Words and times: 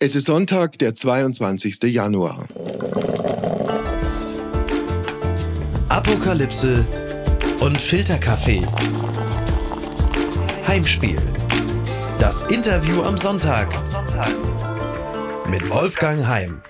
Es 0.00 0.16
ist 0.16 0.26
Sonntag, 0.26 0.78
der 0.78 0.94
22. 0.94 1.82
Januar. 1.84 2.46
Apokalypse 5.88 6.84
und 7.60 7.80
Filterkaffee. 7.80 8.66
Heimspiel. 10.66 11.16
Das 12.18 12.42
Interview 12.46 13.02
am 13.02 13.16
Sonntag. 13.16 13.68
Mit 15.48 15.70
Wolfgang 15.70 16.26
Heim. 16.26 16.60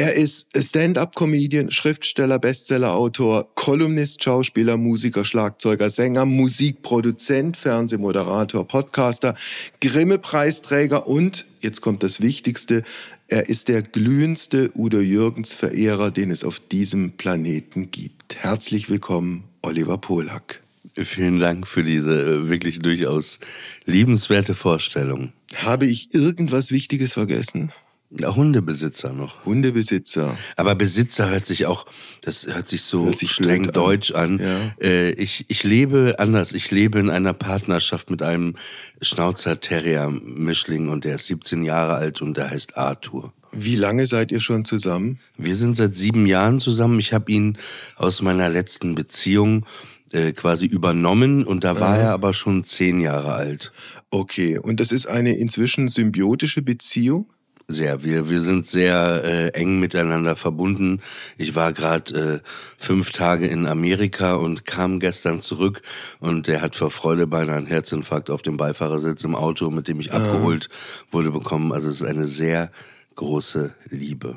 Er 0.00 0.14
ist 0.14 0.48
Stand-up-Comedian, 0.56 1.70
Schriftsteller, 1.70 2.38
Bestsellerautor, 2.38 3.54
Kolumnist, 3.54 4.24
Schauspieler, 4.24 4.78
Musiker, 4.78 5.26
Schlagzeuger, 5.26 5.90
Sänger, 5.90 6.24
Musikproduzent, 6.24 7.58
Fernsehmoderator, 7.58 8.66
Podcaster, 8.66 9.34
Grimme-Preisträger 9.82 11.06
und, 11.06 11.44
jetzt 11.60 11.82
kommt 11.82 12.02
das 12.02 12.22
Wichtigste, 12.22 12.82
er 13.28 13.50
ist 13.50 13.68
der 13.68 13.82
glühendste 13.82 14.70
Udo 14.74 15.00
Jürgens-Verehrer, 15.00 16.10
den 16.10 16.30
es 16.30 16.44
auf 16.44 16.60
diesem 16.60 17.12
Planeten 17.18 17.90
gibt. 17.90 18.36
Herzlich 18.36 18.88
willkommen, 18.88 19.44
Oliver 19.60 19.98
Polak. 19.98 20.62
Vielen 20.94 21.40
Dank 21.40 21.66
für 21.66 21.84
diese 21.84 22.22
äh, 22.22 22.48
wirklich 22.48 22.78
durchaus 22.78 23.38
liebenswerte 23.84 24.54
Vorstellung. 24.54 25.34
Habe 25.56 25.84
ich 25.84 26.14
irgendwas 26.14 26.72
Wichtiges 26.72 27.12
vergessen? 27.12 27.70
Ja, 28.10 28.34
Hundebesitzer 28.34 29.12
noch. 29.12 29.44
Hundebesitzer. 29.44 30.36
Aber 30.56 30.74
Besitzer 30.74 31.30
hört 31.30 31.46
sich 31.46 31.66
auch, 31.66 31.86
das 32.22 32.46
hört 32.48 32.68
sich 32.68 32.82
so 32.82 33.06
hört 33.06 33.18
sich 33.18 33.30
streng 33.30 33.66
an. 33.66 33.72
deutsch 33.72 34.10
an. 34.10 34.40
Ja. 34.40 34.74
Äh, 34.84 35.12
ich, 35.12 35.44
ich 35.48 35.62
lebe 35.62 36.16
anders. 36.18 36.52
Ich 36.52 36.72
lebe 36.72 36.98
in 36.98 37.08
einer 37.08 37.34
Partnerschaft 37.34 38.10
mit 38.10 38.22
einem 38.22 38.56
Schnauzer 39.00 39.60
Terrier 39.60 40.10
Mischling 40.10 40.88
und 40.88 41.04
der 41.04 41.16
ist 41.16 41.26
17 41.26 41.62
Jahre 41.62 41.94
alt 41.94 42.20
und 42.20 42.36
der 42.36 42.50
heißt 42.50 42.76
Arthur. 42.76 43.32
Wie 43.52 43.76
lange 43.76 44.06
seid 44.06 44.32
ihr 44.32 44.40
schon 44.40 44.64
zusammen? 44.64 45.20
Wir 45.36 45.54
sind 45.54 45.76
seit 45.76 45.96
sieben 45.96 46.26
Jahren 46.26 46.58
zusammen. 46.58 46.98
Ich 46.98 47.12
habe 47.12 47.30
ihn 47.30 47.58
aus 47.96 48.22
meiner 48.22 48.48
letzten 48.48 48.96
Beziehung 48.96 49.66
äh, 50.10 50.32
quasi 50.32 50.66
übernommen 50.66 51.44
und 51.44 51.62
da 51.62 51.78
war 51.78 51.96
er 51.96 52.10
aber 52.12 52.34
schon 52.34 52.64
zehn 52.64 53.00
Jahre 53.00 53.34
alt. 53.34 53.70
Okay, 54.10 54.58
und 54.58 54.80
das 54.80 54.90
ist 54.90 55.06
eine 55.06 55.36
inzwischen 55.36 55.86
symbiotische 55.86 56.62
Beziehung? 56.62 57.26
Sehr. 57.72 58.02
Wir, 58.02 58.28
wir 58.28 58.40
sind 58.40 58.68
sehr 58.68 59.22
äh, 59.24 59.48
eng 59.50 59.78
miteinander 59.78 60.34
verbunden. 60.34 61.00
Ich 61.38 61.54
war 61.54 61.72
gerade 61.72 62.40
äh, 62.42 62.48
fünf 62.76 63.12
Tage 63.12 63.46
in 63.46 63.66
Amerika 63.66 64.34
und 64.34 64.66
kam 64.66 64.98
gestern 64.98 65.40
zurück 65.40 65.82
und 66.18 66.48
der 66.48 66.62
hat 66.62 66.74
vor 66.74 66.90
Freude 66.90 67.28
beinahe 67.28 67.58
einen 67.58 67.66
Herzinfarkt 67.66 68.28
auf 68.28 68.42
dem 68.42 68.56
Beifahrersitz 68.56 69.22
im 69.22 69.36
Auto, 69.36 69.70
mit 69.70 69.86
dem 69.86 70.00
ich 70.00 70.12
ah. 70.12 70.16
abgeholt 70.16 70.68
wurde, 71.12 71.30
bekommen. 71.30 71.72
Also 71.72 71.88
es 71.88 72.00
ist 72.00 72.06
eine 72.06 72.26
sehr 72.26 72.72
große 73.14 73.72
Liebe. 73.88 74.36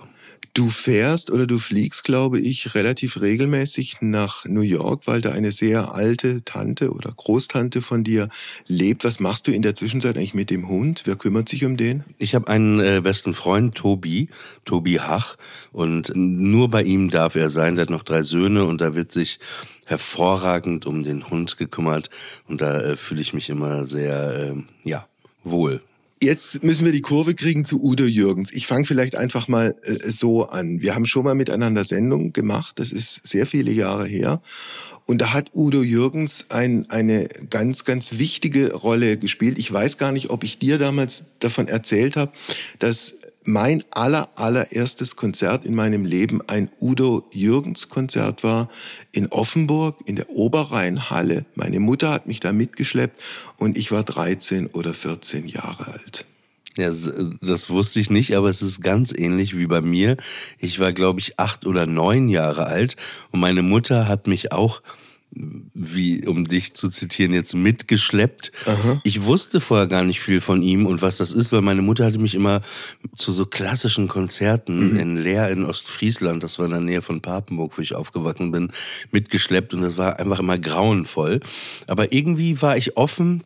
Du 0.56 0.70
fährst 0.70 1.32
oder 1.32 1.48
du 1.48 1.58
fliegst, 1.58 2.04
glaube 2.04 2.40
ich, 2.40 2.76
relativ 2.76 3.20
regelmäßig 3.20 3.98
nach 4.02 4.46
New 4.46 4.62
York, 4.62 5.08
weil 5.08 5.20
da 5.20 5.32
eine 5.32 5.52
sehr 5.52 5.96
alte 5.96 6.46
Tante 6.46 6.92
oder 6.92 7.12
Großtante 7.12 7.82
von 7.82 8.04
dir 8.04 8.30
lebt. 8.68 9.04
Was 9.04 9.20
machst 9.20 9.48
du 9.48 9.52
in 9.52 9.64
der 9.64 9.74
Zwischenzeit 9.74 10.16
eigentlich 10.16 10.36
mit 10.36 10.52
dem 10.52 10.68
Hund? 10.68 11.02
Wer 11.06 11.16
kümmert 11.16 11.50
sich 11.50 11.66
um 11.66 11.76
den? 11.76 12.04
Ich 12.20 12.36
habe 12.36 12.50
einen 12.50 12.80
äh, 12.80 13.02
besten 13.04 13.34
Freund, 13.34 13.74
Tobi, 13.74 14.30
Tobi 14.64 15.00
Hach. 15.00 15.38
Und 15.72 16.12
nur 16.14 16.70
bei 16.70 16.84
ihm 16.84 17.10
darf 17.10 17.34
er 17.34 17.50
sein. 17.50 17.74
Der 17.74 17.84
hat 17.84 17.90
noch 17.90 18.04
drei 18.04 18.22
Söhne 18.22 18.66
und 18.66 18.80
da 18.80 18.94
wird 18.94 19.12
sich 19.12 19.40
hervorragend 19.88 20.86
um 20.86 21.02
den 21.02 21.32
Hund 21.32 21.58
gekümmert. 21.58 22.12
Und 22.48 22.62
da 22.62 22.80
äh, 22.80 22.96
fühle 22.96 23.22
ich 23.22 23.34
mich 23.34 23.50
immer 23.50 23.88
sehr, 23.88 24.54
äh, 24.54 24.56
ja, 24.84 25.08
wohl. 25.44 25.82
Jetzt 26.24 26.64
müssen 26.64 26.86
wir 26.86 26.94
die 26.94 27.02
Kurve 27.02 27.36
kriegen 27.36 27.66
zu 27.66 27.84
Udo 27.84 28.06
Jürgens. 28.06 28.54
Ich 28.54 28.66
fange 28.66 28.86
vielleicht 28.86 29.18
einfach 29.18 29.50
mal 29.50 29.76
äh, 29.84 30.10
so 30.10 30.48
an. 30.48 30.82
Wir 30.82 30.96
haben 30.96 31.06
schon 31.06 31.26
mal 31.26 31.36
miteinander 31.36 31.84
Sendungen 31.84 32.32
gemacht. 32.32 32.80
Das 32.80 32.94
ist 32.94 33.28
sehr 33.28 33.46
viele 33.46 33.72
Jahre 33.72 34.08
her. 34.08 34.42
Und 35.06 35.20
da 35.20 35.34
hat 35.34 35.52
Udo 35.54 35.84
Jürgens 35.84 36.46
ein, 36.48 36.90
eine 36.90 37.28
ganz, 37.50 37.84
ganz 37.84 38.20
wichtige 38.20 38.74
Rolle 38.74 39.18
gespielt. 39.18 39.60
Ich 39.60 39.70
weiß 39.70 39.98
gar 39.98 40.14
nicht, 40.14 40.30
ob 40.30 40.46
ich 40.46 40.60
dir 40.60 40.78
damals 40.78 41.26
davon 41.40 41.68
erzählt 41.68 42.16
habe, 42.16 42.32
dass 42.80 43.18
mein 43.46 43.84
aller, 43.92 44.30
allererstes 44.36 45.16
Konzert 45.16 45.66
in 45.66 45.76
meinem 45.76 46.06
Leben 46.06 46.42
ein 46.48 46.70
Udo 46.80 47.28
Jürgens 47.32 47.90
Konzert 47.90 48.44
war 48.44 48.70
in 49.12 49.28
Offenburg 49.28 49.98
in 50.06 50.16
der 50.16 50.30
Oberrheinhalle. 50.30 51.46
Meine 51.56 51.80
Mutter 51.80 52.12
hat 52.12 52.28
mich 52.28 52.40
da 52.40 52.54
mitgeschleppt 52.54 53.22
und 53.58 53.78
ich 53.78 53.92
war 53.92 54.04
13 54.04 54.68
oder 54.68 54.94
14 54.94 55.48
Jahre 55.48 55.88
alt. 55.88 56.26
Ja, 56.76 56.92
das 57.42 57.70
wusste 57.70 58.00
ich 58.00 58.10
nicht, 58.10 58.36
aber 58.36 58.50
es 58.50 58.64
ist 58.64 58.82
ganz 58.82 59.14
ähnlich 59.16 59.56
wie 59.56 59.68
bei 59.68 59.82
mir. 59.82 60.18
Ich 60.58 60.80
war, 60.80 60.92
glaube 60.92 61.20
ich, 61.20 61.40
acht 61.40 61.68
oder 61.68 61.86
neun 61.86 62.30
Jahre 62.30 62.66
alt 62.66 62.96
und 63.32 63.40
meine 63.40 63.62
Mutter 63.62 64.08
hat 64.08 64.26
mich 64.26 64.52
auch 64.52 64.82
wie 65.36 66.28
um 66.28 66.46
dich 66.46 66.76
zu 66.76 66.90
zitieren, 66.90 67.34
jetzt 67.34 67.56
mitgeschleppt. 67.56 68.52
Aha. 68.66 69.02
Ich 69.04 69.24
wusste 69.24 69.62
vorher 69.62 69.88
gar 69.88 70.04
nicht 70.04 70.20
viel 70.20 70.42
von 70.42 70.62
ihm 70.62 70.86
und 70.86 71.02
was 71.02 71.18
das 71.18 71.32
ist, 71.32 71.52
weil 71.52 71.62
meine 71.62 71.82
Mutter 71.82 72.06
hatte 72.06 72.20
mich 72.20 72.36
immer 72.36 72.62
zu 73.16 73.32
so 73.32 73.46
klassischen 73.46 74.08
Konzerten 74.08 74.92
mhm. 74.92 75.00
in 75.00 75.18
Leer 75.18 75.50
in 75.50 75.64
Ostfriesland, 75.64 76.44
das 76.44 76.60
war 76.60 76.66
in 76.66 76.72
der 76.72 76.82
Nähe 76.82 77.02
von 77.02 77.22
Papenburg, 77.22 77.78
wo 77.78 77.82
ich 77.82 77.96
aufgewachsen 77.96 78.52
bin, 78.52 78.72
mitgeschleppt 79.12 79.74
und 79.74 79.82
das 79.82 79.98
war 79.98 80.20
einfach 80.20 80.40
immer 80.40 80.58
grauenvoll. 80.58 81.40
Aber 81.88 82.14
irgendwie 82.14 82.62
war 82.62 82.78
ich 82.78 82.96
offen 82.98 83.44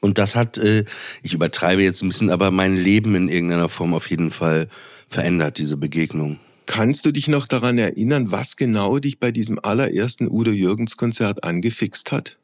und 0.00 0.18
das 0.18 0.36
hat, 0.36 0.58
äh, 0.58 0.84
ich 1.22 1.32
übertreibe 1.32 1.82
jetzt 1.82 2.02
ein 2.02 2.08
bisschen, 2.08 2.30
aber 2.30 2.50
mein 2.50 2.76
Leben 2.76 3.14
in 3.14 3.28
irgendeiner 3.28 3.68
Form 3.68 3.94
auf 3.94 4.10
jeden 4.10 4.30
Fall 4.30 4.68
verändert, 5.08 5.58
diese 5.58 5.76
Begegnung. 5.76 6.38
Kannst 6.66 7.04
du 7.06 7.12
dich 7.12 7.28
noch 7.28 7.46
daran 7.46 7.78
erinnern, 7.78 8.30
was 8.30 8.56
genau 8.56 8.98
dich 8.98 9.18
bei 9.18 9.30
diesem 9.30 9.58
allerersten 9.62 10.28
Udo 10.30 10.50
Jürgens 10.50 10.96
Konzert 10.96 11.44
angefixt 11.44 12.12
hat? 12.12 12.38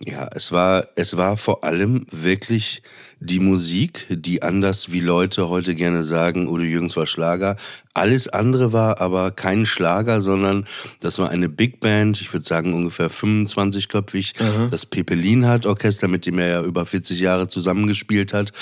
Ja, 0.00 0.28
es 0.32 0.52
war, 0.52 0.86
es 0.94 1.16
war 1.16 1.36
vor 1.36 1.64
allem 1.64 2.06
wirklich 2.12 2.82
die 3.18 3.40
Musik, 3.40 4.06
die 4.08 4.42
anders 4.42 4.92
wie 4.92 5.00
Leute 5.00 5.48
heute 5.48 5.74
gerne 5.74 6.04
sagen, 6.04 6.46
Udo 6.46 6.62
Jürgens 6.62 6.96
war 6.96 7.08
Schlager. 7.08 7.56
Alles 7.94 8.28
andere 8.28 8.72
war 8.72 9.00
aber 9.00 9.32
kein 9.32 9.66
Schlager, 9.66 10.22
sondern 10.22 10.66
das 11.00 11.18
war 11.18 11.30
eine 11.30 11.48
Big 11.48 11.80
Band, 11.80 12.20
ich 12.20 12.32
würde 12.32 12.46
sagen 12.46 12.74
ungefähr 12.74 13.10
25-köpfig, 13.10 14.34
das 14.70 14.86
Pepelin 14.86 15.46
hat 15.46 15.66
Orchester, 15.66 16.06
mit 16.06 16.26
dem 16.26 16.38
er 16.38 16.48
ja 16.48 16.62
über 16.62 16.86
40 16.86 17.18
Jahre 17.18 17.48
zusammengespielt 17.48 18.32
hat. 18.32 18.52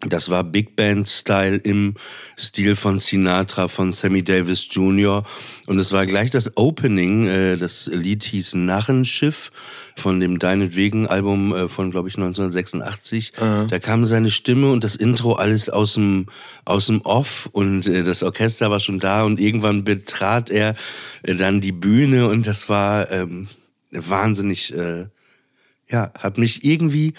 Das 0.00 0.28
war 0.28 0.44
Big 0.44 0.76
Band-Style 0.76 1.56
im 1.56 1.94
Stil 2.38 2.76
von 2.76 2.98
Sinatra, 2.98 3.68
von 3.68 3.92
Sammy 3.92 4.22
Davis 4.22 4.68
Jr. 4.70 5.24
Und 5.66 5.78
es 5.78 5.90
war 5.90 6.04
gleich 6.04 6.28
das 6.28 6.58
Opening. 6.58 7.26
Äh, 7.26 7.56
das 7.56 7.86
Lied 7.86 8.22
hieß 8.24 8.56
Narrenschiff 8.56 9.50
von 9.96 10.20
dem 10.20 10.38
Deinetwegen-Album 10.38 11.54
äh, 11.54 11.68
von, 11.68 11.90
glaube 11.90 12.10
ich, 12.10 12.16
1986. 12.16 13.32
Aha. 13.38 13.66
Da 13.70 13.78
kam 13.78 14.04
seine 14.04 14.30
Stimme 14.30 14.70
und 14.70 14.84
das 14.84 14.96
Intro 14.96 15.32
alles 15.32 15.70
aus 15.70 15.94
dem, 15.94 16.26
aus 16.66 16.86
dem 16.86 17.00
Off 17.00 17.48
und 17.52 17.86
äh, 17.86 18.04
das 18.04 18.22
Orchester 18.22 18.70
war 18.70 18.80
schon 18.80 19.00
da 19.00 19.22
und 19.22 19.40
irgendwann 19.40 19.82
betrat 19.82 20.50
er 20.50 20.74
dann 21.22 21.62
die 21.62 21.72
Bühne 21.72 22.28
und 22.28 22.46
das 22.46 22.68
war 22.68 23.10
ähm, 23.10 23.48
wahnsinnig, 23.90 24.74
äh, 24.74 25.06
ja, 25.88 26.12
hat 26.18 26.36
mich 26.36 26.64
irgendwie 26.64 27.14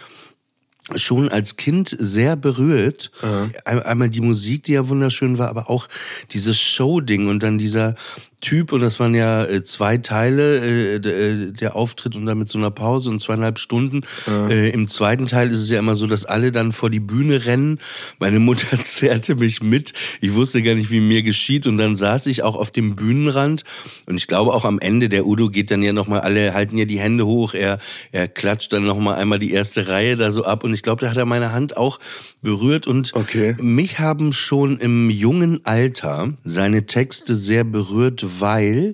schon 0.95 1.29
als 1.29 1.57
Kind 1.57 1.95
sehr 1.97 2.35
berührt. 2.35 3.11
Aha. 3.21 3.49
Einmal 3.65 4.09
die 4.09 4.21
Musik, 4.21 4.63
die 4.63 4.73
ja 4.73 4.87
wunderschön 4.87 5.37
war, 5.37 5.49
aber 5.49 5.69
auch 5.69 5.87
dieses 6.31 6.59
Show-Ding 6.59 7.27
und 7.27 7.43
dann 7.43 7.57
dieser 7.57 7.95
Typ 8.39 8.71
und 8.71 8.81
das 8.81 8.99
waren 8.99 9.15
ja 9.15 9.45
äh, 9.45 9.63
zwei 9.63 9.97
Teile, 9.97 10.59
äh, 10.59 10.95
äh, 10.97 11.51
der 11.51 11.75
Auftritt 11.75 12.15
und 12.15 12.27
dann 12.27 12.37
mit 12.37 12.49
so 12.49 12.59
einer 12.59 12.69
Pause 12.69 13.09
und 13.09 13.19
zweieinhalb 13.19 13.57
Stunden. 13.57 14.01
Ja. 14.27 14.47
Im 14.47 14.87
zweiten 14.87 15.25
Teil 15.25 15.49
ist 15.49 15.57
es 15.57 15.69
ja 15.71 15.79
immer 15.79 15.95
so, 15.95 16.05
dass 16.05 16.23
alle 16.23 16.51
dann 16.51 16.71
vor 16.71 16.91
die 16.91 16.99
Bühne 16.99 17.45
rennen. 17.45 17.79
Meine 18.19 18.39
Mutter 18.39 18.77
zerrte 18.83 19.35
mich 19.35 19.63
mit. 19.63 19.93
Ich 20.21 20.35
wusste 20.35 20.61
gar 20.61 20.75
nicht, 20.75 20.91
wie 20.91 20.99
mir 20.99 21.23
geschieht 21.23 21.65
und 21.65 21.77
dann 21.77 21.95
saß 21.95 22.27
ich 22.27 22.43
auch 22.43 22.55
auf 22.55 22.69
dem 22.69 22.95
Bühnenrand 22.95 23.63
und 24.05 24.17
ich 24.17 24.27
glaube 24.27 24.53
auch 24.53 24.65
am 24.65 24.77
Ende, 24.77 25.09
der 25.09 25.25
Udo 25.25 25.49
geht 25.49 25.71
dann 25.71 25.81
ja 25.81 25.91
nochmal, 25.91 26.21
alle 26.21 26.53
halten 26.53 26.77
ja 26.77 26.85
die 26.85 26.99
Hände 26.99 27.25
hoch, 27.25 27.55
er, 27.55 27.79
er 28.11 28.27
klatscht 28.27 28.71
dann 28.71 28.85
nochmal 28.85 29.15
einmal 29.15 29.39
die 29.39 29.51
erste 29.51 29.87
Reihe 29.87 30.15
da 30.15 30.31
so 30.31 30.45
ab 30.45 30.63
und 30.63 30.75
ich 30.77 30.83
glaube, 30.83 31.01
da 31.01 31.09
hat 31.09 31.17
er 31.17 31.25
meine 31.25 31.51
Hand 31.51 31.75
auch 31.75 31.99
berührt 32.43 32.85
und 32.85 33.15
okay. 33.15 33.55
mich 33.59 33.97
haben 33.97 34.31
schon 34.31 34.77
im 34.77 35.09
jungen 35.09 35.65
Alter 35.65 36.33
seine 36.43 36.85
Texte 36.85 37.35
sehr 37.35 37.63
berührt, 37.63 38.23
weil 38.39 38.93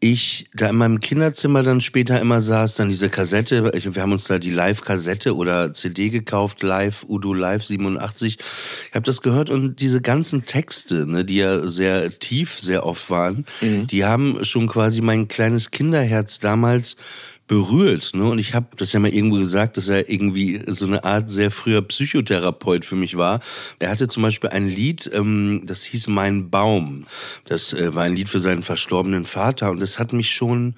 ich 0.00 0.50
da 0.52 0.68
in 0.68 0.76
meinem 0.76 1.00
Kinderzimmer 1.00 1.62
dann 1.62 1.80
später 1.80 2.20
immer 2.20 2.42
saß, 2.42 2.74
dann 2.74 2.90
diese 2.90 3.08
Kassette, 3.08 3.72
wir 3.72 4.02
haben 4.02 4.12
uns 4.12 4.24
da 4.24 4.38
die 4.38 4.50
Live-Kassette 4.50 5.34
oder 5.34 5.72
CD 5.72 6.10
gekauft, 6.10 6.62
Live, 6.62 7.06
Udo 7.08 7.32
Live 7.32 7.64
87. 7.64 8.36
Ich 8.36 8.94
habe 8.94 9.06
das 9.06 9.22
gehört 9.22 9.48
und 9.48 9.80
diese 9.80 10.02
ganzen 10.02 10.44
Texte, 10.44 11.06
ne, 11.06 11.24
die 11.24 11.36
ja 11.36 11.66
sehr 11.66 12.10
tief 12.10 12.60
sehr 12.60 12.84
oft 12.84 13.08
waren, 13.08 13.46
mhm. 13.62 13.86
die 13.86 14.04
haben 14.04 14.44
schon 14.44 14.66
quasi 14.66 15.00
mein 15.00 15.26
kleines 15.28 15.70
Kinderherz 15.70 16.38
damals 16.38 16.96
berührt. 17.46 18.12
Ne? 18.14 18.24
Und 18.24 18.38
ich 18.38 18.54
habe 18.54 18.68
das 18.76 18.92
ja 18.92 19.00
mal 19.00 19.12
irgendwo 19.12 19.36
gesagt, 19.36 19.76
dass 19.76 19.88
er 19.88 20.08
irgendwie 20.08 20.62
so 20.66 20.86
eine 20.86 21.04
Art 21.04 21.30
sehr 21.30 21.50
früher 21.50 21.82
Psychotherapeut 21.82 22.84
für 22.84 22.96
mich 22.96 23.16
war. 23.16 23.40
Er 23.78 23.90
hatte 23.90 24.08
zum 24.08 24.22
Beispiel 24.22 24.50
ein 24.50 24.66
Lied, 24.66 25.10
ähm, 25.12 25.62
das 25.66 25.84
hieß 25.84 26.08
Mein 26.08 26.50
Baum. 26.50 27.06
Das 27.44 27.72
äh, 27.72 27.94
war 27.94 28.04
ein 28.04 28.16
Lied 28.16 28.28
für 28.28 28.40
seinen 28.40 28.62
verstorbenen 28.62 29.26
Vater 29.26 29.70
und 29.70 29.80
das 29.80 29.98
hat 29.98 30.12
mich 30.12 30.34
schon 30.34 30.74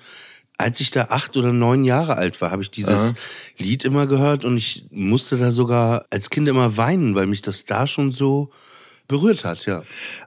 als 0.58 0.80
ich 0.80 0.90
da 0.90 1.08
acht 1.10 1.36
oder 1.36 1.52
neun 1.52 1.84
Jahre 1.84 2.16
alt 2.16 2.40
war, 2.40 2.50
habe 2.50 2.62
ich 2.62 2.70
dieses 2.70 3.10
Aha. 3.10 3.14
Lied 3.58 3.84
immer 3.84 4.06
gehört 4.06 4.42
und 4.44 4.56
ich 4.56 4.86
musste 4.90 5.36
da 5.36 5.52
sogar 5.52 6.06
als 6.10 6.30
Kind 6.30 6.48
immer 6.48 6.78
weinen, 6.78 7.14
weil 7.14 7.26
mich 7.26 7.42
das 7.42 7.66
da 7.66 7.86
schon 7.86 8.10
so 8.10 8.50
berührt 9.08 9.44
hat, 9.44 9.66
ja. 9.66 9.82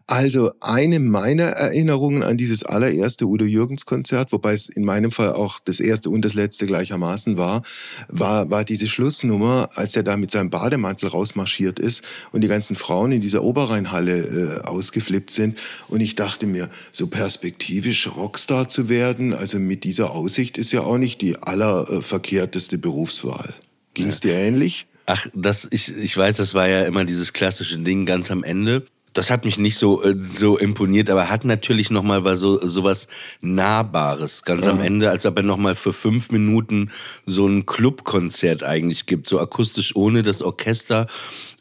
Also 0.07 0.51
eine 0.59 0.99
meiner 0.99 1.45
Erinnerungen 1.45 2.23
an 2.23 2.37
dieses 2.37 2.63
allererste 2.63 3.25
Udo 3.25 3.45
Jürgens 3.45 3.85
Konzert, 3.85 4.31
wobei 4.31 4.53
es 4.53 4.69
in 4.69 4.85
meinem 4.85 5.11
Fall 5.11 5.33
auch 5.33 5.59
das 5.59 5.79
erste 5.79 6.09
und 6.09 6.23
das 6.23 6.33
letzte 6.33 6.65
gleichermaßen 6.65 7.37
war, 7.37 7.61
war, 8.07 8.49
war 8.49 8.63
diese 8.63 8.87
Schlussnummer, 8.87 9.69
als 9.75 9.95
er 9.95 10.03
da 10.03 10.17
mit 10.17 10.31
seinem 10.31 10.49
Bademantel 10.49 11.09
rausmarschiert 11.09 11.79
ist 11.79 12.03
und 12.31 12.41
die 12.41 12.47
ganzen 12.47 12.75
Frauen 12.75 13.11
in 13.11 13.21
dieser 13.21 13.43
Oberrheinhalle 13.43 14.61
äh, 14.63 14.67
ausgeflippt 14.67 15.31
sind. 15.31 15.57
Und 15.87 16.01
ich 16.01 16.15
dachte 16.15 16.47
mir, 16.47 16.69
so 16.91 17.07
perspektivisch 17.07 18.07
Rockstar 18.15 18.69
zu 18.69 18.89
werden, 18.89 19.33
also 19.33 19.59
mit 19.59 19.83
dieser 19.83 20.11
Aussicht 20.11 20.57
ist 20.57 20.71
ja 20.71 20.81
auch 20.81 20.97
nicht 20.97 21.21
die 21.21 21.37
allerverkehrteste 21.37 22.77
Berufswahl. 22.77 23.53
Ging 23.93 24.07
es 24.07 24.19
dir 24.19 24.33
ähnlich? 24.33 24.87
Ach, 25.11 25.25
das, 25.33 25.67
ich, 25.71 25.91
ich 25.97 26.15
weiß, 26.15 26.37
das 26.37 26.53
war 26.53 26.69
ja 26.69 26.83
immer 26.83 27.03
dieses 27.03 27.33
klassische 27.33 27.79
Ding 27.79 28.05
ganz 28.05 28.29
am 28.29 28.43
Ende. 28.43 28.85
Das 29.13 29.31
hat 29.31 29.43
mich 29.43 29.57
nicht 29.57 29.75
so 29.75 30.03
äh, 30.03 30.15
so 30.15 30.55
imponiert, 30.55 31.09
aber 31.09 31.29
hat 31.29 31.45
natürlich 31.45 31.89
noch 31.89 32.03
mal 32.03 32.25
was 32.25 32.39
so 32.39 32.63
sowas 32.67 33.07
nahbares 33.41 34.43
ganz 34.43 34.67
ja. 34.67 34.71
am 34.71 34.81
Ende, 34.81 35.09
als 35.09 35.25
ob 35.25 35.35
er 35.37 35.43
noch 35.43 35.57
mal 35.57 35.73
für 35.73 35.93
fünf 35.93 36.29
Minuten 36.29 36.91
so 37.25 37.47
ein 37.47 37.65
Clubkonzert 37.65 38.61
eigentlich 38.61 39.07
gibt, 39.07 39.27
so 39.27 39.39
akustisch 39.39 39.95
ohne 39.95 40.21
das 40.21 40.43
Orchester 40.43 41.07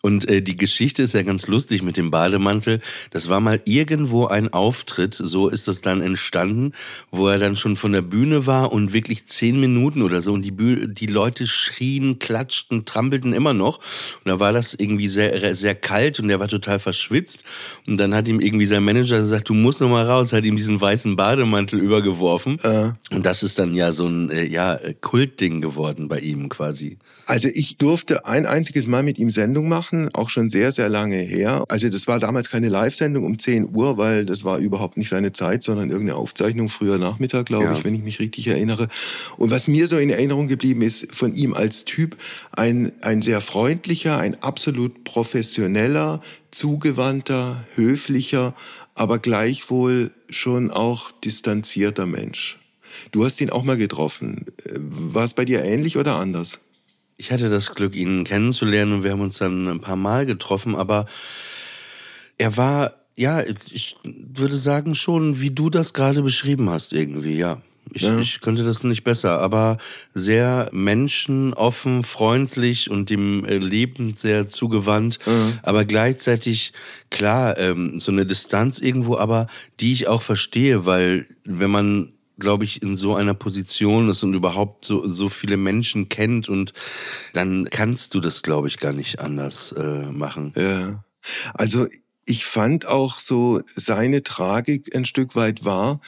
und 0.03 0.29
äh, 0.29 0.43
die 0.43 0.57
Geschichte 0.57 1.03
ist 1.03 1.15
ja 1.15 1.23
ganz 1.23 1.47
lustig 1.47 1.83
mit 1.83 1.97
dem 1.97 2.11
Bademantel. 2.11 2.81
Das 3.11 3.29
war 3.29 3.41
mal 3.41 3.61
irgendwo 3.65 4.27
ein 4.27 4.53
Auftritt, 4.53 5.15
so 5.15 5.49
ist 5.49 5.69
das 5.69 5.81
dann 5.81 6.01
entstanden, 6.01 6.73
wo 7.11 7.29
er 7.29 7.39
dann 7.39 7.57
schon 7.57 7.77
von 7.77 7.93
der 7.93 8.03
Bühne 8.03 8.47
war 8.47 8.73
und 8.73 8.93
wirklich 8.93 9.27
zehn 9.27 9.59
Minuten 9.59 10.03
oder 10.03 10.23
so 10.23 10.33
und 10.33 10.43
die, 10.43 10.51
Bühne, 10.51 10.89
die 10.89 11.07
Leute 11.07 11.47
schrien, 11.47 12.19
klatschten, 12.19 12.85
trampelten 12.85 13.33
immer 13.33 13.55
noch. 13.55 13.79
Und 14.25 14.27
da 14.27 14.41
war 14.41 14.53
das 14.53 14.75
irgendwie 14.75 15.09
sehr, 15.09 15.55
sehr 15.55 15.75
kalt 15.75 16.21
und 16.21 16.31
er 16.31 16.41
war 16.41 16.49
total 16.49 16.79
verschwitzt. 16.79 17.45
Und 17.87 17.99
dann 17.99 18.15
hat 18.15 18.29
ihm 18.29 18.41
irgendwie 18.41 18.67
sein 18.67 18.85
Manager 18.85 19.19
gesagt, 19.19 19.49
du 19.49 19.55
musst 19.55 19.81
noch 19.81 19.91
mal 19.91 20.05
raus, 20.05 20.33
hat 20.33 20.45
ihm 20.45 20.57
diesen 20.57 20.81
weißen 20.81 21.17
Bademantel 21.17 21.81
übergeworfen. 21.81 22.59
Äh. 22.63 22.93
Und 23.15 23.27
das 23.27 23.43
ist 23.43 23.59
dann 23.59 23.75
ja 23.75 23.93
so 23.93 24.07
ein 24.07 24.31
äh, 24.31 24.45
ja, 24.45 24.79
Kultding 25.01 25.61
geworden 25.61 26.09
bei 26.09 26.21
ihm 26.21 26.49
quasi. 26.49 26.99
Also 27.29 27.49
ich 27.53 27.77
durfte 27.77 28.25
ein 28.25 28.47
einziges 28.47 28.87
Mal 28.87 29.03
mit 29.03 29.19
ihm 29.19 29.31
Sendung 29.31 29.69
machen, 29.69 30.09
auch 30.15 30.31
schon 30.31 30.49
sehr, 30.49 30.73
sehr 30.73 30.89
lange 30.89 31.19
her. 31.19 31.63
Also 31.69 31.91
das 31.91 32.07
war 32.07 32.19
damals 32.19 32.49
keine 32.49 32.71
Live-Sendung 32.71 33.27
um 33.27 33.39
10 33.39 33.77
Uhr, 33.77 33.99
weil 33.99 34.25
das 34.25 34.45
war 34.45 34.57
überhaupt 34.57 34.97
nicht 34.97 35.11
seine 35.11 35.33
Zeit, 35.33 35.63
sondern 35.63 35.91
irgendeine 35.91 36.19
Aufzeichnung 36.19 36.71
früher 36.71 36.97
Nachmittag, 36.97 37.45
glaube 37.45 37.65
ja. 37.65 37.77
ich, 37.77 37.85
wenn 37.85 37.95
ich 37.95 38.03
mich 38.03 38.19
richtig 38.19 38.47
erinnere. 38.47 38.89
Und 39.37 39.51
was 39.51 39.69
mir 39.69 39.89
so 39.89 39.99
in 39.99 40.09
Erinnerung 40.09 40.49
geblieben 40.49 40.81
ist 40.81 41.15
von 41.15 41.35
ihm 41.35 41.53
als 41.53 41.85
Typ, 41.85 42.17
ein, 42.53 42.93
ein 43.03 43.21
sehr 43.21 43.43
freundlicher, 43.43 44.17
ein 44.17 44.43
absolut 44.43 45.05
professioneller, 45.05 46.23
zugewandter, 46.51 47.63
höflicher, 47.75 48.55
aber 48.95 49.19
gleichwohl 49.19 50.13
schon 50.31 50.71
auch 50.71 51.11
distanzierter 51.11 52.07
Mensch. 52.07 52.59
Du 53.13 53.27
hast 53.27 53.43
ihn 53.43 53.51
auch 53.51 53.65
mal 53.65 53.77
getroffen. 53.77 54.47
War 54.75 55.25
es 55.25 55.35
bei 55.35 55.45
dir 55.45 55.63
ähnlich 55.63 55.99
oder 55.99 56.17
anders? 56.17 56.61
Ich 57.21 57.33
hatte 57.33 57.51
das 57.51 57.75
Glück, 57.75 57.97
ihn 57.97 58.23
kennenzulernen 58.23 58.93
und 58.93 59.05
wir 59.05 59.11
haben 59.11 59.21
uns 59.21 59.39
dann 59.39 59.67
ein 59.67 59.81
paar 59.81 59.97
Mal 59.97 60.25
getroffen, 60.25 60.77
aber 60.77 61.07
er 62.39 62.57
war, 62.57 62.95
ja, 63.17 63.43
ich 63.71 63.97
würde 64.05 64.57
sagen 64.57 64.95
schon, 64.95 65.41
wie 65.41 65.51
du 65.51 65.69
das 65.69 65.93
gerade 65.93 66.23
beschrieben 66.23 66.71
hast 66.71 66.93
irgendwie, 66.93 67.37
ja. 67.37 67.61
Ich, 67.93 68.03
ja. 68.03 68.19
ich 68.21 68.41
könnte 68.41 68.65
das 68.65 68.85
nicht 68.85 69.03
besser, 69.03 69.41
aber 69.41 69.79
sehr 70.13 70.69
menschenoffen, 70.73 72.05
freundlich 72.05 72.91
und 72.91 73.11
dem 73.11 73.45
Leben 73.45 74.15
sehr 74.15 74.47
zugewandt, 74.47 75.19
ja. 75.27 75.33
aber 75.63 75.85
gleichzeitig 75.85 76.73
klar 77.11 77.59
ähm, 77.59 77.99
so 77.99 78.13
eine 78.13 78.27
Distanz 78.27 78.79
irgendwo, 78.79 79.17
aber 79.17 79.49
die 79.81 79.93
ich 79.93 80.07
auch 80.07 80.23
verstehe, 80.23 80.87
weil 80.87 81.27
wenn 81.45 81.71
man 81.71 82.13
glaube 82.39 82.65
ich, 82.65 82.83
in 82.83 82.97
so 82.97 83.15
einer 83.15 83.35
Position 83.35 84.09
ist 84.09 84.23
und 84.23 84.35
überhaupt 84.35 84.85
so, 84.85 85.07
so 85.07 85.29
viele 85.29 85.57
Menschen 85.57 86.09
kennt 86.09 86.49
und 86.49 86.73
dann 87.33 87.69
kannst 87.71 88.15
du 88.15 88.21
das, 88.21 88.43
glaube 88.43 88.69
ich, 88.69 88.79
gar 88.79 88.93
nicht 88.93 89.21
anders 89.21 89.73
äh, 89.73 90.07
machen. 90.13 90.53
Ja. 90.57 91.05
Also 91.55 91.87
ich 92.31 92.45
fand 92.45 92.85
auch 92.85 93.21
so 93.21 93.63
seine 93.75 94.23
Tragik 94.23 94.95
ein 94.95 95.07
Stück 95.07 95.35
weit 95.35 95.65
war, 95.65 96.01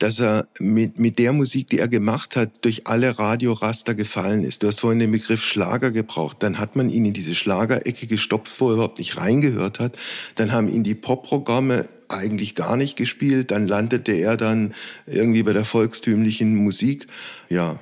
dass 0.00 0.18
er 0.18 0.48
mit, 0.58 0.98
mit 0.98 1.20
der 1.20 1.32
Musik, 1.32 1.68
die 1.68 1.78
er 1.78 1.86
gemacht 1.86 2.34
hat, 2.34 2.64
durch 2.64 2.88
alle 2.88 3.16
Radioraster 3.16 3.94
gefallen 3.94 4.42
ist. 4.42 4.62
Du 4.62 4.66
hast 4.66 4.80
vorhin 4.80 4.98
den 4.98 5.12
Begriff 5.12 5.44
Schlager 5.44 5.92
gebraucht. 5.92 6.38
Dann 6.40 6.58
hat 6.58 6.74
man 6.74 6.90
ihn 6.90 7.06
in 7.06 7.12
diese 7.12 7.36
Schlagerecke 7.36 8.08
gestopft, 8.08 8.60
wo 8.60 8.70
er 8.70 8.74
überhaupt 8.74 8.98
nicht 8.98 9.18
reingehört 9.18 9.78
hat. 9.78 9.96
Dann 10.34 10.50
haben 10.50 10.68
ihn 10.68 10.82
die 10.82 10.96
Popprogramme 10.96 11.88
eigentlich 12.08 12.54
gar 12.54 12.76
nicht 12.76 12.96
gespielt. 12.96 13.50
Dann 13.50 13.68
landete 13.68 14.12
er 14.12 14.36
dann 14.36 14.74
irgendwie 15.06 15.42
bei 15.42 15.52
der 15.52 15.64
volkstümlichen 15.64 16.56
Musik. 16.56 17.06
Ja, 17.48 17.78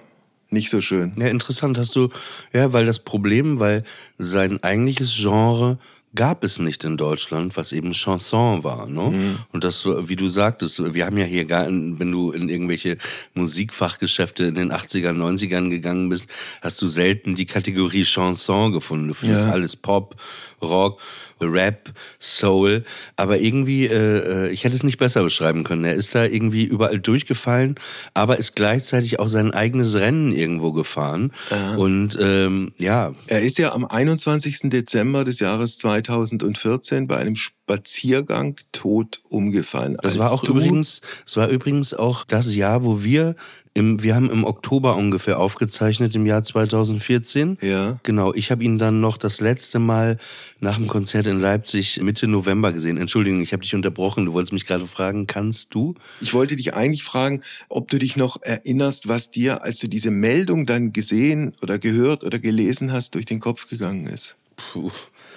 nicht 0.51 0.71
so 0.71 0.81
schön. 0.81 1.13
Ja, 1.19 1.27
interessant 1.27 1.79
hast 1.79 1.97
du, 1.97 2.09
ja, 2.53 2.73
weil 2.73 2.87
das 2.87 3.01
Problem, 3.01 3.59
weil 3.59 3.85
sein 4.17 4.63
eigentliches 4.63 5.17
Genre 5.17 5.79
gab 6.17 6.43
es 6.43 6.59
nicht 6.59 6.83
in 6.83 6.97
Deutschland, 6.97 7.57
was 7.57 7.71
eben 7.71 7.93
Chanson 7.93 8.65
war. 8.65 8.87
Ne? 8.87 9.11
Mhm. 9.11 9.39
Und 9.53 9.63
das, 9.63 9.87
wie 9.87 10.17
du 10.17 10.29
sagtest, 10.29 10.95
wir 10.95 11.07
haben 11.07 11.17
ja 11.17 11.25
hier 11.25 11.45
gar, 11.45 11.67
wenn 11.67 12.11
du 12.11 12.33
in 12.33 12.49
irgendwelche 12.49 12.99
Musikfachgeschäfte 13.35 14.45
in 14.45 14.55
den 14.57 14.73
80ern, 14.73 15.17
90ern 15.17 15.71
gegangen 15.71 16.09
bist, 16.09 16.29
hast 16.61 16.83
du 16.83 16.89
selten 16.89 17.37
die 17.37 17.47
Kategorie 17.47 18.05
Chanson 18.05 18.73
gefunden. 18.73 19.09
Du 19.09 19.15
findest 19.15 19.45
ja. 19.45 19.53
alles 19.53 19.77
Pop, 19.77 20.17
Rock. 20.61 21.01
Rap, 21.41 21.91
Soul, 22.19 22.85
aber 23.17 23.39
irgendwie, 23.39 23.87
äh, 23.87 24.47
äh, 24.47 24.51
ich 24.51 24.65
hätte 24.65 24.75
es 24.75 24.83
nicht 24.83 24.99
besser 24.99 25.23
beschreiben 25.23 25.65
können. 25.65 25.85
Er 25.85 25.95
ist 25.95 26.15
da 26.15 26.25
irgendwie 26.25 26.65
überall 26.65 26.99
durchgefallen, 26.99 27.75
aber 28.15 28.39
ist 28.39 28.57
gleichzeitig 28.57 29.21
auch 29.21 29.29
sein 29.29 29.53
eigenes 29.53 29.95
Rennen 29.95 30.33
irgendwo 30.33 30.73
gefahren. 30.73 31.33
Aha. 31.51 31.77
Und 31.77 32.17
ähm, 32.21 32.73
ja. 32.79 33.15
Er 33.27 33.43
ist 33.43 33.59
ja 33.59 33.73
am 33.73 33.85
21. 33.85 34.71
Dezember 34.71 35.25
des 35.25 35.41
Jahres 35.41 35.77
2014 36.07 37.07
bei 37.07 37.19
einem 37.19 37.37
Spaziergang 37.37 38.57
tot 38.73 39.21
umgefallen. 39.29 39.97
Das 40.03 40.19
war 40.19 40.33
auch 40.33 40.45
übrigens, 40.45 41.01
es 41.27 41.37
war 41.37 41.49
übrigens 41.49 41.95
auch 41.95 42.25
das 42.25 42.55
Jahr, 42.55 42.85
wo 42.85 43.03
wir 43.03 43.35
im, 43.77 44.03
wir 44.03 44.15
haben 44.15 44.31
im 44.31 44.45
Oktober 44.45 44.97
ungefähr 44.97 45.39
aufgezeichnet, 45.39 46.15
im 46.15 46.25
Jahr 46.25 46.43
2014. 46.43 47.59
Ja. 47.61 47.99
Genau, 48.05 48.33
ich 48.33 48.51
habe 48.51 48.65
ihn 48.65 48.79
dann 48.79 49.03
noch 49.03 49.19
das 49.19 49.41
letzte 49.41 49.79
Mal 49.79 50.17
nach 50.61 50.79
dem 50.79 50.87
Konzert 50.87 51.27
in 51.27 51.41
Leipzig 51.41 52.01
Mitte 52.01 52.27
November 52.27 52.73
gesehen. 52.73 52.97
Entschuldigung, 52.97 53.43
ich 53.43 53.53
habe 53.53 53.63
dich 53.63 53.75
unterbrochen. 53.75 54.25
Du 54.25 54.33
wolltest 54.33 54.55
mich 54.55 54.65
gerade 54.65 54.87
fragen, 54.87 55.27
kannst 55.27 55.75
du? 55.75 55.95
Ich 56.23 56.33
wollte 56.33 56.57
dich 56.57 56.73
eigentlich 56.73 57.03
fragen, 57.03 57.43
ob 57.69 57.91
du 57.91 57.99
dich 57.99 58.17
noch 58.17 58.39
erinnerst, 58.41 59.09
was 59.09 59.31
dir, 59.31 59.63
als 59.63 59.79
du 59.79 59.89
diese 59.89 60.11
Meldung 60.11 60.65
dann 60.65 60.95
gesehen 60.95 61.53
oder 61.61 61.79
gehört 61.79 62.25
oder 62.25 62.39
gelesen 62.39 62.93
hast, 62.93 63.15
durch 63.15 63.27
den 63.27 63.41
Kopf 63.41 63.69
gegangen 63.69 64.07
ist. 64.07 64.37
Puh. 64.57 64.91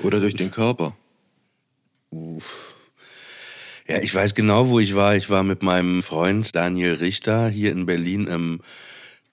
Oder 0.04 0.20
durch 0.20 0.36
den 0.36 0.52
Körper. 0.52 0.96
Uff. 2.12 2.76
Ja, 3.88 4.02
ich 4.02 4.14
weiß 4.14 4.36
genau, 4.36 4.70
wo 4.70 4.80
ich 4.80 4.96
war. 4.96 5.16
Ich 5.16 5.30
war 5.30 5.44
mit 5.44 5.64
meinem 5.64 6.04
Freund 6.04 6.56
Daniel 6.56 6.94
Richter 6.94 7.50
hier 7.50 7.72
in 7.72 7.86
Berlin 7.86 8.28
im 8.28 8.62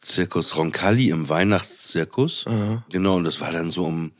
Zirkus 0.00 0.56
Roncalli, 0.56 1.10
im 1.10 1.28
Weihnachtszirkus. 1.28 2.46
Aha. 2.46 2.84
Genau, 2.90 3.16
und 3.16 3.24
das 3.24 3.40
war 3.40 3.52
dann 3.52 3.70
so 3.70 3.84
um, 3.84 4.12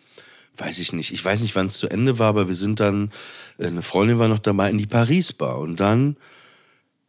weiß 0.57 0.79
ich 0.79 0.93
nicht, 0.93 1.13
ich 1.13 1.25
weiß 1.25 1.43
nicht, 1.43 1.57
wann 1.57 1.67
es 1.67 1.79
zu 1.79 1.89
Ende 1.89 2.19
war, 2.19 2.29
aber 2.29 2.49
wir 2.49 2.55
sind 2.55 2.81
dann, 2.81 3.11
äh, 3.59 3.67
eine 3.67 3.83
Freundin 3.83 4.19
war 4.19 4.29
noch 4.29 4.39
dabei, 4.39 4.69
in 4.69 4.79
die 4.79 4.87
Paris-Bar. 4.87 5.59
Und 5.59 5.81
dann 5.81 6.17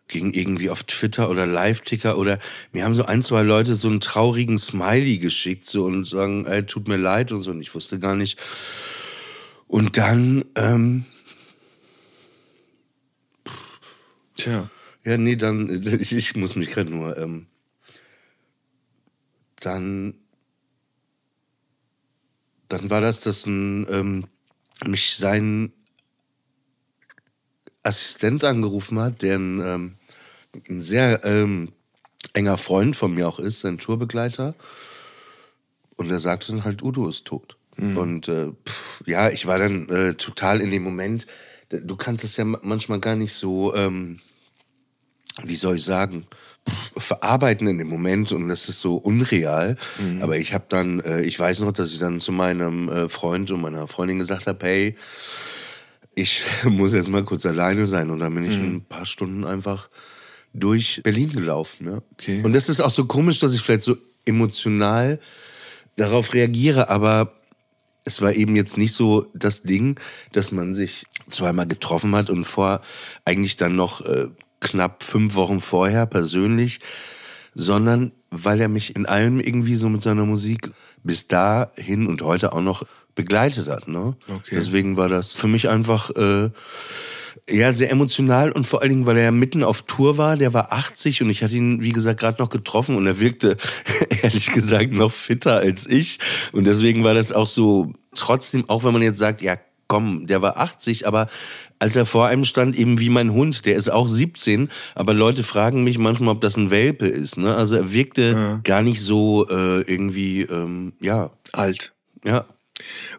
ging 0.08 0.32
irgendwie 0.32 0.70
auf 0.70 0.84
Twitter 0.84 1.30
oder 1.30 1.46
Live-Ticker 1.46 2.18
oder 2.18 2.40
mir 2.72 2.86
haben 2.86 2.94
so 2.94 3.06
ein, 3.06 3.22
zwei 3.22 3.42
Leute 3.42 3.76
so 3.76 3.90
einen 3.90 4.00
traurigen 4.00 4.58
Smiley 4.58 5.18
geschickt 5.18 5.66
so 5.66 5.84
und 5.84 6.06
sagen, 6.06 6.46
ey, 6.46 6.66
tut 6.66 6.88
mir 6.88 6.98
leid 6.98 7.32
und 7.32 7.42
so. 7.42 7.52
Und 7.52 7.62
ich 7.62 7.76
wusste 7.76 8.00
gar 8.00 8.16
nicht. 8.16 8.40
Und 9.68 9.98
dann 9.98 10.46
ähm, 10.56 11.06
Tja. 14.38 14.70
Ja, 15.04 15.18
nee, 15.18 15.36
dann, 15.36 15.84
ich, 16.00 16.14
ich 16.14 16.36
muss 16.36 16.56
mich 16.56 16.70
gerade 16.70 16.92
nur, 16.92 17.18
ähm, 17.18 17.48
dann, 19.60 20.14
dann 22.70 22.90
war 22.90 23.02
das, 23.02 23.22
dass 23.22 23.46
ein, 23.46 23.88
ähm, 23.90 24.26
mich 24.86 25.16
sein 25.18 25.74
Assistent 27.82 28.44
angerufen 28.44 29.00
hat, 29.00 29.22
der 29.24 29.38
ein, 29.38 29.62
ähm, 29.62 29.96
ein 30.70 30.82
sehr 30.82 31.24
ähm, 31.24 31.72
enger 32.34 32.58
Freund 32.58 32.96
von 32.96 33.14
mir 33.14 33.28
auch 33.28 33.40
ist, 33.40 33.62
sein 33.62 33.80
Tourbegleiter. 33.80 34.54
Und 35.96 36.12
er 36.12 36.20
sagte 36.20 36.52
dann 36.52 36.64
halt, 36.64 36.84
Udo 36.84 37.10
ist 37.10 37.26
tot. 37.26 37.58
Mhm. 37.78 37.98
Und 37.98 38.28
äh, 38.28 38.52
pff, 38.68 39.04
ja, 39.06 39.30
ich 39.30 39.46
war 39.46 39.60
dann 39.60 39.88
äh, 39.90 40.14
total 40.16 40.62
in 40.62 40.72
dem 40.72 40.84
Moment, 40.84 41.28
du 41.70 41.96
kannst 41.96 42.24
das 42.24 42.38
ja 42.38 42.46
manchmal 42.46 43.00
gar 43.00 43.16
nicht 43.16 43.34
so, 43.34 43.76
ähm, 43.76 44.20
wie 45.44 45.56
soll 45.56 45.76
ich 45.76 45.84
sagen, 45.84 46.26
verarbeiten 46.98 47.68
in 47.68 47.78
dem 47.78 47.88
Moment 47.88 48.32
und 48.32 48.50
das 48.50 48.70
ist 48.70 48.80
so 48.80 48.96
unreal. 48.96 49.78
Mhm. 50.00 50.22
Aber 50.22 50.38
ich 50.38 50.54
habe 50.54 50.66
dann, 50.70 51.00
äh, 51.02 51.22
ich 51.22 51.40
weiß 51.40 51.62
noch, 51.62 51.72
dass 51.72 51.92
ich 51.92 52.00
dann 52.00 52.20
zu 52.20 52.32
meinem 52.32 52.90
äh, 52.90 53.10
Freund 53.10 53.52
und 53.52 53.62
meiner 53.62 53.88
Freundin 53.88 54.20
gesagt 54.20 54.48
habe, 54.48 54.66
hey, 54.66 54.96
ich 56.16 56.44
muss 56.64 56.94
jetzt 56.94 57.10
mal 57.10 57.24
kurz 57.24 57.46
alleine 57.46 57.86
sein 57.86 58.10
und 58.10 58.20
dann 58.20 58.34
bin 58.34 58.50
ich 58.50 58.58
mhm. 58.58 58.78
ein 58.78 58.86
paar 58.86 59.06
Stunden 59.06 59.46
einfach 59.46 59.90
durch 60.54 61.02
Berlin 61.04 61.32
gelaufen. 61.32 61.86
Ne? 61.86 62.02
Okay. 62.14 62.42
Und 62.44 62.54
das 62.54 62.70
ist 62.70 62.80
auch 62.80 62.90
so 62.90 63.06
komisch, 63.06 63.40
dass 63.40 63.54
ich 63.54 63.62
vielleicht 63.62 63.84
so 63.84 63.96
emotional 64.26 65.20
darauf 65.96 66.34
reagiere, 66.34 66.90
aber 66.90 67.34
es 68.08 68.22
war 68.22 68.34
eben 68.34 68.56
jetzt 68.56 68.78
nicht 68.78 68.94
so 68.94 69.28
das 69.34 69.64
Ding, 69.64 70.00
dass 70.32 70.54
man 70.54 70.74
sich 70.74 71.06
zweimal 71.30 71.68
getroffen 71.68 72.16
hat 72.16 72.30
und 72.30 72.46
vor 72.46 72.80
eigentlich 73.26 73.58
dann 73.58 73.76
noch 73.76 74.02
äh, 74.02 74.28
knapp 74.62 75.04
fünf 75.04 75.36
Wochen 75.36 75.60
vorher 75.60 76.06
persönlich, 76.06 76.80
sondern 77.54 78.14
weil 78.32 78.62
er 78.62 78.70
mich 78.70 78.96
in 78.96 79.06
allem 79.06 79.42
irgendwie 79.42 79.76
so 79.76 79.90
mit 79.90 80.02
seiner 80.02 80.26
Musik 80.26 80.72
bis 81.04 81.28
dahin 81.28 82.08
und 82.08 82.22
heute 82.22 82.54
auch 82.54 82.62
noch 82.62 82.84
begleitet 83.14 83.68
hat. 83.68 83.90
Ne? 83.90 84.16
Okay. 84.30 84.56
Deswegen 84.56 84.96
war 84.96 85.10
das 85.10 85.36
für 85.36 85.48
mich 85.48 85.68
einfach 85.68 86.10
äh, 86.12 86.50
ja 87.50 87.72
sehr 87.72 87.92
emotional 87.92 88.52
und 88.52 88.68
vor 88.68 88.82
allen 88.82 88.92
Dingen, 88.92 89.06
weil 89.06 89.18
er 89.18 89.32
mitten 89.32 89.64
auf 89.64 89.84
Tour 89.84 90.18
war. 90.18 90.38
Der 90.38 90.54
war 90.54 90.72
80 90.72 91.22
und 91.22 91.30
ich 91.30 91.44
hatte 91.44 91.56
ihn, 91.56 91.82
wie 91.82 91.92
gesagt, 91.92 92.20
gerade 92.20 92.42
noch 92.42 92.50
getroffen 92.50 92.96
und 92.96 93.08
er 93.08 93.20
wirkte 93.20 93.58
ehrlich 94.22 94.52
gesagt 94.52 94.92
noch 94.92 95.12
fitter 95.12 95.58
als 95.58 95.88
ich. 95.88 96.20
Und 96.52 96.68
deswegen 96.68 97.04
war 97.04 97.14
das 97.14 97.32
auch 97.32 97.48
so 97.48 97.94
trotzdem, 98.16 98.70
auch 98.70 98.84
wenn 98.84 98.94
man 98.94 99.02
jetzt 99.02 99.20
sagt, 99.20 99.42
ja 99.42 99.56
komm, 99.88 100.28
der 100.28 100.42
war 100.42 100.58
80, 100.58 101.08
aber 101.08 101.28
als 101.80 101.96
er 101.96 102.06
vor 102.06 102.28
einem 102.28 102.46
stand, 102.46 102.78
eben 102.78 103.00
wie 103.00 103.10
mein 103.10 103.32
Hund, 103.32 103.66
der 103.66 103.76
ist 103.76 103.90
auch 103.90 104.08
17, 104.08 104.70
aber 104.96 105.14
Leute 105.14 105.44
fragen 105.44 105.84
mich 105.84 105.98
manchmal, 105.98 106.36
ob 106.36 106.42
das 106.42 106.58
ein 106.58 106.72
Welpe 106.72 107.08
ist. 107.08 107.38
Ne? 107.38 107.56
Also 107.56 107.76
er 107.76 107.94
wirkte 107.94 108.22
ja. 108.34 108.60
gar 108.64 108.82
nicht 108.82 109.02
so 109.02 109.48
äh, 109.48 109.82
irgendwie, 109.82 110.42
ähm, 110.42 110.94
ja. 111.00 111.32
Alt. 111.54 111.94
Ja. 112.26 112.46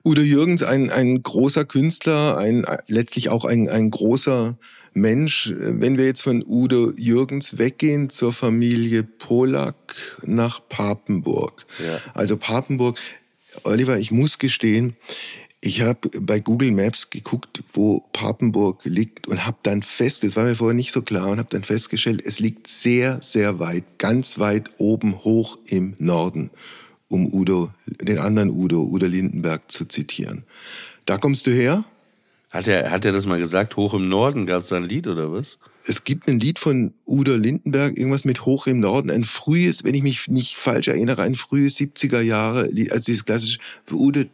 Udo 0.04 0.22
Jürgens, 0.22 0.62
ein, 0.62 0.90
ein 0.90 1.22
großer 1.22 1.64
Künstler, 1.64 2.36
ein, 2.38 2.64
letztlich 2.86 3.28
auch 3.28 3.44
ein, 3.44 3.68
ein 3.68 3.90
großer 3.90 4.58
Mensch. 4.94 5.52
Wenn 5.56 5.98
wir 5.98 6.06
jetzt 6.06 6.22
von 6.22 6.44
Udo 6.46 6.92
Jürgens 6.96 7.58
weggehen 7.58 8.10
zur 8.10 8.32
Familie 8.32 9.02
Polak 9.02 10.18
nach 10.24 10.60
Papenburg. 10.68 11.66
Ja. 11.78 12.00
Also 12.14 12.36
Papenburg, 12.36 12.98
Oliver, 13.64 13.98
ich 13.98 14.10
muss 14.10 14.38
gestehen, 14.38 14.96
ich 15.60 15.80
habe 15.80 16.08
bei 16.20 16.38
Google 16.38 16.70
Maps 16.70 17.10
geguckt, 17.10 17.64
wo 17.72 18.04
Papenburg 18.12 18.82
liegt 18.84 19.26
und 19.26 19.44
habe 19.44 19.56
dann 19.64 19.82
fest, 19.82 20.22
das 20.22 20.36
war 20.36 20.44
mir 20.44 20.54
vorher 20.54 20.74
nicht 20.74 20.92
so 20.92 21.02
klar, 21.02 21.26
und 21.26 21.38
habe 21.38 21.48
dann 21.50 21.64
festgestellt, 21.64 22.22
es 22.24 22.38
liegt 22.38 22.68
sehr, 22.68 23.18
sehr 23.22 23.58
weit, 23.58 23.84
ganz 23.98 24.38
weit 24.38 24.70
oben 24.78 25.24
hoch 25.24 25.58
im 25.66 25.96
Norden, 25.98 26.50
um 27.08 27.32
Udo, 27.32 27.70
den 27.86 28.18
anderen 28.18 28.50
Udo, 28.50 28.82
Udo 28.82 29.06
Lindenberg 29.06 29.70
zu 29.70 29.86
zitieren. 29.86 30.44
Da 31.06 31.18
kommst 31.18 31.46
du 31.46 31.50
her? 31.50 31.84
Hat 32.50 32.66
er, 32.66 32.90
hat 32.90 33.04
er 33.04 33.12
das 33.12 33.26
mal 33.26 33.38
gesagt, 33.38 33.76
hoch 33.76 33.94
im 33.94 34.08
Norden? 34.08 34.46
Gab 34.46 34.60
es 34.60 34.72
ein 34.72 34.84
Lied 34.84 35.06
oder 35.06 35.32
was? 35.32 35.58
Es 35.88 36.04
gibt 36.04 36.28
ein 36.28 36.38
Lied 36.38 36.58
von 36.58 36.92
Udo 37.06 37.34
Lindenberg, 37.34 37.96
irgendwas 37.96 38.26
mit 38.26 38.44
Hoch 38.44 38.66
im 38.66 38.80
Norden, 38.80 39.10
ein 39.10 39.24
frühes, 39.24 39.84
wenn 39.84 39.94
ich 39.94 40.02
mich 40.02 40.28
nicht 40.28 40.56
falsch 40.56 40.88
erinnere, 40.88 41.22
ein 41.22 41.34
frühes 41.34 41.78
70er 41.78 42.20
Jahre, 42.20 42.68
also 42.90 43.04
dieses 43.06 43.24
klassische 43.24 43.58
Udo 43.90 44.24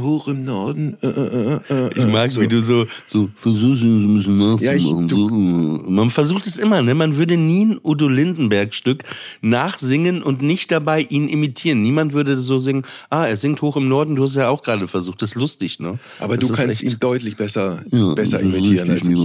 Hoch 0.00 0.28
im 0.28 0.44
Norden. 0.44 0.96
Äh, 1.02 1.06
äh, 1.06 1.60
äh, 1.68 1.90
ich 1.94 2.06
mag, 2.06 2.30
so. 2.30 2.40
wie 2.40 2.48
du 2.48 2.62
so, 2.62 2.86
so 3.06 3.28
versuchst, 3.34 3.82
ein 3.82 4.16
bisschen 4.16 4.38
nachzumachen. 4.38 4.64
Ja, 4.64 4.72
ich, 4.72 4.84
du, 5.08 5.28
Man 5.90 6.10
versucht 6.10 6.46
es 6.46 6.56
immer, 6.56 6.80
ne? 6.80 6.94
Man 6.94 7.16
würde 7.16 7.36
nie 7.36 7.66
ein 7.66 7.80
Udo 7.82 8.08
Lindenberg-Stück 8.08 9.04
nachsingen 9.42 10.22
und 10.22 10.40
nicht 10.40 10.70
dabei 10.70 11.02
ihn 11.02 11.28
imitieren. 11.28 11.82
Niemand 11.82 12.14
würde 12.14 12.38
so 12.38 12.58
singen, 12.58 12.82
ah, 13.10 13.26
er 13.26 13.36
singt 13.36 13.60
Hoch 13.60 13.76
im 13.76 13.88
Norden, 13.88 14.16
du 14.16 14.22
hast 14.22 14.36
ja 14.36 14.48
auch 14.48 14.62
gerade 14.62 14.88
versucht. 14.88 15.20
Das 15.20 15.30
ist 15.30 15.34
lustig, 15.34 15.78
ne? 15.78 15.98
Aber 16.20 16.38
das 16.38 16.48
du 16.48 16.54
kannst 16.54 16.82
ihn 16.82 16.96
deutlich 16.98 17.36
besser, 17.36 17.82
ja, 17.90 18.14
besser 18.14 18.40
imitieren 18.40 18.90
als 18.90 19.06
ich. 19.06 19.18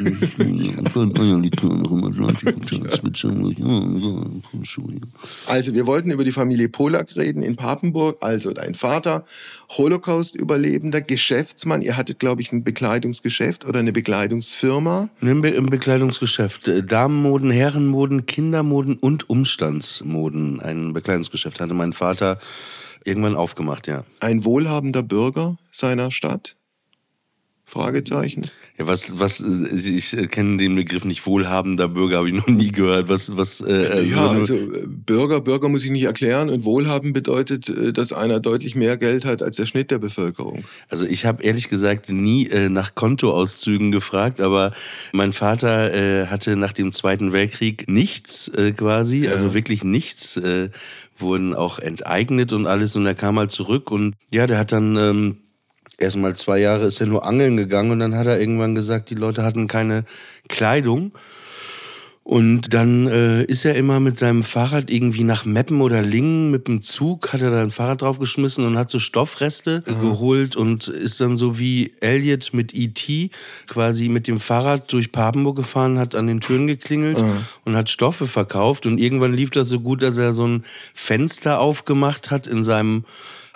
Also 5.46 5.74
wir 5.74 5.86
wollten 5.86 6.10
über 6.10 6.24
die 6.24 6.32
Familie 6.32 6.68
Polak 6.68 7.16
reden 7.16 7.42
in 7.42 7.56
Papenburg. 7.56 8.18
Also 8.20 8.52
dein 8.52 8.74
Vater, 8.74 9.24
Holocaust-Überlebender, 9.70 11.00
Geschäftsmann. 11.00 11.82
Ihr 11.82 11.96
hattet, 11.96 12.18
glaube 12.18 12.42
ich, 12.42 12.52
ein 12.52 12.64
Bekleidungsgeschäft 12.64 13.64
oder 13.64 13.80
eine 13.80 13.92
Bekleidungsfirma. 13.92 15.08
Ein, 15.20 15.42
Be 15.42 15.54
ein 15.56 15.66
Bekleidungsgeschäft. 15.66 16.70
Damenmoden, 16.86 17.50
Herrenmoden, 17.50 18.26
Kindermoden 18.26 18.96
und 18.96 19.28
Umstandsmoden. 19.28 20.60
Ein 20.60 20.92
Bekleidungsgeschäft 20.92 21.60
hatte 21.60 21.74
mein 21.74 21.92
Vater 21.92 22.38
irgendwann 23.04 23.36
aufgemacht, 23.36 23.86
ja. 23.86 24.04
Ein 24.20 24.44
wohlhabender 24.44 25.02
Bürger 25.02 25.56
seiner 25.70 26.10
Stadt? 26.10 26.56
Fragezeichen. 27.64 28.50
Ja, 28.80 28.86
was, 28.86 29.20
was, 29.20 29.40
äh, 29.40 29.76
ich 29.76 30.16
kenne 30.30 30.56
den 30.56 30.74
Begriff 30.74 31.04
nicht 31.04 31.26
wohlhabender 31.26 31.86
Bürger, 31.86 32.16
habe 32.16 32.28
ich 32.28 32.34
noch 32.34 32.46
nie 32.46 32.72
gehört. 32.72 33.10
Was, 33.10 33.36
was, 33.36 33.60
äh, 33.60 34.02
ja, 34.04 34.30
also 34.30 34.54
äh, 34.54 34.86
Bürger, 34.86 35.42
Bürger 35.42 35.68
muss 35.68 35.84
ich 35.84 35.90
nicht 35.90 36.04
erklären 36.04 36.48
und 36.48 36.64
wohlhaben 36.64 37.12
bedeutet, 37.12 37.68
äh, 37.68 37.92
dass 37.92 38.14
einer 38.14 38.40
deutlich 38.40 38.76
mehr 38.76 38.96
Geld 38.96 39.26
hat 39.26 39.42
als 39.42 39.56
der 39.56 39.66
Schnitt 39.66 39.90
der 39.90 39.98
Bevölkerung. 39.98 40.64
Also 40.88 41.04
ich 41.04 41.26
habe 41.26 41.42
ehrlich 41.42 41.68
gesagt 41.68 42.08
nie 42.08 42.46
äh, 42.46 42.70
nach 42.70 42.94
Kontoauszügen 42.94 43.92
gefragt, 43.92 44.40
aber 44.40 44.72
mein 45.12 45.34
Vater 45.34 45.92
äh, 45.92 46.26
hatte 46.28 46.56
nach 46.56 46.72
dem 46.72 46.90
Zweiten 46.92 47.34
Weltkrieg 47.34 47.86
nichts 47.86 48.48
äh, 48.48 48.72
quasi, 48.72 49.26
ja. 49.26 49.32
also 49.32 49.52
wirklich 49.52 49.84
nichts. 49.84 50.38
Äh, 50.38 50.70
wurden 51.18 51.52
auch 51.52 51.78
enteignet 51.78 52.54
und 52.54 52.66
alles 52.66 52.96
und 52.96 53.04
er 53.04 53.14
kam 53.14 53.38
halt 53.38 53.50
zurück 53.50 53.90
und 53.90 54.14
ja, 54.30 54.46
der 54.46 54.56
hat 54.56 54.72
dann 54.72 54.96
ähm, 54.96 55.36
erst 56.00 56.16
mal 56.16 56.34
zwei 56.34 56.58
Jahre 56.58 56.86
ist 56.86 57.00
er 57.00 57.06
nur 57.06 57.24
angeln 57.24 57.56
gegangen 57.56 57.92
und 57.92 58.00
dann 58.00 58.16
hat 58.16 58.26
er 58.26 58.40
irgendwann 58.40 58.74
gesagt, 58.74 59.10
die 59.10 59.14
Leute 59.14 59.44
hatten 59.44 59.68
keine 59.68 60.04
Kleidung. 60.48 61.12
Und 62.22 62.74
dann 62.74 63.08
äh, 63.08 63.42
ist 63.44 63.64
er 63.64 63.74
immer 63.74 63.98
mit 63.98 64.16
seinem 64.16 64.44
Fahrrad 64.44 64.88
irgendwie 64.88 65.24
nach 65.24 65.46
Meppen 65.46 65.80
oder 65.80 66.00
Lingen 66.00 66.52
mit 66.52 66.68
dem 66.68 66.80
Zug, 66.80 67.32
hat 67.32 67.42
er 67.42 67.50
da 67.50 67.60
ein 67.60 67.70
Fahrrad 67.70 68.02
draufgeschmissen 68.02 68.64
und 68.64 68.78
hat 68.78 68.88
so 68.88 69.00
Stoffreste 69.00 69.82
mhm. 69.84 70.00
geholt 70.00 70.54
und 70.54 70.86
ist 70.86 71.20
dann 71.20 71.36
so 71.36 71.58
wie 71.58 71.92
Elliot 72.00 72.50
mit 72.52 72.72
E.T. 72.72 73.30
quasi 73.66 74.08
mit 74.08 74.28
dem 74.28 74.38
Fahrrad 74.38 74.92
durch 74.92 75.10
Papenburg 75.10 75.56
gefahren, 75.56 75.98
hat 75.98 76.14
an 76.14 76.28
den 76.28 76.40
Türen 76.40 76.68
geklingelt 76.68 77.20
mhm. 77.20 77.32
und 77.64 77.74
hat 77.74 77.90
Stoffe 77.90 78.28
verkauft. 78.28 78.86
Und 78.86 78.98
irgendwann 78.98 79.32
lief 79.32 79.50
das 79.50 79.68
so 79.68 79.80
gut, 79.80 80.02
dass 80.02 80.16
er 80.16 80.32
so 80.32 80.46
ein 80.46 80.64
Fenster 80.94 81.58
aufgemacht 81.58 82.30
hat 82.30 82.46
in 82.46 82.62
seinem 82.62 83.04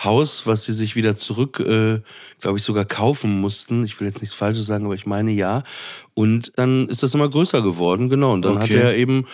Haus, 0.02 0.46
was 0.46 0.64
sie 0.64 0.74
sich 0.74 0.96
wieder 0.96 1.16
zurück, 1.16 1.60
äh, 1.60 2.00
glaube 2.40 2.58
ich, 2.58 2.64
sogar 2.64 2.84
kaufen 2.84 3.40
mussten. 3.40 3.84
Ich 3.84 3.98
will 4.00 4.06
jetzt 4.06 4.20
nichts 4.20 4.34
Falsches 4.34 4.66
sagen, 4.66 4.86
aber 4.86 4.94
ich 4.94 5.06
meine 5.06 5.30
ja. 5.30 5.62
Und 6.14 6.52
dann 6.56 6.88
ist 6.88 7.02
das 7.02 7.14
immer 7.14 7.28
größer 7.28 7.62
geworden, 7.62 8.08
genau. 8.08 8.32
Und 8.32 8.42
dann 8.42 8.56
okay. 8.56 8.62
hat 8.76 8.84
er 8.84 8.96
eben 8.96 9.26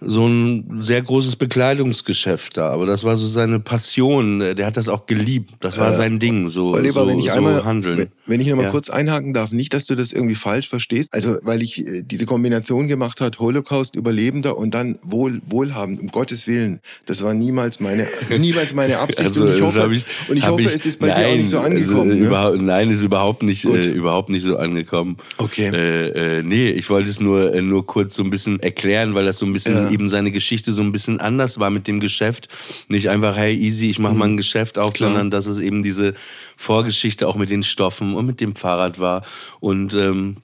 so 0.00 0.26
ein 0.26 0.82
sehr 0.82 1.02
großes 1.02 1.36
Bekleidungsgeschäft 1.36 2.56
da. 2.56 2.70
Aber 2.70 2.86
das 2.86 3.04
war 3.04 3.16
so 3.16 3.26
seine 3.26 3.60
Passion. 3.60 4.40
Der 4.40 4.66
hat 4.66 4.76
das 4.76 4.88
auch 4.88 5.06
geliebt. 5.06 5.50
Das 5.60 5.78
war 5.78 5.92
äh, 5.92 5.96
sein 5.96 6.18
Ding, 6.18 6.48
so, 6.48 6.72
Oliver, 6.72 7.02
so, 7.02 7.08
wenn 7.08 7.18
ich 7.18 7.30
so 7.30 7.32
einmal, 7.32 7.64
handeln. 7.64 8.06
Wenn 8.26 8.40
ich 8.40 8.48
noch 8.48 8.56
mal 8.56 8.64
ja. 8.64 8.70
kurz 8.70 8.88
einhaken 8.88 9.34
darf, 9.34 9.52
nicht, 9.52 9.74
dass 9.74 9.86
du 9.86 9.94
das 9.94 10.12
irgendwie 10.12 10.34
falsch 10.34 10.68
verstehst. 10.68 11.12
Also, 11.12 11.36
weil 11.42 11.60
ich 11.60 11.86
äh, 11.86 12.02
diese 12.02 12.24
Kombination 12.24 12.88
gemacht 12.88 13.20
hat, 13.20 13.38
Holocaust-Überlebender 13.38 14.56
und 14.56 14.72
dann 14.72 14.98
wohl, 15.02 15.42
wohlhabend, 15.46 16.00
um 16.00 16.08
Gottes 16.08 16.46
Willen. 16.46 16.80
Das 17.04 17.22
war 17.22 17.34
niemals 17.34 17.80
meine, 17.80 18.06
niemals 18.38 18.72
meine 18.72 18.98
Absicht. 18.98 19.26
also, 19.26 19.44
und 19.44 19.54
ich 19.54 19.60
hoffe, 19.60 19.92
ich, 19.92 20.04
und 20.28 20.36
ich 20.38 20.48
hoffe 20.48 20.62
ich, 20.62 20.74
es 20.74 20.86
ist 20.86 21.00
bei 21.00 21.08
nein, 21.08 21.18
dir 21.18 21.28
auch 21.28 21.36
nicht 21.36 21.50
so 21.50 21.60
angekommen. 21.60 22.10
Also, 22.10 22.20
ne? 22.20 22.26
überhaupt, 22.26 22.62
nein, 22.62 22.90
ist 22.90 23.02
überhaupt 23.02 23.42
nicht, 23.42 23.64
äh, 23.66 23.90
überhaupt 23.90 24.30
nicht 24.30 24.44
so 24.44 24.56
angekommen. 24.56 25.18
Okay. 25.36 25.68
Äh, 25.68 26.38
äh, 26.38 26.42
nee, 26.42 26.70
ich 26.70 26.88
wollte 26.88 27.10
es 27.10 27.20
nur, 27.20 27.52
äh, 27.52 27.60
nur 27.60 27.84
kurz 27.84 28.14
so 28.14 28.22
ein 28.22 28.30
bisschen 28.30 28.60
erklären, 28.60 29.14
weil 29.14 29.26
das 29.26 29.38
so 29.38 29.46
ein 29.46 29.52
bisschen 29.52 29.89
eben 29.90 30.08
seine 30.08 30.30
Geschichte 30.30 30.72
so 30.72 30.82
ein 30.82 30.92
bisschen 30.92 31.20
anders 31.20 31.58
war 31.58 31.70
mit 31.70 31.86
dem 31.86 32.00
Geschäft. 32.00 32.48
Nicht 32.88 33.08
einfach, 33.08 33.36
hey, 33.36 33.54
easy, 33.54 33.90
ich 33.90 33.98
mache 33.98 34.14
mal 34.14 34.26
ein 34.26 34.32
mhm. 34.32 34.36
Geschäft 34.38 34.78
auf, 34.78 34.94
Klar. 34.94 35.10
sondern 35.10 35.30
dass 35.30 35.46
es 35.46 35.58
eben 35.58 35.82
diese 35.82 36.14
Vorgeschichte 36.56 37.28
auch 37.28 37.36
mit 37.36 37.50
den 37.50 37.62
Stoffen 37.62 38.14
und 38.14 38.26
mit 38.26 38.40
dem 38.40 38.56
Fahrrad 38.56 38.98
war. 38.98 39.24
Und 39.60 39.94
ähm, 39.94 40.38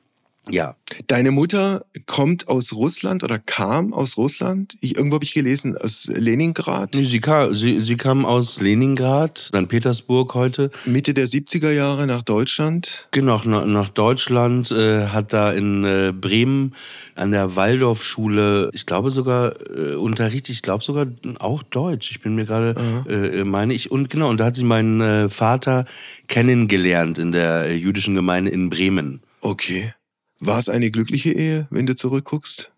Ja. 0.49 0.77
Deine 1.09 1.33
Mutter 1.33 1.85
kommt 2.07 2.47
aus 2.47 2.73
Russland 2.73 3.25
oder 3.25 3.39
kam 3.39 3.93
aus 3.93 4.17
Russland? 4.17 4.77
Ich, 4.81 4.97
irgendwo 4.97 5.17
habe 5.17 5.25
ich 5.25 5.35
gelesen, 5.35 5.77
aus 5.77 6.09
Leningrad. 6.13 6.95
Nee, 6.95 7.03
sie, 7.03 7.21
kam, 7.21 7.55
sie, 7.55 7.81
sie 7.81 7.97
kam 7.97 8.25
aus 8.25 8.61
Leningrad, 8.61 9.39
St. 9.39 9.67
Petersburg 9.67 10.35
heute. 10.35 10.71
Mitte 10.85 11.15
der 11.15 11.27
70er 11.27 11.71
Jahre 11.71 12.07
nach 12.07 12.23
Deutschland. 12.23 13.09
Genau, 13.11 13.41
nach, 13.45 13.67
nach 13.67 13.89
Deutschland, 13.89 14.71
äh, 14.71 15.07
hat 15.09 15.33
da 15.33 15.51
in 15.51 15.85
äh, 15.85 16.13
Bremen 16.13 16.75
an 17.17 17.33
der 17.33 17.57
Waldorfschule, 17.57 18.71
ich 18.73 18.87
glaube 18.87 19.11
sogar 19.11 19.55
äh, 19.77 19.95
unterrichtet, 19.95 20.55
ich 20.55 20.63
glaube 20.63 20.85
sogar 20.85 21.07
auch 21.41 21.65
Deutsch. 21.65 22.13
Ich 22.13 22.21
bin 22.21 22.37
mir 22.37 22.45
gerade, 22.45 22.75
äh, 23.09 23.43
meine 23.43 23.75
ich. 23.75 23.91
Und 23.91 24.11
genau, 24.11 24.31
und 24.31 24.39
da 24.39 24.47
hat 24.47 24.57
sie 24.57 24.65
meinen 24.65 25.01
äh, 25.01 25.29
Vater 25.29 25.87
kennengelernt 26.29 27.19
in 27.19 27.33
der 27.33 27.67
äh, 27.67 27.75
jüdischen 27.75 28.15
Gemeinde 28.15 28.51
in 28.53 28.71
Bremen. 28.71 29.21
Okay. 29.41 29.93
War 30.41 30.59
es 30.59 30.69
eine 30.69 30.91
glückliche 30.91 31.33
Ehe, 31.33 31.67
wenn 31.71 31.87
du 31.87 31.97
zurückguckst? 31.97 32.71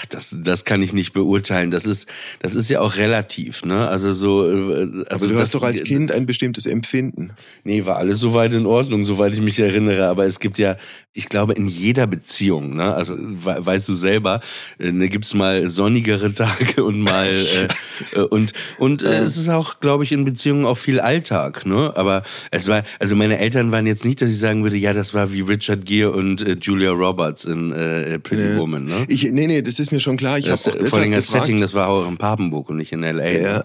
Ach, 0.00 0.06
das, 0.06 0.36
das 0.44 0.64
kann 0.64 0.80
ich 0.80 0.92
nicht 0.92 1.12
beurteilen. 1.12 1.72
Das 1.72 1.84
ist, 1.84 2.08
das 2.38 2.54
ist 2.54 2.70
ja 2.70 2.80
auch 2.80 2.96
relativ, 2.96 3.64
ne? 3.64 3.88
Also 3.88 4.12
so. 4.14 4.48
äh, 4.48 4.82
Also 4.84 5.04
Aber 5.10 5.26
du 5.26 5.32
das, 5.32 5.40
hast 5.40 5.54
doch 5.56 5.64
als 5.64 5.82
Kind 5.82 6.12
ein 6.12 6.24
bestimmtes 6.24 6.66
Empfinden. 6.66 7.32
Nee, 7.64 7.84
war 7.84 7.96
alles 7.96 8.20
soweit 8.20 8.52
in 8.52 8.64
Ordnung, 8.64 9.04
soweit 9.04 9.32
ich 9.32 9.40
mich 9.40 9.58
erinnere. 9.58 10.06
Aber 10.06 10.24
es 10.24 10.38
gibt 10.38 10.58
ja, 10.58 10.76
ich 11.14 11.28
glaube, 11.28 11.54
in 11.54 11.66
jeder 11.66 12.06
Beziehung, 12.06 12.76
ne, 12.76 12.94
also 12.94 13.14
we 13.18 13.56
weißt 13.58 13.88
du 13.88 13.94
selber, 13.94 14.40
äh, 14.78 14.92
ne, 14.92 15.08
gibt's 15.08 15.34
mal 15.34 15.68
sonnigere 15.68 16.32
Tage 16.34 16.84
und 16.84 17.00
mal 17.00 17.26
äh, 17.26 18.18
äh, 18.18 18.22
und 18.22 18.52
und 18.78 19.02
äh, 19.02 19.18
es 19.18 19.36
ist 19.36 19.48
auch, 19.48 19.80
glaube 19.80 20.04
ich, 20.04 20.12
in 20.12 20.24
Beziehungen 20.24 20.64
auch 20.64 20.78
viel 20.78 21.00
Alltag, 21.00 21.66
ne? 21.66 21.92
Aber 21.96 22.22
es 22.52 22.68
war, 22.68 22.84
also 23.00 23.16
meine 23.16 23.38
Eltern 23.38 23.72
waren 23.72 23.86
jetzt 23.86 24.04
nicht, 24.04 24.22
dass 24.22 24.30
ich 24.30 24.38
sagen 24.38 24.62
würde, 24.62 24.76
ja, 24.76 24.92
das 24.92 25.12
war 25.12 25.32
wie 25.32 25.40
Richard 25.40 25.84
Gere 25.84 26.12
und 26.12 26.40
äh, 26.40 26.56
Julia 26.60 26.90
Roberts 26.92 27.44
in 27.44 27.72
äh, 27.72 28.18
Pretty 28.20 28.56
Woman, 28.56 28.84
ne? 28.84 29.04
Ich, 29.08 29.24
nee, 29.24 29.48
nee, 29.48 29.60
das 29.62 29.80
ist 29.80 29.87
mir 29.92 30.00
schon 30.00 30.16
klar. 30.16 30.38
Ich 30.38 30.46
Das, 30.46 30.66
habe 30.66 30.80
auch 30.80 30.86
vor 30.86 30.98
allem 30.98 31.10
deshalb 31.10 31.16
das 31.16 31.26
gefragt, 31.26 31.46
Setting, 31.46 31.60
das 31.60 31.74
war 31.74 31.88
auch 31.88 32.08
in 32.08 32.16
Papenburg 32.16 32.70
und 32.70 32.76
nicht 32.76 32.92
in 32.92 33.02
L.A. 33.02 33.28
Ja, 33.28 33.64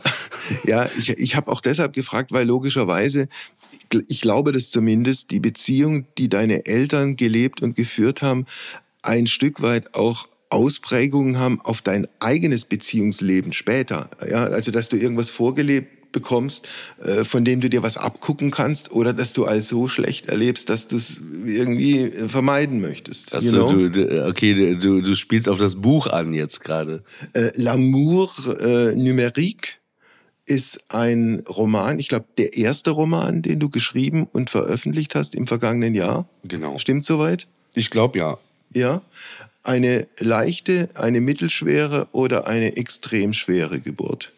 ja 0.63 0.89
ich, 0.97 1.09
ich 1.09 1.35
habe 1.35 1.51
auch 1.51 1.61
deshalb 1.61 1.93
gefragt, 1.93 2.31
weil 2.31 2.47
logischerweise, 2.47 3.27
ich 4.07 4.21
glaube 4.21 4.51
das 4.51 4.69
zumindest, 4.69 5.31
die 5.31 5.39
Beziehung, 5.39 6.05
die 6.17 6.29
deine 6.29 6.65
Eltern 6.65 7.15
gelebt 7.15 7.61
und 7.61 7.75
geführt 7.75 8.21
haben, 8.21 8.45
ein 9.01 9.27
Stück 9.27 9.61
weit 9.61 9.95
auch 9.95 10.27
Ausprägungen 10.49 11.39
haben 11.39 11.59
auf 11.61 11.81
dein 11.81 12.07
eigenes 12.19 12.65
Beziehungsleben 12.65 13.53
später. 13.53 14.09
Ja, 14.29 14.45
also 14.45 14.71
dass 14.71 14.89
du 14.89 14.97
irgendwas 14.97 15.31
vorgelebt 15.31 16.02
bekommst, 16.13 16.69
äh, 17.03 17.25
von 17.25 17.43
dem 17.43 17.59
du 17.59 17.69
dir 17.69 17.83
was 17.83 17.97
abgucken 17.97 18.49
kannst 18.51 18.91
oder 18.91 19.11
dass 19.11 19.33
du 19.33 19.43
als 19.43 19.67
so 19.67 19.89
schlecht 19.89 20.29
erlebst, 20.29 20.69
dass 20.69 20.87
du 20.87 20.95
es 20.95 21.19
irgendwie 21.45 22.03
äh, 22.03 22.29
vermeiden 22.29 22.79
möchtest. 22.79 23.31
you 23.31 23.37
Achso, 23.37 23.67
know? 23.67 23.89
du, 23.89 23.89
du, 23.89 24.27
okay, 24.27 24.75
du, 24.75 25.01
du 25.01 25.15
spielst 25.15 25.49
auf 25.49 25.57
das 25.57 25.81
Buch 25.81 26.07
an 26.07 26.33
jetzt 26.33 26.61
gerade. 26.61 27.03
Äh, 27.33 27.51
L'amour 27.57 28.29
äh, 28.61 28.95
numérique 28.95 29.79
ist 30.45 30.83
ein 30.89 31.43
Roman, 31.47 31.99
ich 31.99 32.09
glaube, 32.09 32.25
der 32.37 32.57
erste 32.57 32.91
Roman, 32.91 33.41
den 33.41 33.59
du 33.59 33.69
geschrieben 33.69 34.27
und 34.31 34.49
veröffentlicht 34.49 35.15
hast 35.15 35.35
im 35.35 35.47
vergangenen 35.47 35.95
Jahr. 35.95 36.27
Genau. 36.43 36.77
Stimmt 36.77 37.05
soweit? 37.05 37.47
Ich 37.73 37.89
glaube 37.89 38.19
ja. 38.19 38.37
Ja. 38.73 39.01
Eine 39.63 40.07
leichte, 40.19 40.89
eine 40.95 41.21
mittelschwere 41.21 42.07
oder 42.11 42.47
eine 42.47 42.75
extrem 42.75 43.31
schwere 43.31 43.79
Geburt. 43.79 44.33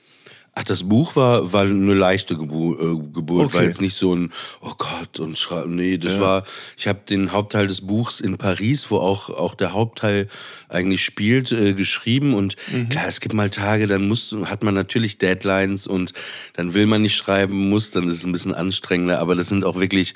Ach, 0.58 0.64
das 0.64 0.84
Buch 0.84 1.18
war, 1.18 1.52
war 1.52 1.64
eine 1.64 1.94
leichte 1.94 2.38
Gebu 2.38 2.76
äh, 2.76 3.12
Geburt, 3.12 3.48
Okay. 3.48 3.54
war 3.56 3.64
jetzt 3.64 3.82
nicht 3.82 3.94
so 3.96 4.16
ein, 4.16 4.32
oh 4.62 4.72
Gott, 4.78 5.20
und 5.20 5.38
schreiben. 5.38 5.76
Nee, 5.76 5.98
das 5.98 6.22
war, 6.22 6.46
ich 6.78 6.88
habe 6.88 7.00
den 7.10 7.34
Hauptteil 7.34 7.68
des 7.68 7.82
Buchs 7.82 8.22
in 8.22 8.38
Paris, 8.38 8.90
wo 8.90 9.00
auch, 9.00 9.30
auch 9.30 9.56
der 9.56 9.74
Hauptteil 9.74 10.30
eigentlich 10.70 11.04
spielt, 11.04 11.52
äh, 11.52 11.74
geschrieben. 11.74 12.34
Und 12.34 12.56
klar, 12.90 13.06
es 13.06 13.20
gibt 13.20 13.36
mal 13.36 13.50
Tage, 13.50 13.86
dann 13.88 14.08
muss, 14.08 14.34
hat 14.46 14.64
man 14.64 14.74
natürlich 14.74 15.18
Deadlines 15.18 15.88
und 15.88 16.14
dann 16.54 16.74
will 16.74 16.86
man 16.86 17.02
nicht 17.02 17.18
schreiben, 17.18 17.70
muss, 17.70 17.92
dann 17.92 18.08
ist 18.08 18.20
es 18.20 18.24
ein 18.26 18.32
bisschen 18.32 18.54
anstrengender. 18.56 19.20
Aber 19.20 19.36
das 19.36 19.50
sind 19.50 19.66
auch 19.66 19.76
wirklich 19.78 20.16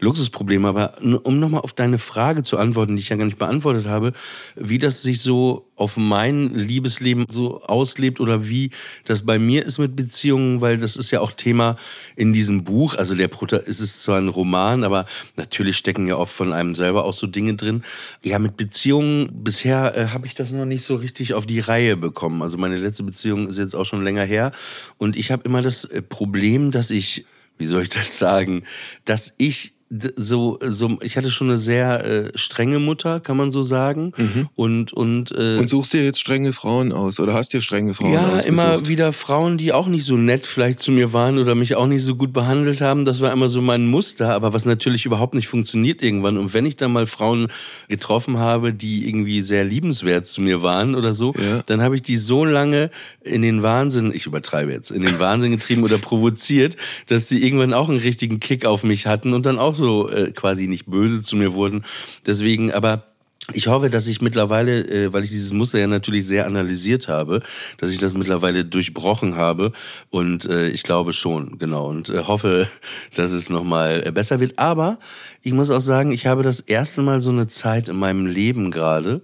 Luxusprobleme. 0.00 0.68
Aber 0.68 0.98
um 1.22 1.40
nochmal 1.40 1.62
auf 1.62 1.72
deine 1.72 1.98
Frage 1.98 2.42
zu 2.42 2.58
antworten, 2.58 2.96
die 2.96 3.00
ich 3.00 3.08
ja 3.08 3.16
gar 3.16 3.24
nicht 3.24 3.38
beantwortet 3.38 3.86
habe, 3.86 4.12
wie 4.56 4.76
das 4.76 5.00
sich 5.00 5.22
so 5.22 5.69
auf 5.80 5.96
mein 5.96 6.54
Liebesleben 6.54 7.26
so 7.28 7.62
auslebt 7.62 8.20
oder 8.20 8.48
wie 8.48 8.70
das 9.04 9.24
bei 9.24 9.38
mir 9.38 9.64
ist 9.64 9.78
mit 9.78 9.96
Beziehungen, 9.96 10.60
weil 10.60 10.76
das 10.76 10.96
ist 10.96 11.10
ja 11.10 11.20
auch 11.20 11.32
Thema 11.32 11.76
in 12.16 12.32
diesem 12.32 12.64
Buch. 12.64 12.94
Also 12.94 13.14
der 13.14 13.28
Prota 13.28 13.56
ist 13.56 13.80
es 13.80 14.02
zwar 14.02 14.18
ein 14.18 14.28
Roman, 14.28 14.84
aber 14.84 15.06
natürlich 15.36 15.78
stecken 15.78 16.06
ja 16.06 16.16
oft 16.16 16.34
von 16.34 16.52
einem 16.52 16.74
selber 16.74 17.04
auch 17.04 17.14
so 17.14 17.26
Dinge 17.26 17.56
drin. 17.56 17.82
Ja, 18.22 18.38
mit 18.38 18.56
Beziehungen 18.56 19.42
bisher 19.42 19.96
äh, 19.96 20.06
habe 20.08 20.26
ich 20.26 20.34
das 20.34 20.52
noch 20.52 20.66
nicht 20.66 20.84
so 20.84 20.96
richtig 20.96 21.34
auf 21.34 21.46
die 21.46 21.60
Reihe 21.60 21.96
bekommen. 21.96 22.42
Also 22.42 22.58
meine 22.58 22.76
letzte 22.76 23.02
Beziehung 23.02 23.48
ist 23.48 23.58
jetzt 23.58 23.74
auch 23.74 23.84
schon 23.84 24.04
länger 24.04 24.24
her 24.24 24.52
und 24.98 25.16
ich 25.16 25.30
habe 25.30 25.44
immer 25.44 25.62
das 25.62 25.86
äh, 25.86 26.02
Problem, 26.02 26.70
dass 26.70 26.90
ich, 26.90 27.24
wie 27.56 27.66
soll 27.66 27.82
ich 27.82 27.88
das 27.88 28.18
sagen, 28.18 28.64
dass 29.04 29.34
ich 29.38 29.79
so, 30.16 30.58
so, 30.64 30.98
ich 31.02 31.16
hatte 31.16 31.30
schon 31.32 31.48
eine 31.48 31.58
sehr 31.58 32.04
äh, 32.04 32.30
strenge 32.36 32.78
Mutter, 32.78 33.18
kann 33.18 33.36
man 33.36 33.50
so 33.50 33.62
sagen. 33.62 34.12
Und, 34.54 34.92
und, 34.92 35.32
äh, 35.32 35.58
Und 35.58 35.68
suchst 35.68 35.92
dir 35.92 36.04
jetzt 36.04 36.20
strenge 36.20 36.52
Frauen 36.52 36.92
aus 36.92 37.18
oder 37.18 37.34
hast 37.34 37.52
dir 37.52 37.60
strenge 37.60 37.92
Frauen 37.92 38.12
ja, 38.12 38.26
ausgesucht? 38.28 38.46
immer 38.46 38.86
wieder 38.86 39.12
Frauen, 39.12 39.58
die 39.58 39.72
auch 39.72 39.88
nicht 39.88 40.04
so 40.04 40.16
nett 40.16 40.46
vielleicht 40.46 40.78
zu 40.78 40.92
mir 40.92 41.12
waren 41.12 41.38
oder 41.38 41.56
mich 41.56 41.74
auch 41.74 41.88
nicht 41.88 42.04
so 42.04 42.14
gut 42.14 42.32
behandelt 42.32 42.80
haben. 42.80 43.04
Das 43.04 43.20
war 43.20 43.32
immer 43.32 43.48
so 43.48 43.60
mein 43.62 43.86
Muster, 43.86 44.32
aber 44.32 44.52
was 44.52 44.64
natürlich 44.64 45.06
überhaupt 45.06 45.34
nicht 45.34 45.48
funktioniert 45.48 46.02
irgendwann. 46.02 46.38
Und 46.38 46.54
wenn 46.54 46.66
ich 46.66 46.76
dann 46.76 46.92
mal 46.92 47.08
Frauen 47.08 47.48
getroffen 47.88 48.38
habe, 48.38 48.72
die 48.72 49.08
irgendwie 49.08 49.42
sehr 49.42 49.64
liebenswert 49.64 50.28
zu 50.28 50.40
mir 50.40 50.62
waren 50.62 50.94
oder 50.94 51.14
so, 51.14 51.34
Ja. 51.36 51.62
dann 51.66 51.82
habe 51.82 51.96
ich 51.96 52.02
die 52.02 52.16
so 52.16 52.44
lange 52.44 52.90
in 53.22 53.42
den 53.42 53.64
Wahnsinn, 53.64 54.12
ich 54.14 54.26
übertreibe 54.26 54.70
jetzt, 54.70 54.92
in 54.92 55.02
den 55.02 55.18
Wahnsinn 55.18 55.50
getrieben 55.50 55.82
oder 55.82 55.98
provoziert, 55.98 56.76
dass 57.08 57.28
sie 57.28 57.42
irgendwann 57.44 57.74
auch 57.74 57.88
einen 57.88 57.98
richtigen 57.98 58.38
Kick 58.38 58.64
auf 58.66 58.84
mich 58.84 59.06
hatten 59.08 59.34
und 59.34 59.46
dann 59.46 59.58
auch 59.58 59.79
so 59.80 60.08
äh, 60.08 60.30
quasi 60.32 60.68
nicht 60.68 60.86
böse 60.86 61.22
zu 61.22 61.36
mir 61.36 61.54
wurden. 61.54 61.84
Deswegen, 62.26 62.72
aber 62.72 63.04
ich 63.52 63.66
hoffe, 63.66 63.90
dass 63.90 64.06
ich 64.06 64.20
mittlerweile, 64.20 64.86
äh, 64.86 65.12
weil 65.12 65.24
ich 65.24 65.30
dieses 65.30 65.52
Muster 65.52 65.78
ja 65.78 65.86
natürlich 65.86 66.26
sehr 66.26 66.46
analysiert 66.46 67.08
habe, 67.08 67.40
dass 67.78 67.90
ich 67.90 67.98
das 67.98 68.14
mittlerweile 68.14 68.64
durchbrochen 68.64 69.36
habe 69.36 69.72
und 70.10 70.44
äh, 70.44 70.68
ich 70.68 70.82
glaube 70.82 71.12
schon, 71.12 71.58
genau 71.58 71.88
und 71.88 72.10
äh, 72.10 72.24
hoffe, 72.26 72.68
dass 73.14 73.32
es 73.32 73.48
nochmal 73.48 74.02
äh, 74.06 74.12
besser 74.12 74.40
wird. 74.40 74.58
Aber 74.58 74.98
ich 75.42 75.52
muss 75.52 75.70
auch 75.70 75.80
sagen, 75.80 76.12
ich 76.12 76.26
habe 76.26 76.42
das 76.42 76.60
erste 76.60 77.02
Mal 77.02 77.20
so 77.20 77.30
eine 77.30 77.48
Zeit 77.48 77.88
in 77.88 77.98
meinem 77.98 78.26
Leben 78.26 78.70
gerade, 78.70 79.22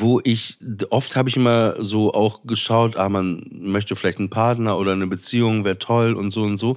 wo 0.00 0.20
ich, 0.24 0.58
oft 0.90 1.16
habe 1.16 1.28
ich 1.28 1.36
immer 1.36 1.74
so 1.78 2.12
auch 2.14 2.40
geschaut, 2.44 2.96
ah, 2.96 3.08
man 3.08 3.42
möchte 3.50 3.96
vielleicht 3.96 4.18
einen 4.18 4.30
Partner 4.30 4.78
oder 4.78 4.92
eine 4.92 5.06
Beziehung, 5.06 5.64
wäre 5.64 5.78
toll 5.78 6.14
und 6.14 6.30
so 6.30 6.42
und 6.42 6.56
so. 6.56 6.76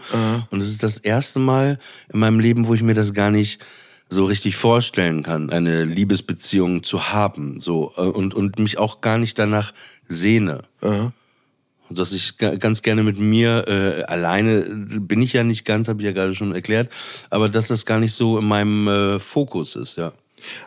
Und 0.49 0.59
es 0.59 0.67
ist 0.67 0.83
das 0.83 0.97
erste 0.97 1.39
Mal 1.39 1.79
in 2.11 2.19
meinem 2.19 2.39
Leben, 2.39 2.67
wo 2.67 2.73
ich 2.73 2.81
mir 2.83 2.93
das 2.93 3.13
gar 3.13 3.31
nicht 3.31 3.59
so 4.07 4.25
richtig 4.25 4.55
vorstellen 4.55 5.23
kann, 5.23 5.49
eine 5.49 5.83
Liebesbeziehung 5.83 6.83
zu 6.83 7.09
haben, 7.11 7.59
so 7.59 7.91
äh, 7.97 8.01
und 8.01 8.35
und 8.35 8.59
mich 8.59 8.77
auch 8.77 9.01
gar 9.01 9.17
nicht 9.17 9.39
danach 9.39 9.73
sehne. 10.03 10.61
Und 11.89 11.99
dass 11.99 12.13
ich 12.13 12.37
ga- 12.37 12.55
ganz 12.55 12.81
gerne 12.81 13.03
mit 13.03 13.19
mir 13.19 13.65
äh, 13.67 14.03
alleine 14.03 14.61
bin 14.99 15.21
ich 15.21 15.33
ja 15.33 15.43
nicht 15.43 15.65
ganz, 15.65 15.87
habe 15.87 16.01
ich 16.01 16.05
ja 16.05 16.11
gerade 16.11 16.35
schon 16.35 16.53
erklärt, 16.53 16.91
aber 17.29 17.49
dass 17.49 17.67
das 17.67 17.85
gar 17.85 17.99
nicht 17.99 18.13
so 18.13 18.37
in 18.37 18.45
meinem 18.47 18.87
äh, 18.87 19.19
Fokus 19.19 19.75
ist, 19.75 19.95
ja. 19.97 20.11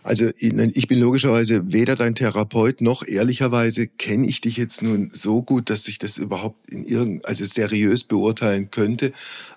Also 0.03 0.31
ich 0.37 0.89
bin 0.89 0.99
logischerweise 0.99 1.73
weder 1.73 1.97
dein 1.97 2.15
Therapeut 2.15 2.81
noch 2.81 3.07
ehrlicherweise 3.07 3.87
kenne 3.87 4.27
ich 4.27 4.41
dich 4.41 4.57
jetzt 4.57 4.83
nun 4.83 5.11
so 5.13 5.43
gut, 5.43 5.71
dass 5.71 5.89
ich 5.89 5.99
das 5.99 6.19
überhaupt 6.19 6.71
in 6.71 6.85
irgend 6.85 7.27
also 7.27 7.45
seriös 7.45 8.05
beurteilen 8.05 8.71
könnte. 8.71 9.13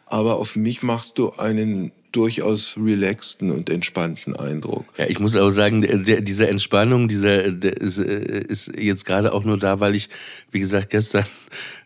Aber 0.05 0.37
auf 0.37 0.55
mich 0.55 0.83
machst 0.83 1.17
du 1.17 1.31
einen 1.31 1.91
durchaus 2.11 2.75
relaxten 2.77 3.51
und 3.51 3.69
entspannten 3.69 4.35
Eindruck. 4.35 4.85
Ja, 4.97 5.05
ich 5.07 5.19
muss 5.19 5.35
auch 5.35 5.49
sagen, 5.49 5.81
der, 5.81 6.21
diese 6.21 6.47
Entspannung, 6.47 7.07
dieser 7.07 7.51
der 7.51 7.77
ist, 7.77 7.97
äh, 7.97 8.43
ist 8.47 8.71
jetzt 8.77 9.05
gerade 9.05 9.33
auch 9.33 9.43
nur 9.43 9.57
da, 9.57 9.79
weil 9.79 9.95
ich, 9.95 10.09
wie 10.51 10.59
gesagt, 10.59 10.89
gestern 10.89 11.25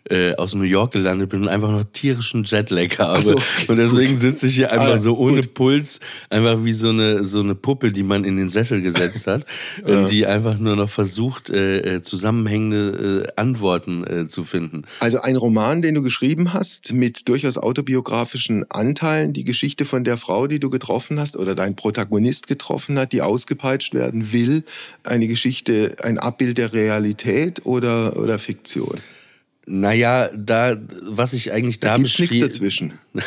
äh, 0.09 0.35
aus 0.35 0.53
New 0.53 0.63
York 0.63 0.91
gelandet 0.91 1.29
bin 1.29 1.43
und 1.43 1.47
einfach 1.47 1.71
noch 1.71 1.83
tierischen 1.91 2.43
Jetlag 2.43 2.99
habe. 2.99 3.21
so, 3.21 3.35
okay, 3.35 3.43
und 3.67 3.77
deswegen 3.77 4.19
sitze 4.19 4.47
ich 4.47 4.55
hier 4.55 4.71
einfach 4.71 4.85
Ah, 4.85 4.99
so 4.99 5.17
ohne 5.17 5.41
Puls, 5.41 5.99
einfach 6.29 6.63
wie 6.63 6.73
so 6.73 6.89
eine 6.89 7.23
so 7.23 7.39
eine 7.39 7.55
Puppe, 7.55 7.91
die 7.91 8.03
man 8.03 8.23
in 8.23 8.37
den 8.37 8.49
Sessel 8.49 8.81
gesetzt 8.83 9.25
hat 9.25 9.45
und 9.83 10.11
die 10.11 10.27
einfach 10.27 10.59
nur 10.59 10.75
noch 10.75 10.89
versucht, 10.89 11.49
äh, 11.49 11.95
äh, 11.95 12.01
zusammenhängende 12.03 13.25
äh, 13.25 13.41
Antworten 13.41 14.29
zu 14.29 14.43
finden. 14.43 14.83
Also 14.99 15.21
ein 15.21 15.35
Roman, 15.35 15.81
den 15.81 15.95
du 15.95 16.01
geschrieben 16.01 16.53
hast, 16.53 16.93
mit 16.93 17.27
durchaus 17.27 17.57
autobiografischen 17.57 18.69
Anteilen, 18.69 19.33
die 19.33 19.43
Geschichte 19.43 19.85
von 19.85 20.03
der 20.03 20.14
Frau, 20.17 20.47
die 20.47 20.59
du 20.59 20.69
getroffen 20.69 21.19
hast 21.19 21.37
oder 21.37 21.55
dein 21.55 21.75
Protagonist 21.75 22.47
getroffen 22.47 22.97
hat, 22.99 23.11
die 23.11 23.21
ausgepeitscht 23.21 23.93
werden 23.93 24.31
will, 24.33 24.63
eine 25.03 25.27
Geschichte, 25.27 25.95
ein 26.03 26.17
Abbild 26.17 26.57
der 26.57 26.73
Realität 26.73 27.65
oder, 27.65 28.17
oder 28.17 28.39
Fiktion? 28.39 28.99
Naja, 29.67 30.29
da, 30.35 30.77
was 31.01 31.33
ich 31.33 31.51
eigentlich 31.51 31.79
da, 31.79 31.93
da 31.93 31.97
gibt's 31.97 32.19
nichts 32.19 32.37
dazwischen. 32.37 32.99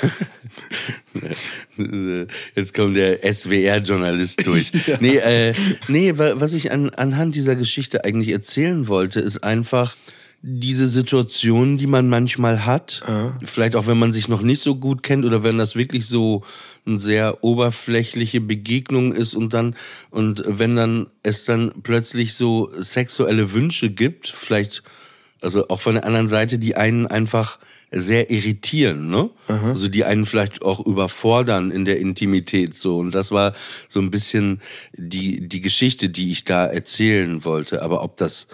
Jetzt 2.54 2.74
kommt 2.74 2.94
der 2.94 3.34
SWR-Journalist 3.34 4.46
durch. 4.46 4.70
ja. 4.86 4.98
Nee, 5.00 5.16
äh, 5.16 5.52
nee, 5.88 6.12
was 6.14 6.54
ich 6.54 6.70
an, 6.70 6.90
anhand 6.90 7.34
dieser 7.34 7.56
Geschichte 7.56 8.04
eigentlich 8.04 8.28
erzählen 8.28 8.86
wollte, 8.86 9.18
ist 9.18 9.42
einfach, 9.42 9.96
diese 10.40 10.88
Situation, 10.88 11.78
die 11.78 11.88
man 11.88 12.08
manchmal 12.08 12.64
hat, 12.64 13.02
ja. 13.08 13.36
vielleicht 13.44 13.74
auch 13.74 13.88
wenn 13.88 13.98
man 13.98 14.12
sich 14.12 14.28
noch 14.28 14.40
nicht 14.40 14.60
so 14.62 14.76
gut 14.76 15.02
kennt 15.02 15.24
oder 15.24 15.42
wenn 15.42 15.58
das 15.58 15.74
wirklich 15.74 16.06
so 16.06 16.44
eine 16.86 17.00
sehr 17.00 17.42
oberflächliche 17.42 18.40
Begegnung 18.40 19.12
ist 19.12 19.34
und 19.34 19.52
dann 19.52 19.74
und 20.10 20.44
wenn 20.46 20.76
dann 20.76 21.08
es 21.24 21.44
dann 21.44 21.72
plötzlich 21.82 22.34
so 22.34 22.70
sexuelle 22.78 23.52
Wünsche 23.52 23.90
gibt, 23.90 24.28
vielleicht 24.28 24.84
also 25.40 25.68
auch 25.68 25.80
von 25.80 25.94
der 25.94 26.04
anderen 26.04 26.28
Seite, 26.28 26.58
die 26.58 26.76
einen 26.76 27.06
einfach 27.06 27.58
sehr 27.90 28.30
irritieren, 28.30 29.08
ne? 29.08 29.30
Aha. 29.48 29.70
Also 29.70 29.88
die 29.88 30.04
einen 30.04 30.24
vielleicht 30.24 30.62
auch 30.62 30.84
überfordern 30.84 31.70
in 31.72 31.84
der 31.84 31.98
Intimität 31.98 32.78
so 32.78 32.98
und 32.98 33.12
das 33.12 33.32
war 33.32 33.54
so 33.88 33.98
ein 33.98 34.12
bisschen 34.12 34.60
die 34.92 35.48
die 35.48 35.60
Geschichte, 35.60 36.10
die 36.10 36.30
ich 36.30 36.44
da 36.44 36.64
erzählen 36.66 37.44
wollte, 37.44 37.82
aber 37.82 38.04
ob 38.04 38.16
das 38.18 38.46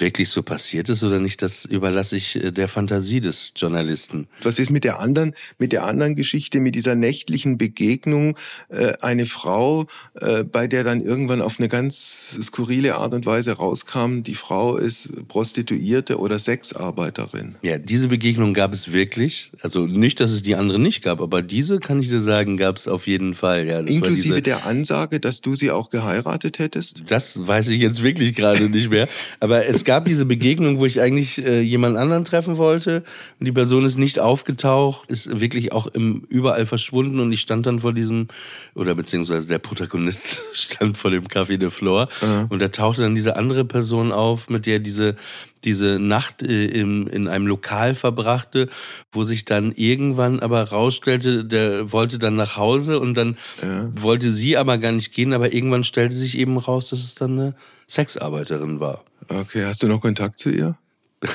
wirklich 0.00 0.28
so 0.28 0.42
passiert 0.42 0.88
ist 0.88 1.02
oder 1.02 1.18
nicht, 1.18 1.42
das 1.42 1.64
überlasse 1.64 2.16
ich 2.16 2.36
äh, 2.36 2.52
der 2.52 2.68
Fantasie 2.68 3.20
des 3.20 3.52
Journalisten. 3.56 4.28
Was 4.42 4.58
ist 4.58 4.70
mit 4.70 4.84
der 4.84 5.00
anderen, 5.00 5.34
mit 5.58 5.72
der 5.72 5.84
anderen 5.84 6.16
Geschichte, 6.16 6.60
mit 6.60 6.74
dieser 6.74 6.94
nächtlichen 6.94 7.58
Begegnung, 7.58 8.36
äh, 8.68 8.94
eine 9.00 9.26
Frau, 9.26 9.86
äh, 10.14 10.44
bei 10.44 10.66
der 10.66 10.84
dann 10.84 11.02
irgendwann 11.02 11.42
auf 11.42 11.58
eine 11.58 11.68
ganz 11.68 12.38
skurrile 12.42 12.96
Art 12.96 13.14
und 13.14 13.26
Weise 13.26 13.52
rauskam, 13.52 14.22
die 14.22 14.34
Frau 14.34 14.76
ist 14.76 15.12
Prostituierte 15.28 16.18
oder 16.18 16.38
Sexarbeiterin? 16.38 17.56
Ja, 17.62 17.78
diese 17.78 18.08
Begegnung 18.08 18.54
gab 18.54 18.72
es 18.72 18.92
wirklich. 18.92 19.50
Also 19.62 19.86
nicht, 19.86 20.20
dass 20.20 20.32
es 20.32 20.42
die 20.42 20.54
andere 20.54 20.78
nicht 20.78 21.02
gab, 21.02 21.20
aber 21.20 21.42
diese 21.42 21.80
kann 21.80 22.00
ich 22.00 22.08
dir 22.08 22.20
sagen, 22.20 22.56
gab 22.56 22.76
es 22.76 22.88
auf 22.88 23.06
jeden 23.06 23.34
Fall. 23.34 23.66
Ja, 23.66 23.80
Inklusive 23.80 24.42
der 24.42 24.66
Ansage, 24.66 25.20
dass 25.20 25.40
du 25.40 25.54
sie 25.54 25.70
auch 25.70 25.90
geheiratet 25.90 26.58
hättest? 26.58 27.02
Das 27.06 27.46
weiß 27.46 27.68
ich 27.68 27.80
jetzt 27.80 28.02
wirklich 28.02 28.34
gerade 28.34 28.68
nicht 28.68 28.90
mehr. 28.90 29.08
Aber 29.40 29.66
es 29.66 29.84
gab 29.86 30.04
diese 30.04 30.26
Begegnung, 30.26 30.78
wo 30.78 30.84
ich 30.84 31.00
eigentlich 31.00 31.38
äh, 31.38 31.60
jemand 31.62 31.96
anderen 31.96 32.26
treffen 32.26 32.58
wollte 32.58 33.04
und 33.40 33.46
die 33.46 33.52
Person 33.52 33.84
ist 33.84 33.96
nicht 33.96 34.18
aufgetaucht, 34.18 35.10
ist 35.10 35.40
wirklich 35.40 35.72
auch 35.72 35.86
im, 35.86 36.26
überall 36.28 36.66
verschwunden 36.66 37.20
und 37.20 37.32
ich 37.32 37.40
stand 37.40 37.64
dann 37.64 37.78
vor 37.78 37.94
diesem, 37.94 38.28
oder 38.74 38.94
beziehungsweise 38.94 39.48
der 39.48 39.58
Protagonist 39.58 40.42
stand 40.52 40.98
vor 40.98 41.10
dem 41.10 41.24
Café 41.24 41.56
de 41.56 41.70
Flore 41.70 42.08
mhm. 42.20 42.46
und 42.50 42.60
da 42.60 42.68
tauchte 42.68 43.00
dann 43.00 43.14
diese 43.14 43.36
andere 43.36 43.64
Person 43.64 44.12
auf, 44.12 44.50
mit 44.50 44.66
der 44.66 44.80
diese 44.80 45.16
diese 45.64 45.98
Nacht 45.98 46.42
äh, 46.42 46.66
im, 46.66 47.08
in 47.08 47.28
einem 47.28 47.46
Lokal 47.46 47.94
verbrachte, 47.94 48.68
wo 49.10 49.24
sich 49.24 49.44
dann 49.46 49.72
irgendwann 49.72 50.40
aber 50.40 50.62
rausstellte, 50.62 51.44
der 51.44 51.92
wollte 51.92 52.18
dann 52.18 52.36
nach 52.36 52.56
Hause 52.56 53.00
und 53.00 53.14
dann 53.14 53.36
ja. 53.62 53.90
wollte 53.94 54.30
sie 54.30 54.56
aber 54.56 54.78
gar 54.78 54.92
nicht 54.92 55.12
gehen, 55.12 55.32
aber 55.32 55.52
irgendwann 55.52 55.82
stellte 55.82 56.14
sich 56.14 56.38
eben 56.38 56.56
raus, 56.56 56.90
dass 56.90 57.00
es 57.00 57.14
dann 57.16 57.32
eine 57.32 57.54
Sexarbeiterin 57.88 58.80
war. 58.80 59.04
Okay, 59.28 59.64
hast 59.64 59.82
du 59.82 59.88
noch 59.88 60.00
Kontakt 60.00 60.38
zu 60.38 60.50
ihr? 60.50 60.76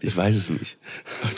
ich 0.00 0.16
weiß 0.16 0.36
es 0.36 0.50
nicht. 0.50 0.78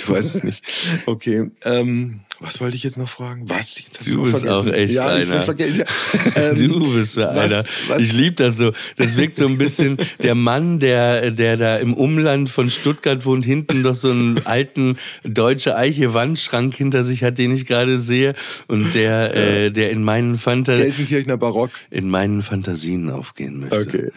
du 0.06 0.12
weißt 0.12 0.36
es 0.36 0.44
nicht. 0.44 0.64
Okay. 1.06 1.50
Ähm, 1.64 2.25
was 2.40 2.60
wollte 2.60 2.76
ich 2.76 2.82
jetzt 2.82 2.98
noch 2.98 3.08
fragen? 3.08 3.48
Was? 3.48 3.74
Du 4.04 4.22
bist 4.22 4.38
vergessen. 4.38 4.48
auch 4.48 4.66
echt 4.72 4.94
ja, 4.94 5.06
einer. 5.06 5.44
Ja. 5.46 5.84
Ähm, 6.36 6.54
du 6.54 6.92
bist 6.92 7.14
so 7.14 7.26
einer. 7.26 7.64
Was? 7.88 8.02
Ich 8.02 8.12
liebe 8.12 8.36
das 8.36 8.58
so. 8.58 8.72
Das 8.96 9.16
wirkt 9.16 9.36
so 9.36 9.46
ein 9.46 9.58
bisschen 9.58 9.96
der 10.22 10.34
Mann, 10.34 10.80
der, 10.80 11.30
der 11.30 11.56
da 11.56 11.76
im 11.76 11.94
Umland 11.94 12.50
von 12.50 12.68
Stuttgart 12.68 13.24
wohnt, 13.24 13.44
hinten 13.44 13.82
doch 13.82 13.94
so 13.94 14.10
einen 14.10 14.44
alten 14.44 14.98
deutsche 15.24 15.76
Eiche 15.76 16.14
Wandschrank 16.14 16.74
hinter 16.74 17.04
sich 17.04 17.22
hat, 17.22 17.38
den 17.38 17.54
ich 17.54 17.66
gerade 17.66 18.00
sehe 18.00 18.34
und 18.66 18.94
der, 18.94 19.10
ja. 19.10 19.26
äh, 19.26 19.70
der 19.70 19.90
in 19.90 20.02
meinen 20.02 20.36
Fantasien 20.36 20.84
Gelsenkirchener 20.84 21.36
Barock 21.36 21.70
in 21.90 22.08
meinen 22.08 22.42
Fantasien 22.42 23.10
aufgehen 23.10 23.60
möchte. 23.60 23.80
Okay. 23.80 24.10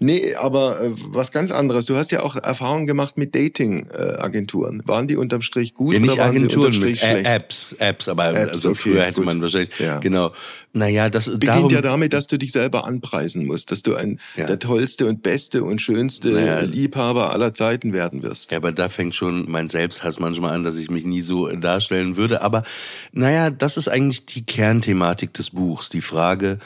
Nee, 0.00 0.34
aber 0.34 0.80
äh, 0.80 0.90
was 1.06 1.32
ganz 1.32 1.50
anderes. 1.50 1.86
Du 1.86 1.96
hast 1.96 2.12
ja 2.12 2.22
auch 2.22 2.36
Erfahrungen 2.36 2.86
gemacht 2.86 3.16
mit 3.16 3.34
Dating-Agenturen. 3.34 4.82
Waren 4.84 5.08
die 5.08 5.16
unterm 5.16 5.42
Strich 5.42 5.74
gut 5.74 5.94
ja, 5.94 6.00
nicht 6.00 6.12
oder 6.12 6.22
waren 6.22 6.36
Agenturen, 6.36 6.50
sie 6.50 6.56
unterm 6.56 6.72
Strich 6.72 6.92
mit, 6.92 7.00
schlecht? 7.00 7.26
Apps, 7.26 7.53
Apps, 7.78 8.08
aber 8.08 8.30
Apps, 8.30 8.50
also 8.50 8.70
okay, 8.70 8.78
früher 8.78 9.02
hätte 9.02 9.16
gut. 9.16 9.26
man 9.26 9.40
wahrscheinlich, 9.40 9.78
ja. 9.78 9.98
genau. 9.98 10.32
Naja, 10.72 11.08
das 11.08 11.26
beginnt 11.26 11.44
darum, 11.44 11.70
ja 11.70 11.82
damit, 11.82 12.12
dass 12.12 12.26
du 12.26 12.36
dich 12.36 12.50
selber 12.52 12.84
anpreisen 12.84 13.46
musst, 13.46 13.70
dass 13.70 13.82
du 13.82 13.94
ein 13.94 14.18
ja. 14.36 14.46
der 14.46 14.58
tollste 14.58 15.06
und 15.06 15.22
beste 15.22 15.62
und 15.62 15.80
schönste 15.80 16.30
naja, 16.30 16.60
Liebhaber 16.60 17.32
aller 17.32 17.54
Zeiten 17.54 17.92
werden 17.92 18.22
wirst. 18.22 18.50
Ja, 18.50 18.58
aber 18.58 18.72
da 18.72 18.88
fängt 18.88 19.14
schon 19.14 19.50
mein 19.50 19.68
Selbsthass 19.68 20.18
manchmal 20.18 20.52
an, 20.52 20.64
dass 20.64 20.76
ich 20.76 20.90
mich 20.90 21.04
nie 21.04 21.20
so 21.20 21.48
darstellen 21.48 22.16
würde. 22.16 22.42
Aber 22.42 22.64
naja, 23.12 23.50
das 23.50 23.76
ist 23.76 23.88
eigentlich 23.88 24.26
die 24.26 24.44
Kernthematik 24.44 25.32
des 25.32 25.50
Buchs, 25.50 25.90
die 25.90 26.00
Frage, 26.00 26.58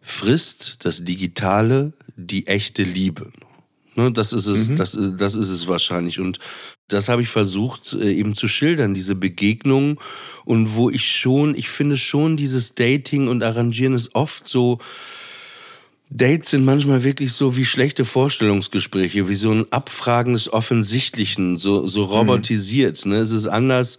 frisst 0.00 0.84
das 0.84 1.04
Digitale 1.04 1.92
die 2.16 2.46
echte 2.46 2.82
Liebe? 2.82 3.30
Ne, 3.96 4.12
das 4.12 4.32
ist 4.32 4.46
es, 4.46 4.68
mhm. 4.68 4.76
das, 4.76 4.98
das 5.18 5.34
ist 5.34 5.50
es 5.50 5.66
wahrscheinlich. 5.66 6.20
Und 6.20 6.38
das 6.92 7.08
habe 7.08 7.22
ich 7.22 7.28
versucht 7.28 7.92
äh, 7.92 8.12
eben 8.12 8.34
zu 8.34 8.48
schildern, 8.48 8.94
diese 8.94 9.14
Begegnung. 9.14 10.00
Und 10.44 10.74
wo 10.74 10.90
ich 10.90 11.16
schon, 11.16 11.54
ich 11.54 11.68
finde 11.68 11.96
schon, 11.96 12.36
dieses 12.36 12.74
Dating 12.74 13.28
und 13.28 13.42
Arrangieren 13.42 13.94
ist 13.94 14.14
oft 14.14 14.48
so, 14.48 14.78
Dates 16.12 16.50
sind 16.50 16.64
manchmal 16.64 17.04
wirklich 17.04 17.32
so 17.32 17.56
wie 17.56 17.64
schlechte 17.64 18.04
Vorstellungsgespräche, 18.04 19.28
wie 19.28 19.36
so 19.36 19.52
ein 19.52 19.72
Abfragen 19.72 20.32
des 20.32 20.52
Offensichtlichen, 20.52 21.56
so, 21.56 21.86
so 21.86 22.06
mhm. 22.06 22.12
robotisiert. 22.12 23.06
Ne? 23.06 23.16
Es 23.16 23.30
ist 23.30 23.46
anders 23.46 23.98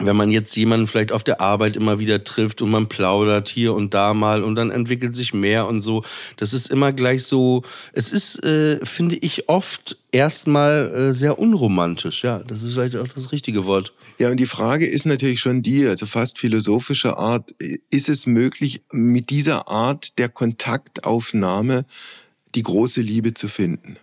wenn 0.00 0.16
man 0.16 0.32
jetzt 0.32 0.56
jemanden 0.56 0.88
vielleicht 0.88 1.12
auf 1.12 1.22
der 1.22 1.40
Arbeit 1.40 1.76
immer 1.76 2.00
wieder 2.00 2.24
trifft 2.24 2.62
und 2.62 2.70
man 2.70 2.88
plaudert 2.88 3.48
hier 3.48 3.74
und 3.74 3.94
da 3.94 4.12
mal 4.12 4.42
und 4.42 4.56
dann 4.56 4.72
entwickelt 4.72 5.14
sich 5.14 5.32
mehr 5.32 5.68
und 5.68 5.82
so, 5.82 6.02
das 6.36 6.52
ist 6.52 6.70
immer 6.70 6.92
gleich 6.92 7.24
so, 7.24 7.62
es 7.92 8.10
ist, 8.10 8.42
äh, 8.42 8.84
finde 8.84 9.14
ich, 9.16 9.48
oft 9.48 9.96
erstmal 10.10 10.92
äh, 10.92 11.12
sehr 11.12 11.38
unromantisch, 11.38 12.24
ja, 12.24 12.40
das 12.40 12.64
ist 12.64 12.74
vielleicht 12.74 12.96
auch 12.96 13.06
das 13.06 13.30
richtige 13.30 13.66
Wort. 13.66 13.92
Ja, 14.18 14.30
und 14.30 14.38
die 14.38 14.46
Frage 14.46 14.86
ist 14.86 15.06
natürlich 15.06 15.40
schon 15.40 15.62
die, 15.62 15.86
also 15.86 16.06
fast 16.06 16.40
philosophischer 16.40 17.16
Art, 17.16 17.54
ist 17.90 18.08
es 18.08 18.26
möglich, 18.26 18.82
mit 18.90 19.30
dieser 19.30 19.68
Art 19.68 20.18
der 20.18 20.28
Kontaktaufnahme 20.28 21.84
die 22.56 22.62
große 22.64 23.00
Liebe 23.00 23.34
zu 23.34 23.46
finden? 23.46 23.96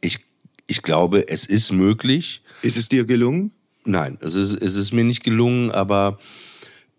Ich, 0.00 0.20
ich 0.68 0.82
glaube, 0.82 1.28
es 1.28 1.46
ist 1.46 1.72
möglich. 1.72 2.42
Ist 2.62 2.76
es 2.76 2.88
dir 2.88 3.04
gelungen? 3.04 3.52
Nein, 3.84 4.18
es 4.20 4.34
ist, 4.34 4.52
es 4.52 4.76
ist 4.76 4.92
mir 4.92 5.04
nicht 5.04 5.22
gelungen, 5.22 5.70
aber 5.70 6.18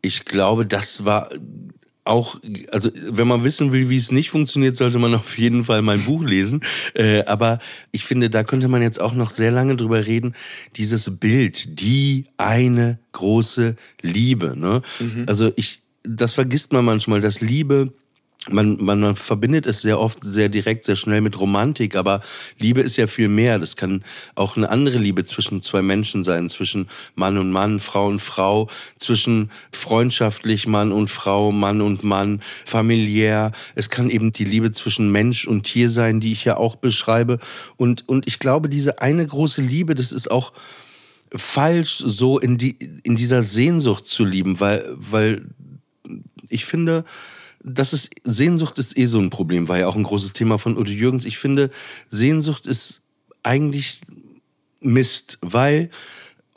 ich 0.02 0.26
glaube, 0.26 0.66
das 0.66 1.06
war 1.06 1.30
auch, 2.10 2.40
also 2.72 2.90
wenn 3.10 3.28
man 3.28 3.44
wissen 3.44 3.72
will, 3.72 3.90
wie 3.90 3.98
es 3.98 4.12
nicht 4.12 4.32
funktioniert, 4.32 4.76
sollte 4.76 5.00
man 5.00 5.14
auf 5.16 5.38
jeden 5.38 5.64
Fall 5.64 5.82
mein 5.82 6.02
Buch 6.02 6.24
lesen. 6.24 6.62
Äh, 6.94 7.24
aber 7.26 7.60
ich 7.92 8.06
finde, 8.06 8.30
da 8.30 8.44
könnte 8.44 8.68
man 8.68 8.82
jetzt 8.82 9.00
auch 9.00 9.14
noch 9.14 9.32
sehr 9.32 9.52
lange 9.52 9.76
drüber 9.76 10.06
reden. 10.06 10.34
Dieses 10.76 11.20
Bild, 11.20 11.80
die 11.80 12.26
eine 12.38 13.00
große 13.12 13.76
Liebe. 14.02 14.58
Ne? 14.58 14.82
Mhm. 15.00 15.26
Also 15.28 15.52
ich, 15.56 15.82
das 16.04 16.34
vergisst 16.34 16.74
man 16.74 16.86
manchmal, 16.86 17.22
dass 17.22 17.42
Liebe 17.42 17.94
man, 18.48 18.78
man, 18.82 19.02
man 19.02 19.16
verbindet 19.18 19.66
es 19.66 19.82
sehr 19.82 20.00
oft 20.00 20.20
sehr 20.24 20.48
direkt, 20.48 20.86
sehr 20.86 20.96
schnell 20.96 21.20
mit 21.20 21.38
Romantik, 21.40 21.98
aber 21.98 22.22
Liebe 22.58 22.80
ist 22.80 22.96
ja 22.96 23.08
viel 23.08 23.28
mehr. 23.28 23.60
Das 23.60 23.76
kann 23.76 24.04
auch 24.36 24.56
eine 24.56 24.70
andere 24.70 24.98
Liebe 24.98 25.26
zwischen 25.26 25.62
zwei 25.62 25.82
Menschen 25.82 26.24
sein, 26.24 26.50
zwischen 26.50 26.88
Mann 27.16 27.38
und 27.38 27.52
Mann, 27.52 27.82
Frau 27.82 28.08
und 28.08 28.22
Frau, 28.22 28.70
zwischen 28.98 29.52
freundschaftlich 29.74 30.68
Mann 30.68 30.94
und 30.94 31.10
Frau, 31.10 31.52
Mann 31.52 31.82
und 31.82 32.04
Mann, 32.06 32.42
familiär. 32.66 33.52
Es 33.76 33.90
kann 33.90 34.10
eben 34.10 34.32
die 34.32 34.46
Liebe 34.46 34.72
zwischen 34.72 35.12
Mensch 35.12 35.46
und 35.46 35.64
Tier 35.64 35.90
sein, 35.90 36.22
die 36.22 36.32
ich 36.32 36.46
ja 36.46 36.56
auch 36.56 36.78
beschreibe. 36.78 37.40
Und, 37.76 38.08
und 38.08 38.26
ich 38.26 38.40
glaube, 38.40 38.70
diese 38.70 39.02
eine 39.02 39.28
große 39.28 39.62
Liebe, 39.62 39.96
das 39.96 40.14
ist 40.14 40.32
auch 40.32 40.54
falsch, 41.36 41.98
so 41.98 42.40
in, 42.40 42.58
die, 42.58 42.78
in 43.04 43.18
dieser 43.18 43.44
Sehnsucht 43.44 44.08
zu 44.08 44.24
lieben, 44.24 44.62
weil, 44.62 44.86
weil 44.96 45.46
ich 46.48 46.66
finde, 46.66 47.04
das 47.62 47.94
ist, 47.94 48.10
Sehnsucht 48.24 48.80
ist 48.80 48.98
eh 48.98 49.06
so 49.06 49.20
ein 49.20 49.30
Problem, 49.30 49.68
war 49.68 49.78
ja 49.80 49.88
auch 49.88 49.96
ein 49.96 50.04
großes 50.04 50.34
Thema 50.34 50.58
von 50.58 50.78
Udo 50.78 50.92
Jürgens. 50.92 51.26
Ich 51.26 51.38
finde, 51.38 51.70
Sehnsucht 52.10 52.66
ist 52.66 53.02
eigentlich 53.44 54.02
Mist, 54.80 55.38
weil 55.42 55.90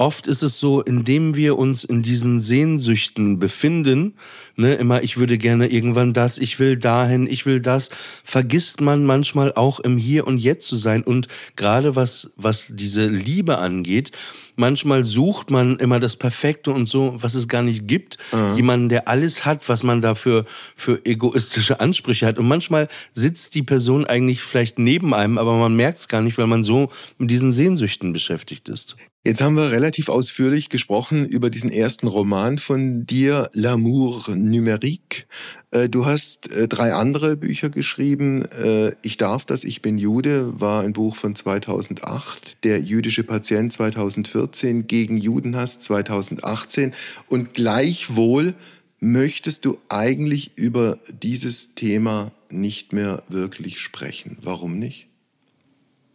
oft 0.03 0.27
ist 0.27 0.43
es 0.43 0.59
so, 0.59 0.83
indem 0.83 1.37
wir 1.37 1.57
uns 1.57 1.85
in 1.85 2.03
diesen 2.03 2.41
Sehnsüchten 2.41 3.39
befinden, 3.39 4.15
ne, 4.57 4.75
immer 4.75 5.05
ich 5.05 5.17
würde 5.17 5.39
gerne 5.39 5.69
irgendwann 5.69 6.13
das, 6.13 6.39
ich 6.39 6.59
will 6.59 6.77
dahin, 6.77 7.29
ich 7.29 7.47
will 7.47 7.61
das, 7.61 7.89
vergisst 8.25 8.81
man 8.81 9.05
manchmal 9.05 9.53
auch 9.53 9.79
im 9.79 9.97
Hier 9.97 10.27
und 10.27 10.39
Jetzt 10.39 10.67
zu 10.67 10.75
sein 10.75 11.05
und 11.05 11.29
gerade 11.55 11.95
was 11.95 12.33
was 12.37 12.67
diese 12.71 13.07
Liebe 13.07 13.59
angeht, 13.59 14.11
manchmal 14.57 15.05
sucht 15.05 15.53
man 15.53 15.77
immer 15.77 16.01
das 16.01 16.17
Perfekte 16.17 16.73
und 16.73 16.87
so, 16.87 17.17
was 17.19 17.35
es 17.35 17.47
gar 17.47 17.63
nicht 17.63 17.87
gibt. 17.87 18.19
Mhm. 18.33 18.57
Jemanden, 18.57 18.89
der 18.89 19.07
alles 19.07 19.45
hat, 19.45 19.69
was 19.69 19.85
man 19.85 20.01
dafür 20.01 20.47
für 20.75 21.05
egoistische 21.07 21.79
Ansprüche 21.79 22.27
hat. 22.27 22.39
Und 22.39 22.49
manchmal 22.49 22.89
sitzt 23.13 23.55
die 23.55 23.63
Person 23.63 24.05
eigentlich 24.05 24.43
vielleicht 24.43 24.81
neben 24.81 25.15
einem, 25.15 25.39
aber 25.39 25.57
man 25.57 25.77
merkt 25.77 25.99
es 25.99 26.09
gar 26.09 26.23
nicht, 26.23 26.39
weil 26.39 26.49
man 26.49 26.65
so 26.65 26.91
mit 27.19 27.31
diesen 27.31 27.53
Sehnsüchten 27.53 28.13
beschäftigt 28.13 28.69
ist. 28.69 28.97
Jetzt 29.25 29.41
haben 29.41 29.55
wir 29.55 29.71
relativ 29.71 30.09
ausführlich 30.09 30.69
gesprochen 30.69 31.29
über 31.29 31.49
diesen 31.49 31.71
ersten 31.71 32.09
Roman 32.09 32.59
von 32.59 33.07
dir, 33.07 33.51
L'amour 33.55 34.35
numérique. 34.35 35.27
Äh, 35.71 35.89
du 35.89 36.07
hast 36.07 36.51
äh, 36.51 36.67
drei 36.67 36.93
andere 36.93 37.37
Bücher 37.37 37.71
geschrieben. 37.71 38.45
Äh, 38.47 38.97
ich 39.03 39.19
darf 39.19 39.45
das, 39.45 39.63
ich 39.63 39.81
bin 39.81 39.97
Jude, 39.97 40.61
war 40.61 40.83
ein 40.83 40.93
Buch 40.93 41.15
von 41.15 41.37
2008. 41.37 42.65
Der 42.65 42.81
jüdische 42.81 43.23
Patient 43.23 43.73
2014, 43.73 44.89
gegen 44.89 45.17
Judenhass 45.19 45.79
2018. 45.79 46.93
Und 47.29 47.55
gleichwohl 47.55 48.55
möchtest 48.99 49.65
du 49.67 49.79
eigentlich 49.89 50.51
über 50.57 50.99
dieses 51.23 51.77
Thema 51.77 52.33
nicht 52.51 52.93
mehr 52.93 53.23
wirklich 53.29 53.79
sprechen. 53.79 54.39
Warum 54.43 54.81
nicht? 54.81 55.07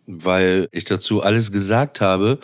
Weil 0.08 0.68
ich 0.74 0.84
dazu 0.84 1.22
alles 1.22 1.54
gesagt 1.54 2.02
habe, 2.02 2.40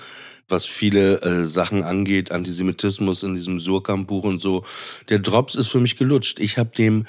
was 0.47 0.65
viele 0.65 1.21
äh, 1.21 1.45
Sachen 1.45 1.83
angeht, 1.83 2.31
Antisemitismus 2.31 3.23
in 3.23 3.35
diesem 3.35 3.59
Surkamp-Buch 3.59 4.23
und 4.23 4.41
so. 4.41 4.63
Der 5.09 5.19
Drops 5.19 5.55
ist 5.55 5.67
für 5.67 5.79
mich 5.79 5.95
gelutscht. 5.97 6.39
Ich 6.39 6.57
habe 6.57 6.71
dem, 6.75 7.05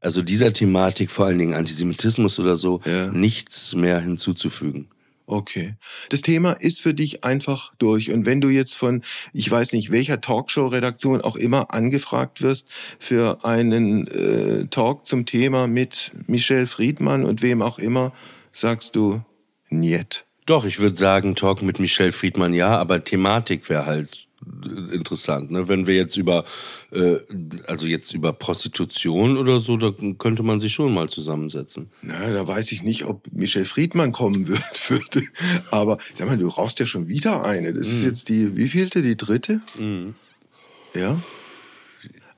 also 0.00 0.22
dieser 0.22 0.52
Thematik, 0.52 1.10
vor 1.10 1.26
allen 1.26 1.38
Dingen 1.38 1.54
Antisemitismus 1.54 2.38
oder 2.38 2.56
so, 2.56 2.80
ja. 2.84 3.06
nichts 3.12 3.74
mehr 3.74 4.00
hinzuzufügen. 4.00 4.88
Okay. 5.26 5.76
Das 6.10 6.20
Thema 6.20 6.52
ist 6.52 6.80
für 6.80 6.94
dich 6.94 7.24
einfach 7.24 7.72
durch. 7.78 8.10
Und 8.10 8.26
wenn 8.26 8.40
du 8.40 8.48
jetzt 8.48 8.74
von, 8.74 9.02
ich 9.32 9.50
weiß 9.50 9.72
nicht, 9.72 9.90
welcher 9.90 10.20
Talkshow-Redaktion 10.20 11.22
auch 11.22 11.36
immer 11.36 11.72
angefragt 11.72 12.42
wirst 12.42 12.68
für 12.98 13.44
einen 13.44 14.08
äh, 14.08 14.66
Talk 14.66 15.06
zum 15.06 15.24
Thema 15.24 15.66
mit 15.68 16.12
Michelle 16.26 16.66
Friedmann 16.66 17.24
und 17.24 17.40
wem 17.40 17.62
auch 17.62 17.78
immer, 17.78 18.12
sagst 18.52 18.96
du, 18.96 19.22
niet. 19.70 20.26
Doch, 20.46 20.64
ich 20.64 20.80
würde 20.80 20.96
sagen, 20.96 21.36
Talk 21.36 21.62
mit 21.62 21.78
Michelle 21.78 22.12
Friedmann 22.12 22.52
ja, 22.52 22.76
aber 22.76 23.04
Thematik 23.04 23.68
wäre 23.68 23.86
halt 23.86 24.26
äh, 24.42 24.94
interessant. 24.94 25.50
Ne? 25.50 25.68
Wenn 25.68 25.86
wir 25.86 25.94
jetzt 25.94 26.16
über, 26.16 26.44
äh, 26.90 27.16
also 27.68 27.86
jetzt 27.86 28.12
über 28.12 28.32
Prostitution 28.32 29.36
oder 29.36 29.60
so, 29.60 29.76
da 29.76 29.92
könnte 30.18 30.42
man 30.42 30.58
sich 30.58 30.72
schon 30.72 30.92
mal 30.92 31.08
zusammensetzen. 31.08 31.90
Na, 32.02 32.28
da 32.30 32.46
weiß 32.46 32.72
ich 32.72 32.82
nicht, 32.82 33.04
ob 33.04 33.24
Michelle 33.32 33.64
Friedmann 33.64 34.12
kommen 34.12 34.48
wird, 34.48 34.90
würde. 34.90 35.22
Aber 35.70 35.98
sag 36.14 36.28
mal, 36.28 36.38
du 36.38 36.48
rauchst 36.48 36.80
ja 36.80 36.86
schon 36.86 37.08
wieder 37.08 37.44
eine. 37.44 37.72
Das 37.72 37.86
mm. 37.86 37.90
ist 37.90 38.04
jetzt 38.04 38.28
die, 38.28 38.56
wie 38.56 38.68
vielte, 38.68 39.02
die 39.02 39.16
dritte? 39.16 39.60
Mm. 39.78 40.14
Ja. 40.94 41.20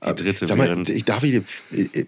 Die 0.07 0.23
dritte 0.23 0.47
Sag 0.47 0.59
mal, 0.59 0.89
ich 0.89 1.05
darf 1.05 1.23
ich, 1.23 1.43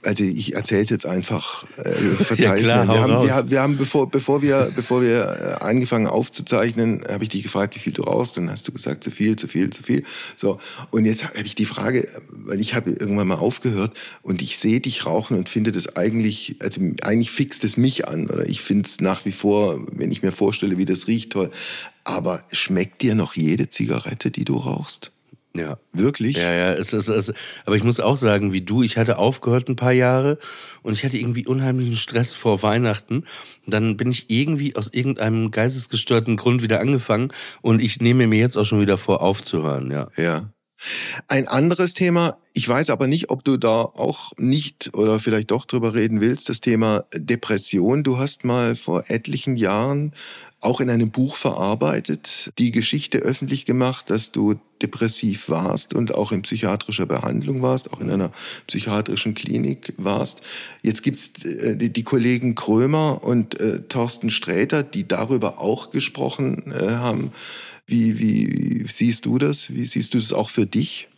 also 0.04 0.22
ich 0.22 0.54
erzähle 0.54 0.82
es 0.82 0.90
jetzt 0.90 1.06
einfach, 1.06 1.64
äh, 1.78 1.90
verzeih 2.24 2.58
ja, 2.58 2.62
klar, 2.62 2.84
mir. 2.84 2.92
Wir 2.92 3.00
haben, 3.00 3.26
wir, 3.26 3.50
wir, 3.50 3.62
haben, 3.62 3.76
bevor, 3.78 4.10
bevor 4.10 4.42
wir, 4.42 4.70
bevor 4.74 5.02
wir 5.02 5.58
äh, 5.60 5.64
angefangen 5.64 6.06
aufzuzeichnen, 6.06 7.04
habe 7.10 7.24
ich 7.24 7.30
dich 7.30 7.42
gefragt, 7.42 7.74
wie 7.74 7.78
viel 7.78 7.92
du 7.92 8.02
rauchst. 8.02 8.36
Dann 8.36 8.50
hast 8.50 8.68
du 8.68 8.72
gesagt, 8.72 9.02
zu 9.02 9.10
viel, 9.10 9.36
zu 9.36 9.48
viel, 9.48 9.70
zu 9.70 9.82
viel. 9.82 10.02
So. 10.36 10.58
Und 10.90 11.06
jetzt 11.06 11.24
habe 11.24 11.40
ich 11.42 11.54
die 11.54 11.64
Frage, 11.64 12.08
weil 12.28 12.60
ich 12.60 12.74
habe 12.74 12.90
irgendwann 12.90 13.28
mal 13.28 13.36
aufgehört 13.36 13.96
und 14.22 14.42
ich 14.42 14.58
sehe 14.58 14.80
dich 14.80 15.06
rauchen 15.06 15.38
und 15.38 15.48
finde 15.48 15.72
das 15.72 15.96
eigentlich, 15.96 16.56
also 16.60 16.80
eigentlich 17.02 17.30
fixt 17.30 17.64
es 17.64 17.76
mich 17.76 18.06
an. 18.08 18.28
Oder 18.28 18.46
ich 18.46 18.60
finde 18.60 18.86
es 18.86 19.00
nach 19.00 19.24
wie 19.24 19.32
vor, 19.32 19.80
wenn 19.90 20.12
ich 20.12 20.22
mir 20.22 20.32
vorstelle, 20.32 20.76
wie 20.76 20.84
das 20.84 21.06
riecht, 21.06 21.32
toll. 21.32 21.50
Aber 22.04 22.44
schmeckt 22.52 23.02
dir 23.02 23.14
noch 23.14 23.34
jede 23.34 23.68
Zigarette, 23.68 24.30
die 24.30 24.44
du 24.44 24.56
rauchst? 24.56 25.12
Ja. 25.58 25.78
Wirklich? 25.92 26.36
Ja, 26.36 26.52
ja. 26.52 26.72
Es, 26.72 26.92
es, 26.92 27.08
es, 27.08 27.32
aber 27.64 27.76
ich 27.76 27.84
muss 27.84 28.00
auch 28.00 28.16
sagen, 28.16 28.52
wie 28.52 28.60
du, 28.60 28.82
ich 28.82 28.96
hatte 28.96 29.18
aufgehört 29.18 29.68
ein 29.68 29.76
paar 29.76 29.92
Jahre 29.92 30.38
und 30.82 30.92
ich 30.92 31.04
hatte 31.04 31.18
irgendwie 31.18 31.46
unheimlichen 31.46 31.96
Stress 31.96 32.34
vor 32.34 32.62
Weihnachten. 32.62 33.24
Dann 33.66 33.96
bin 33.96 34.10
ich 34.10 34.30
irgendwie 34.30 34.76
aus 34.76 34.92
irgendeinem 34.92 35.50
geistesgestörten 35.50 36.36
Grund 36.36 36.62
wieder 36.62 36.80
angefangen 36.80 37.32
und 37.62 37.80
ich 37.80 38.00
nehme 38.00 38.26
mir 38.26 38.38
jetzt 38.38 38.56
auch 38.56 38.64
schon 38.64 38.80
wieder 38.80 38.98
vor, 38.98 39.22
aufzuhören, 39.22 39.90
ja. 39.90 40.08
Ja. 40.16 40.50
Ein 41.28 41.48
anderes 41.48 41.94
Thema, 41.94 42.38
ich 42.52 42.68
weiß 42.68 42.90
aber 42.90 43.06
nicht, 43.06 43.30
ob 43.30 43.44
du 43.44 43.56
da 43.56 43.82
auch 43.82 44.32
nicht 44.36 44.92
oder 44.94 45.18
vielleicht 45.18 45.50
doch 45.50 45.64
drüber 45.64 45.94
reden 45.94 46.20
willst, 46.20 46.48
das 46.48 46.60
Thema 46.60 47.04
Depression. 47.14 48.04
Du 48.04 48.18
hast 48.18 48.44
mal 48.44 48.76
vor 48.76 49.04
etlichen 49.08 49.56
Jahren 49.56 50.12
auch 50.60 50.80
in 50.80 50.90
einem 50.90 51.10
Buch 51.10 51.36
verarbeitet, 51.36 52.52
die 52.58 52.72
Geschichte 52.72 53.18
öffentlich 53.18 53.66
gemacht, 53.66 54.10
dass 54.10 54.32
du 54.32 54.56
depressiv 54.82 55.48
warst 55.48 55.94
und 55.94 56.14
auch 56.14 56.32
in 56.32 56.42
psychiatrischer 56.42 57.06
Behandlung 57.06 57.62
warst, 57.62 57.92
auch 57.92 58.00
in 58.00 58.10
einer 58.10 58.30
psychiatrischen 58.66 59.34
Klinik 59.34 59.94
warst. 59.96 60.42
Jetzt 60.82 61.02
gibt's 61.02 61.30
äh, 61.44 61.76
die, 61.76 61.92
die, 61.92 62.02
Kollegen 62.02 62.54
Krömer 62.54 63.22
und 63.22 63.58
äh, 63.60 63.80
Thorsten 63.88 64.30
Sträter, 64.30 64.82
die 64.82 65.06
darüber 65.06 65.60
auch 65.60 65.90
gesprochen 65.90 66.72
äh, 66.72 66.90
haben. 66.90 67.32
Wie, 67.86 68.18
wie 68.18 68.86
siehst 68.88 69.26
du 69.26 69.38
das? 69.38 69.72
Wie 69.72 69.86
siehst 69.86 70.14
du 70.14 70.18
es 70.18 70.32
auch 70.32 70.50
für 70.50 70.66
dich? 70.66 71.08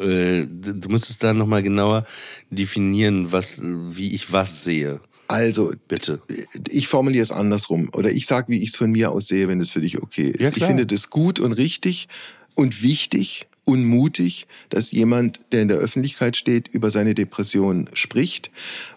Äh, 0.00 0.46
du 0.46 0.88
musstest 0.88 1.22
da 1.22 1.32
nochmal 1.32 1.62
genauer 1.62 2.06
definieren, 2.50 3.32
was, 3.32 3.58
wie 3.62 4.14
ich 4.14 4.32
was 4.32 4.64
sehe. 4.64 5.00
Also, 5.28 5.72
bitte. 5.88 6.20
Ich 6.68 6.88
formuliere 6.88 7.22
es 7.22 7.32
andersrum. 7.32 7.90
Oder 7.94 8.10
ich 8.10 8.26
sage, 8.26 8.48
wie 8.48 8.62
ich 8.62 8.70
es 8.70 8.76
von 8.76 8.90
mir 8.90 9.12
aus 9.12 9.28
sehe, 9.28 9.48
wenn 9.48 9.60
es 9.60 9.70
für 9.70 9.80
dich 9.80 10.02
okay 10.02 10.28
ist. 10.28 10.40
Ja, 10.40 10.52
ich 10.54 10.64
finde 10.64 10.86
das 10.86 11.10
gut 11.10 11.40
und 11.40 11.52
richtig 11.52 12.08
und 12.54 12.82
wichtig 12.82 13.46
und 13.64 13.84
mutig, 13.84 14.46
dass 14.68 14.92
jemand, 14.92 15.40
der 15.52 15.62
in 15.62 15.68
der 15.68 15.78
Öffentlichkeit 15.78 16.36
steht, 16.36 16.68
über 16.68 16.90
seine 16.90 17.14
Depression 17.14 17.88
spricht, 17.92 18.50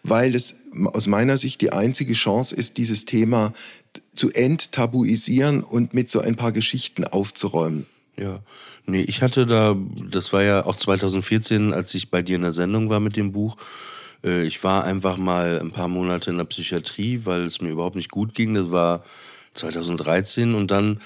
weil 0.04 0.36
es 0.36 0.56
aus 0.86 1.08
meiner 1.08 1.38
Sicht 1.38 1.62
die 1.62 1.72
einzige 1.72 2.14
Chance 2.14 2.56
ist, 2.56 2.78
dieses 2.78 3.06
Thema 3.06 3.54
zu 4.16 4.32
enttabuisieren 4.32 5.64
und 5.64 5.94
mit 5.94 6.10
so 6.10 6.20
ein 6.20 6.36
paar 6.36 6.52
Geschichten 6.52 7.06
aufzuräumen. 7.06 7.86
Ja, 8.18 8.40
nee, 8.86 9.02
ich 9.02 9.22
hatte 9.22 9.46
da, 9.46 9.76
das 10.10 10.32
war 10.32 10.42
ja 10.42 10.66
auch 10.66 10.78
2014, 10.78 11.74
als 11.74 11.94
ich 11.94 12.10
bei 12.10 12.22
dir 12.22 12.38
in 12.38 12.44
der 12.44 12.54
Sendung 12.54 12.90
war 12.90 13.02
mit 13.02 13.18
dem 13.18 13.34
Buch, 13.34 13.58
äh, 14.24 14.44
ich 14.44 14.64
war 14.64 14.84
einfach 14.84 15.18
mal 15.18 15.60
ein 15.60 15.72
paar 15.72 15.88
Monate 15.88 16.32
in 16.32 16.38
der 16.38 16.46
Psychiatrie, 16.46 17.22
weil 17.26 17.46
es 17.46 17.62
mir 17.62 17.70
überhaupt 17.70 17.96
nicht 17.96 18.12
gut 18.12 18.34
ging. 18.34 18.54
Das 18.54 18.72
war 18.72 19.04
2013 19.54 20.56
und 20.56 20.72
dann 20.72 21.02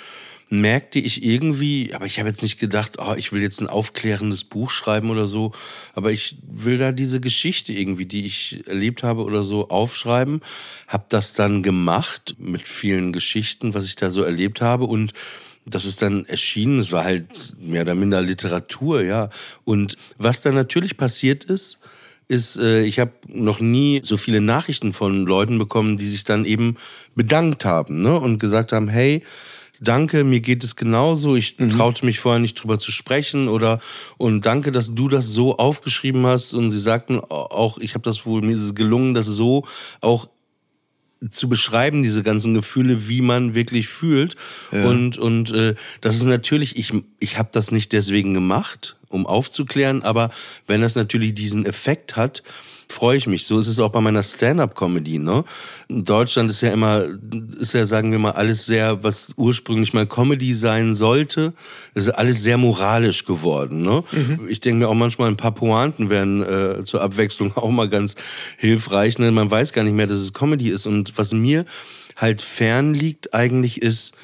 merkte 0.49 0.99
ich 0.99 1.23
irgendwie, 1.23 1.93
aber 1.93 2.05
ich 2.05 2.19
habe 2.19 2.29
jetzt 2.29 2.41
nicht 2.41 2.59
gedacht, 2.59 2.97
oh, 2.97 3.13
ich 3.15 3.31
will 3.31 3.41
jetzt 3.41 3.62
ein 3.62 3.67
aufklärendes 3.67 4.43
Buch 4.43 4.71
schreiben 4.71 5.09
oder 5.09 5.27
so, 5.27 5.51
aber 5.93 6.12
ich 6.12 6.38
will 6.47 6.77
da 6.77 6.91
diese 6.91 7.19
Geschichte 7.19 7.71
irgendwie, 7.71 8.05
die 8.05 8.25
ich 8.25 8.63
erlebt 8.67 9.03
habe 9.03 9.23
oder 9.23 9.43
so, 9.43 9.69
aufschreiben. 9.69 10.41
Habe 10.88 11.05
das 11.09 11.33
dann 11.33 11.62
gemacht 11.62 12.35
mit 12.39 12.67
vielen 12.67 13.13
Geschichten, 13.13 13.73
was 13.73 13.85
ich 13.85 13.95
da 13.95 14.09
so 14.12 14.23
erlebt 14.23 14.62
habe 14.62 14.85
und 14.85 15.13
das 15.65 15.85
ist 15.85 16.01
dann 16.01 16.25
erschienen. 16.25 16.79
Es 16.79 16.91
war 16.91 17.03
halt 17.03 17.53
mehr 17.59 17.83
oder 17.83 17.93
minder 17.93 18.21
Literatur, 18.21 19.03
ja. 19.03 19.29
Und 19.65 19.97
was 20.17 20.41
dann 20.41 20.55
natürlich 20.55 20.97
passiert 20.97 21.43
ist, 21.43 21.79
ist, 22.27 22.57
äh, 22.57 22.83
ich 22.83 22.99
habe 22.99 23.12
noch 23.27 23.59
nie 23.59 24.01
so 24.03 24.15
viele 24.15 24.41
Nachrichten 24.41 24.93
von 24.93 25.25
Leuten 25.25 25.59
bekommen, 25.59 25.97
die 25.97 26.07
sich 26.07 26.23
dann 26.23 26.45
eben 26.45 26.77
bedankt 27.15 27.65
haben 27.65 28.01
ne? 28.01 28.17
und 28.19 28.39
gesagt 28.39 28.71
haben, 28.71 28.88
hey, 28.88 29.23
danke, 29.80 30.24
mir 30.24 30.39
geht 30.39 30.63
es 30.63 30.76
genauso, 30.76 31.36
ich 31.36 31.58
mhm. 31.58 31.72
traute 31.72 32.06
mich 32.06 32.20
vorher 32.20 32.39
nicht 32.39 32.56
drüber 32.56 32.80
zu 32.80 32.92
sprechen 32.92 33.48
oder 33.48 33.80
und 34.18 34.46
danke, 34.46 34.72
dass 34.72 34.94
du 34.94 35.08
das 35.08 35.28
so 35.28 35.58
aufgeschrieben 35.58 36.26
hast 36.26 36.54
und 36.54 36.72
sie 36.72 36.80
sagten 36.80 37.20
auch, 37.20 37.78
ich 37.78 37.94
habe 37.94 38.04
das 38.04 38.26
wohl, 38.26 38.42
mir 38.42 38.54
ist 38.54 38.62
es 38.62 38.76
gelungen, 38.76 39.13
das 39.13 39.28
so 39.28 39.65
auch 40.02 40.30
zu 41.30 41.50
beschreiben, 41.50 42.02
diese 42.02 42.24
ganzen 42.24 42.54
Gefühle, 42.54 43.10
wie 43.10 43.22
man 43.22 43.54
wirklich 43.54 43.89
fühlt. 43.89 44.36
Ja. 44.72 44.86
Und, 44.86 45.18
und 45.18 45.52
äh, 45.52 45.76
das 46.00 46.15
ist 46.15 46.24
natürlich, 46.24 46.78
ich, 46.78 46.94
ich 47.20 47.38
habe 47.38 47.50
das 47.52 47.72
nicht 47.72 47.92
deswegen 47.92 48.34
gemacht, 48.34 48.96
um 49.10 49.26
aufzuklären, 49.26 50.04
aber 50.04 50.30
wenn 50.67 50.82
das 50.82 50.95
natürlich 50.95 51.34
diesen 51.34 51.65
Effekt 51.65 52.15
hat, 52.15 52.43
freue 52.91 53.17
ich 53.17 53.28
mich. 53.28 53.45
So 53.45 53.60
ist 53.60 53.67
es 53.67 53.80
auch 53.80 53.91
bei 53.91 54.02
meiner 54.02 54.24
Stand-up-Comedy. 54.24 55.19
Ne? 55.19 55.43
In 55.88 56.06
Deutschland 56.06 56.50
ist 56.50 56.62
ja 56.62 56.72
immer, 56.72 57.04
ist 57.60 57.74
ja, 57.74 57.86
sagen 57.86 58.12
wir 58.12 58.19
mal, 58.19 58.32
alles 58.32 58.65
sehr, 58.65 59.04
was 59.04 59.32
ursprünglich 59.38 59.93
mal 59.93 60.08
Comedy 60.08 60.56
sein 60.56 60.95
sollte, 60.95 61.54
ist 61.93 62.10
alles 62.10 62.41
sehr 62.41 62.58
moralisch 62.58 63.26
geworden. 63.26 63.84
Ne? 63.84 64.04
Mhm. 64.12 64.48
Ich 64.50 64.60
denke 64.60 64.80
mir 64.80 64.89
auch 64.89 64.95
manchmal, 64.95 65.30
ein 65.30 65.38
paar 65.38 65.54
Pointen 65.54 66.10
wären 66.10 66.41
äh, 66.41 66.84
zur 66.84 67.02
Abwechslung 67.02 67.54
auch 67.56 67.69
mal 67.69 67.89
ganz 67.89 68.15
hilfreich. 68.58 69.19
Ne? 69.19 69.32
Man 69.32 69.52
weiß 69.52 69.72
gar 69.72 69.84
nicht 69.84 69.95
mehr, 69.95 70.08
dass 70.08 70.17
es 70.17 70.34
Comedy 70.34 70.69
ist. 70.69 70.88
Und 70.88 71.17
was 71.17 71.32
mir 71.32 71.65
halt 72.15 72.41
fern 72.41 72.93
liegt 72.93 73.34
eigentlich 73.36 73.82
ist, 73.82 74.15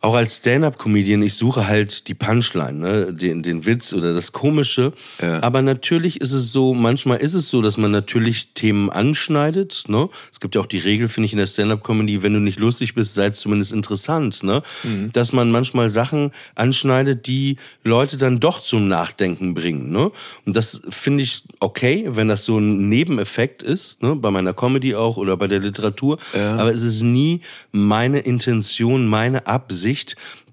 auch 0.00 0.14
als 0.14 0.36
Stand-up-Comedian, 0.36 1.22
ich 1.22 1.34
suche 1.34 1.66
halt 1.66 2.06
die 2.06 2.14
Punchline, 2.14 2.72
ne? 2.74 3.12
den, 3.12 3.42
den 3.42 3.66
Witz 3.66 3.92
oder 3.92 4.14
das 4.14 4.30
Komische. 4.30 4.92
Ja. 5.20 5.42
Aber 5.42 5.60
natürlich 5.60 6.20
ist 6.20 6.32
es 6.32 6.52
so, 6.52 6.72
manchmal 6.72 7.18
ist 7.18 7.34
es 7.34 7.48
so, 7.48 7.62
dass 7.62 7.76
man 7.78 7.90
natürlich 7.90 8.52
Themen 8.54 8.90
anschneidet. 8.90 9.84
Ne? 9.88 10.08
Es 10.30 10.38
gibt 10.38 10.54
ja 10.54 10.60
auch 10.60 10.66
die 10.66 10.78
Regel, 10.78 11.08
finde 11.08 11.26
ich, 11.26 11.32
in 11.32 11.38
der 11.38 11.48
Stand-up-Comedy, 11.48 12.22
wenn 12.22 12.32
du 12.32 12.38
nicht 12.38 12.60
lustig 12.60 12.94
bist, 12.94 13.14
sei 13.14 13.26
es 13.26 13.40
zumindest 13.40 13.72
interessant. 13.72 14.44
Ne? 14.44 14.62
Mhm. 14.84 15.10
Dass 15.12 15.32
man 15.32 15.50
manchmal 15.50 15.90
Sachen 15.90 16.30
anschneidet, 16.54 17.26
die 17.26 17.56
Leute 17.82 18.16
dann 18.16 18.38
doch 18.38 18.62
zum 18.62 18.86
Nachdenken 18.86 19.54
bringen. 19.54 19.90
Ne? 19.90 20.12
Und 20.46 20.54
das 20.54 20.80
finde 20.90 21.24
ich 21.24 21.42
okay, 21.58 22.06
wenn 22.10 22.28
das 22.28 22.44
so 22.44 22.58
ein 22.58 22.88
Nebeneffekt 22.88 23.64
ist, 23.64 24.00
ne? 24.04 24.14
bei 24.14 24.30
meiner 24.30 24.54
Comedy 24.54 24.94
auch 24.94 25.16
oder 25.16 25.36
bei 25.36 25.48
der 25.48 25.58
Literatur. 25.58 26.18
Aber 26.34 26.72
es 26.72 26.82
ist 26.82 27.02
nie 27.02 27.40
meine 27.72 28.20
Intention, 28.20 29.08
meine 29.08 29.48
Absicht, 29.48 29.87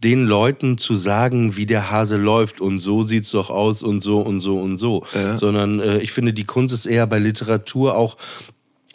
den 0.03 0.25
Leuten 0.25 0.77
zu 0.77 0.95
sagen, 0.95 1.55
wie 1.55 1.65
der 1.65 1.89
Hase 1.91 2.17
läuft 2.17 2.61
und 2.61 2.79
so 2.79 3.03
sieht's 3.03 3.31
doch 3.31 3.49
aus 3.49 3.83
und 3.83 4.01
so 4.01 4.21
und 4.21 4.39
so 4.39 4.59
und 4.59 4.77
so. 4.77 5.05
Sondern 5.37 5.79
äh, 5.79 5.99
ich 5.99 6.11
finde, 6.11 6.33
die 6.33 6.45
Kunst 6.45 6.73
ist 6.73 6.85
eher 6.85 7.07
bei 7.07 7.19
Literatur 7.19 7.95
auch 7.95 8.17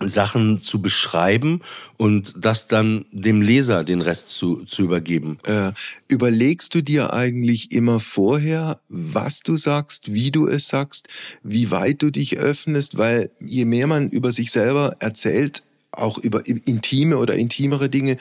Sachen 0.00 0.60
zu 0.60 0.80
beschreiben 0.80 1.60
und 1.96 2.34
das 2.38 2.66
dann 2.66 3.04
dem 3.12 3.42
Leser 3.42 3.84
den 3.84 4.00
Rest 4.00 4.30
zu, 4.30 4.64
zu 4.64 4.82
übergeben. 4.82 5.38
Äh, 5.44 5.72
überlegst 6.08 6.74
du 6.74 6.82
dir 6.82 7.12
eigentlich 7.12 7.72
immer 7.72 8.00
vorher, 8.00 8.80
was 8.88 9.40
du 9.40 9.56
sagst, 9.56 10.12
wie 10.12 10.30
du 10.30 10.46
es 10.48 10.68
sagst, 10.68 11.08
wie 11.42 11.70
weit 11.70 12.02
du 12.02 12.10
dich 12.10 12.38
öffnest? 12.38 12.96
Weil 12.96 13.30
je 13.40 13.64
mehr 13.64 13.86
man 13.86 14.08
über 14.08 14.32
sich 14.32 14.50
selber 14.50 14.96
erzählt, 15.00 15.62
auch 15.92 16.18
über 16.18 16.46
intime 16.46 17.18
oder 17.18 17.34
intimere 17.34 17.88
Dinge, 17.88 18.16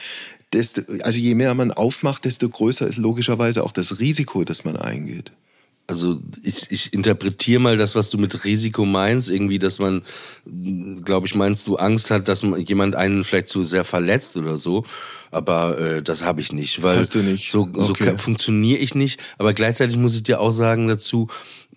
desto, 0.53 0.81
also 1.01 1.19
je 1.19 1.35
mehr 1.35 1.53
man 1.53 1.71
aufmacht, 1.71 2.25
desto 2.25 2.49
größer 2.49 2.87
ist 2.87 2.97
logischerweise 2.97 3.63
auch 3.63 3.71
das 3.71 3.99
Risiko, 3.99 4.43
das 4.43 4.65
man 4.65 4.75
eingeht. 4.77 5.31
Also 5.87 6.19
ich, 6.43 6.67
ich 6.69 6.93
interpretiere 6.93 7.59
mal 7.59 7.75
das, 7.75 7.95
was 7.95 8.11
du 8.11 8.19
mit 8.19 8.43
Risiko 8.45 8.85
meinst, 8.85 9.27
irgendwie, 9.27 9.57
dass 9.57 9.79
man, 9.79 10.03
glaube 11.03 11.25
ich, 11.25 11.33
meinst 11.33 11.65
du 11.65 11.77
Angst 11.77 12.11
hat, 12.11 12.27
dass 12.27 12.43
man, 12.43 12.61
jemand 12.63 12.95
einen 12.95 13.23
vielleicht 13.23 13.47
zu 13.47 13.63
sehr 13.63 13.83
verletzt 13.83 14.37
oder 14.37 14.59
so. 14.59 14.83
Aber 15.31 15.79
äh, 15.79 16.03
das 16.03 16.23
habe 16.23 16.41
ich 16.41 16.53
nicht, 16.53 16.83
weil 16.83 16.99
Hast 16.99 17.15
du 17.15 17.23
nicht? 17.23 17.49
so, 17.49 17.67
so 17.73 17.91
Okay. 17.93 18.05
ka- 18.11 18.17
funktioniere 18.17 18.77
ich 18.79 18.93
nicht. 18.93 19.19
Aber 19.39 19.53
gleichzeitig 19.53 19.97
muss 19.97 20.15
ich 20.15 20.21
dir 20.21 20.39
auch 20.41 20.51
sagen 20.51 20.87
dazu, 20.87 21.27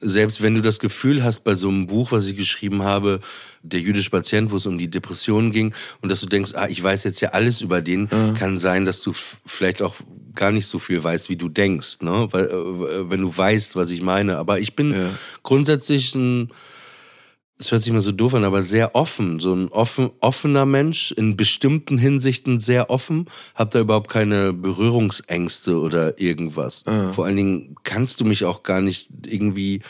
selbst 0.03 0.43
wenn 0.43 0.55
du 0.55 0.61
das 0.61 0.79
Gefühl 0.81 1.23
hast 1.23 1.41
bei 1.45 1.55
so 1.55 1.69
einem 1.69 1.87
Buch, 1.87 2.13
was 2.13 2.27
ich 2.27 2.37
geschrieben 2.37 2.83
habe, 2.83 3.21
der 3.63 3.81
jüdische 3.81 4.11
Patient, 4.11 4.51
wo 4.51 4.57
es 4.57 4.67
um 4.67 4.77
die 4.77 4.89
Depressionen 4.91 5.53
ging, 5.53 5.73
und 6.01 6.09
dass 6.11 6.21
du 6.21 6.27
denkst, 6.27 6.53
ah, 6.55 6.67
ich 6.69 6.83
weiß 6.83 7.05
jetzt 7.05 7.21
ja 7.21 7.31
alles 7.31 7.61
über 7.61 7.81
den, 7.81 8.09
kann 8.39 8.59
sein, 8.59 8.85
dass 8.85 9.01
du 9.01 9.13
vielleicht 9.47 9.81
auch 9.81 9.95
gar 10.35 10.51
nicht 10.51 10.67
so 10.67 10.79
viel 10.79 11.03
weißt, 11.03 11.29
wie 11.29 11.37
du 11.37 11.49
denkst, 11.49 12.01
ne? 12.01 12.27
Weil, 12.33 12.47
äh, 12.47 13.11
wenn 13.11 13.21
du 13.21 13.37
weißt, 13.37 13.77
was 13.77 13.91
ich 13.91 14.03
meine. 14.03 14.39
Aber 14.39 14.59
ich 14.59 14.75
bin 14.75 14.93
Ja. 14.93 15.11
grundsätzlich 15.43 16.15
ein, 16.15 16.51
es 17.63 17.71
hört 17.71 17.83
sich 17.83 17.91
immer 17.91 18.03
so 18.03 18.13
doof 18.13 18.35
an, 18.35 18.45
aber 18.45 18.63
sehr 18.63 18.95
offen, 18.97 19.39
so 19.39 19.55
ein 19.55 19.69
offen, 19.69 20.11
offener 20.21 20.67
Mensch, 20.67 21.13
in 21.13 21.37
bestimmten 21.37 21.97
Hinsichten 21.97 22.59
sehr 22.59 22.91
offen, 22.91 23.27
hab 23.55 23.71
da 23.71 23.81
überhaupt 23.81 24.11
keine 24.11 24.53
Berührungsängste 24.53 25.79
oder 25.79 26.21
irgendwas. 26.21 26.83
Vor 27.13 27.25
allen 27.25 27.37
Dingen 27.37 27.77
kannst 27.85 28.21
du 28.21 28.25
mich 28.25 28.45
auch 28.45 28.65
gar 28.65 28.81
nicht 28.81 29.11
irgendwie 29.25 29.83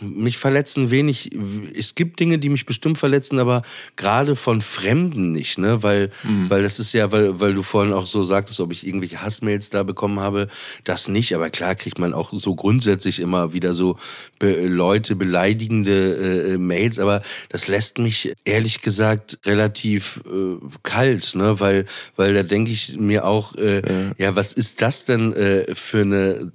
mich 0.00 0.38
verletzen 0.38 0.90
wenig. 0.90 1.30
Es 1.74 1.94
gibt 1.94 2.20
Dinge, 2.20 2.38
die 2.38 2.48
mich 2.48 2.66
bestimmt 2.66 2.98
verletzen, 2.98 3.38
aber 3.38 3.62
gerade 3.96 4.36
von 4.36 4.62
Fremden 4.62 5.32
nicht, 5.32 5.58
ne? 5.58 5.82
Weil, 5.82 6.10
weil 6.48 6.62
das 6.62 6.78
ist 6.78 6.92
ja, 6.92 7.10
weil, 7.12 7.40
weil 7.40 7.54
du 7.54 7.62
vorhin 7.62 7.92
auch 7.92 8.06
so 8.06 8.24
sagtest, 8.24 8.60
ob 8.60 8.72
ich 8.72 8.86
irgendwelche 8.86 9.22
Hassmails 9.22 9.70
da 9.70 9.82
bekommen 9.82 10.20
habe, 10.20 10.48
das 10.84 11.08
nicht. 11.08 11.34
Aber 11.34 11.50
klar 11.50 11.74
kriegt 11.74 11.98
man 11.98 12.14
auch 12.14 12.32
so 12.32 12.54
grundsätzlich 12.54 13.20
immer 13.20 13.52
wieder 13.52 13.74
so 13.74 13.96
be 14.38 14.66
Leute 14.66 15.16
beleidigende 15.16 16.52
äh, 16.54 16.58
Mails, 16.58 16.98
aber 16.98 17.22
das 17.48 17.68
lässt 17.68 17.98
mich 17.98 18.32
ehrlich 18.44 18.80
gesagt 18.82 19.38
relativ 19.44 20.20
äh, 20.26 20.56
kalt, 20.82 21.34
ne? 21.34 21.60
Weil, 21.60 21.86
weil 22.16 22.34
da 22.34 22.42
denke 22.42 22.70
ich 22.70 22.96
mir 22.96 23.24
auch, 23.24 23.54
äh, 23.56 23.82
ja. 24.16 24.36
was 24.36 24.52
ist 24.52 24.82
das 24.82 25.04
denn 25.04 25.32
äh, 25.32 25.74
für 25.74 26.02
eine 26.02 26.52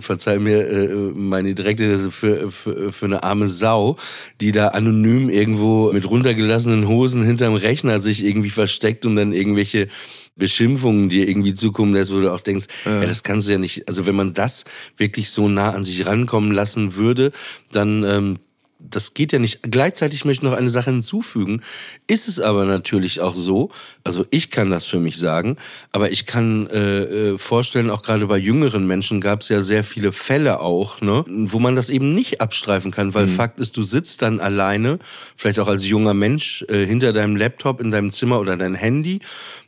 verzeih 0.00 0.38
mir 0.38 0.66
äh, 0.68 0.94
meine 1.14 1.54
direkte 1.54 1.95
für, 2.10 2.50
für, 2.50 2.92
für 2.92 3.04
eine 3.06 3.22
arme 3.22 3.48
Sau, 3.48 3.96
die 4.40 4.52
da 4.52 4.68
anonym 4.68 5.28
irgendwo 5.28 5.92
mit 5.92 6.08
runtergelassenen 6.08 6.88
Hosen 6.88 7.24
hinterm 7.24 7.54
Rechner 7.54 8.00
sich 8.00 8.24
irgendwie 8.24 8.50
versteckt 8.50 9.06
und 9.06 9.16
dann 9.16 9.32
irgendwelche 9.32 9.88
Beschimpfungen 10.36 11.08
dir 11.08 11.28
irgendwie 11.28 11.54
zukommen 11.54 11.94
lässt, 11.94 12.12
wo 12.12 12.20
du 12.20 12.32
auch 12.32 12.42
denkst, 12.42 12.66
ja. 12.84 13.00
das 13.00 13.22
kannst 13.22 13.48
du 13.48 13.52
ja 13.52 13.58
nicht, 13.58 13.88
also 13.88 14.06
wenn 14.06 14.14
man 14.14 14.34
das 14.34 14.64
wirklich 14.96 15.30
so 15.30 15.48
nah 15.48 15.70
an 15.70 15.84
sich 15.84 16.06
rankommen 16.06 16.52
lassen 16.52 16.94
würde, 16.96 17.32
dann 17.72 18.04
ähm, 18.04 18.38
das 18.90 19.14
geht 19.14 19.32
ja 19.32 19.38
nicht. 19.38 19.60
Gleichzeitig 19.62 20.24
möchte 20.24 20.44
ich 20.44 20.50
noch 20.50 20.56
eine 20.56 20.70
Sache 20.70 20.90
hinzufügen. 20.90 21.62
Ist 22.06 22.28
es 22.28 22.40
aber 22.40 22.64
natürlich 22.64 23.20
auch 23.20 23.34
so, 23.34 23.70
also 24.04 24.26
ich 24.30 24.50
kann 24.50 24.70
das 24.70 24.84
für 24.84 24.98
mich 24.98 25.18
sagen, 25.18 25.56
aber 25.92 26.10
ich 26.10 26.26
kann 26.26 26.66
äh, 26.68 27.02
äh, 27.02 27.38
vorstellen, 27.38 27.90
auch 27.90 28.02
gerade 28.02 28.26
bei 28.26 28.38
jüngeren 28.38 28.86
Menschen 28.86 29.20
gab 29.20 29.42
es 29.42 29.48
ja 29.48 29.62
sehr 29.62 29.84
viele 29.84 30.12
Fälle 30.12 30.60
auch, 30.60 31.00
ne, 31.00 31.24
wo 31.26 31.58
man 31.58 31.76
das 31.76 31.90
eben 31.90 32.14
nicht 32.14 32.40
abstreifen 32.40 32.90
kann, 32.90 33.14
weil 33.14 33.26
mhm. 33.26 33.34
Fakt 33.36 33.60
ist, 33.60 33.76
du 33.76 33.82
sitzt 33.82 34.22
dann 34.22 34.40
alleine, 34.40 34.98
vielleicht 35.36 35.58
auch 35.58 35.68
als 35.68 35.86
junger 35.86 36.14
Mensch, 36.14 36.64
äh, 36.68 36.86
hinter 36.86 37.12
deinem 37.12 37.36
Laptop 37.36 37.80
in 37.80 37.90
deinem 37.90 38.10
Zimmer 38.10 38.40
oder 38.40 38.56
dein 38.56 38.74
Handy. 38.74 39.20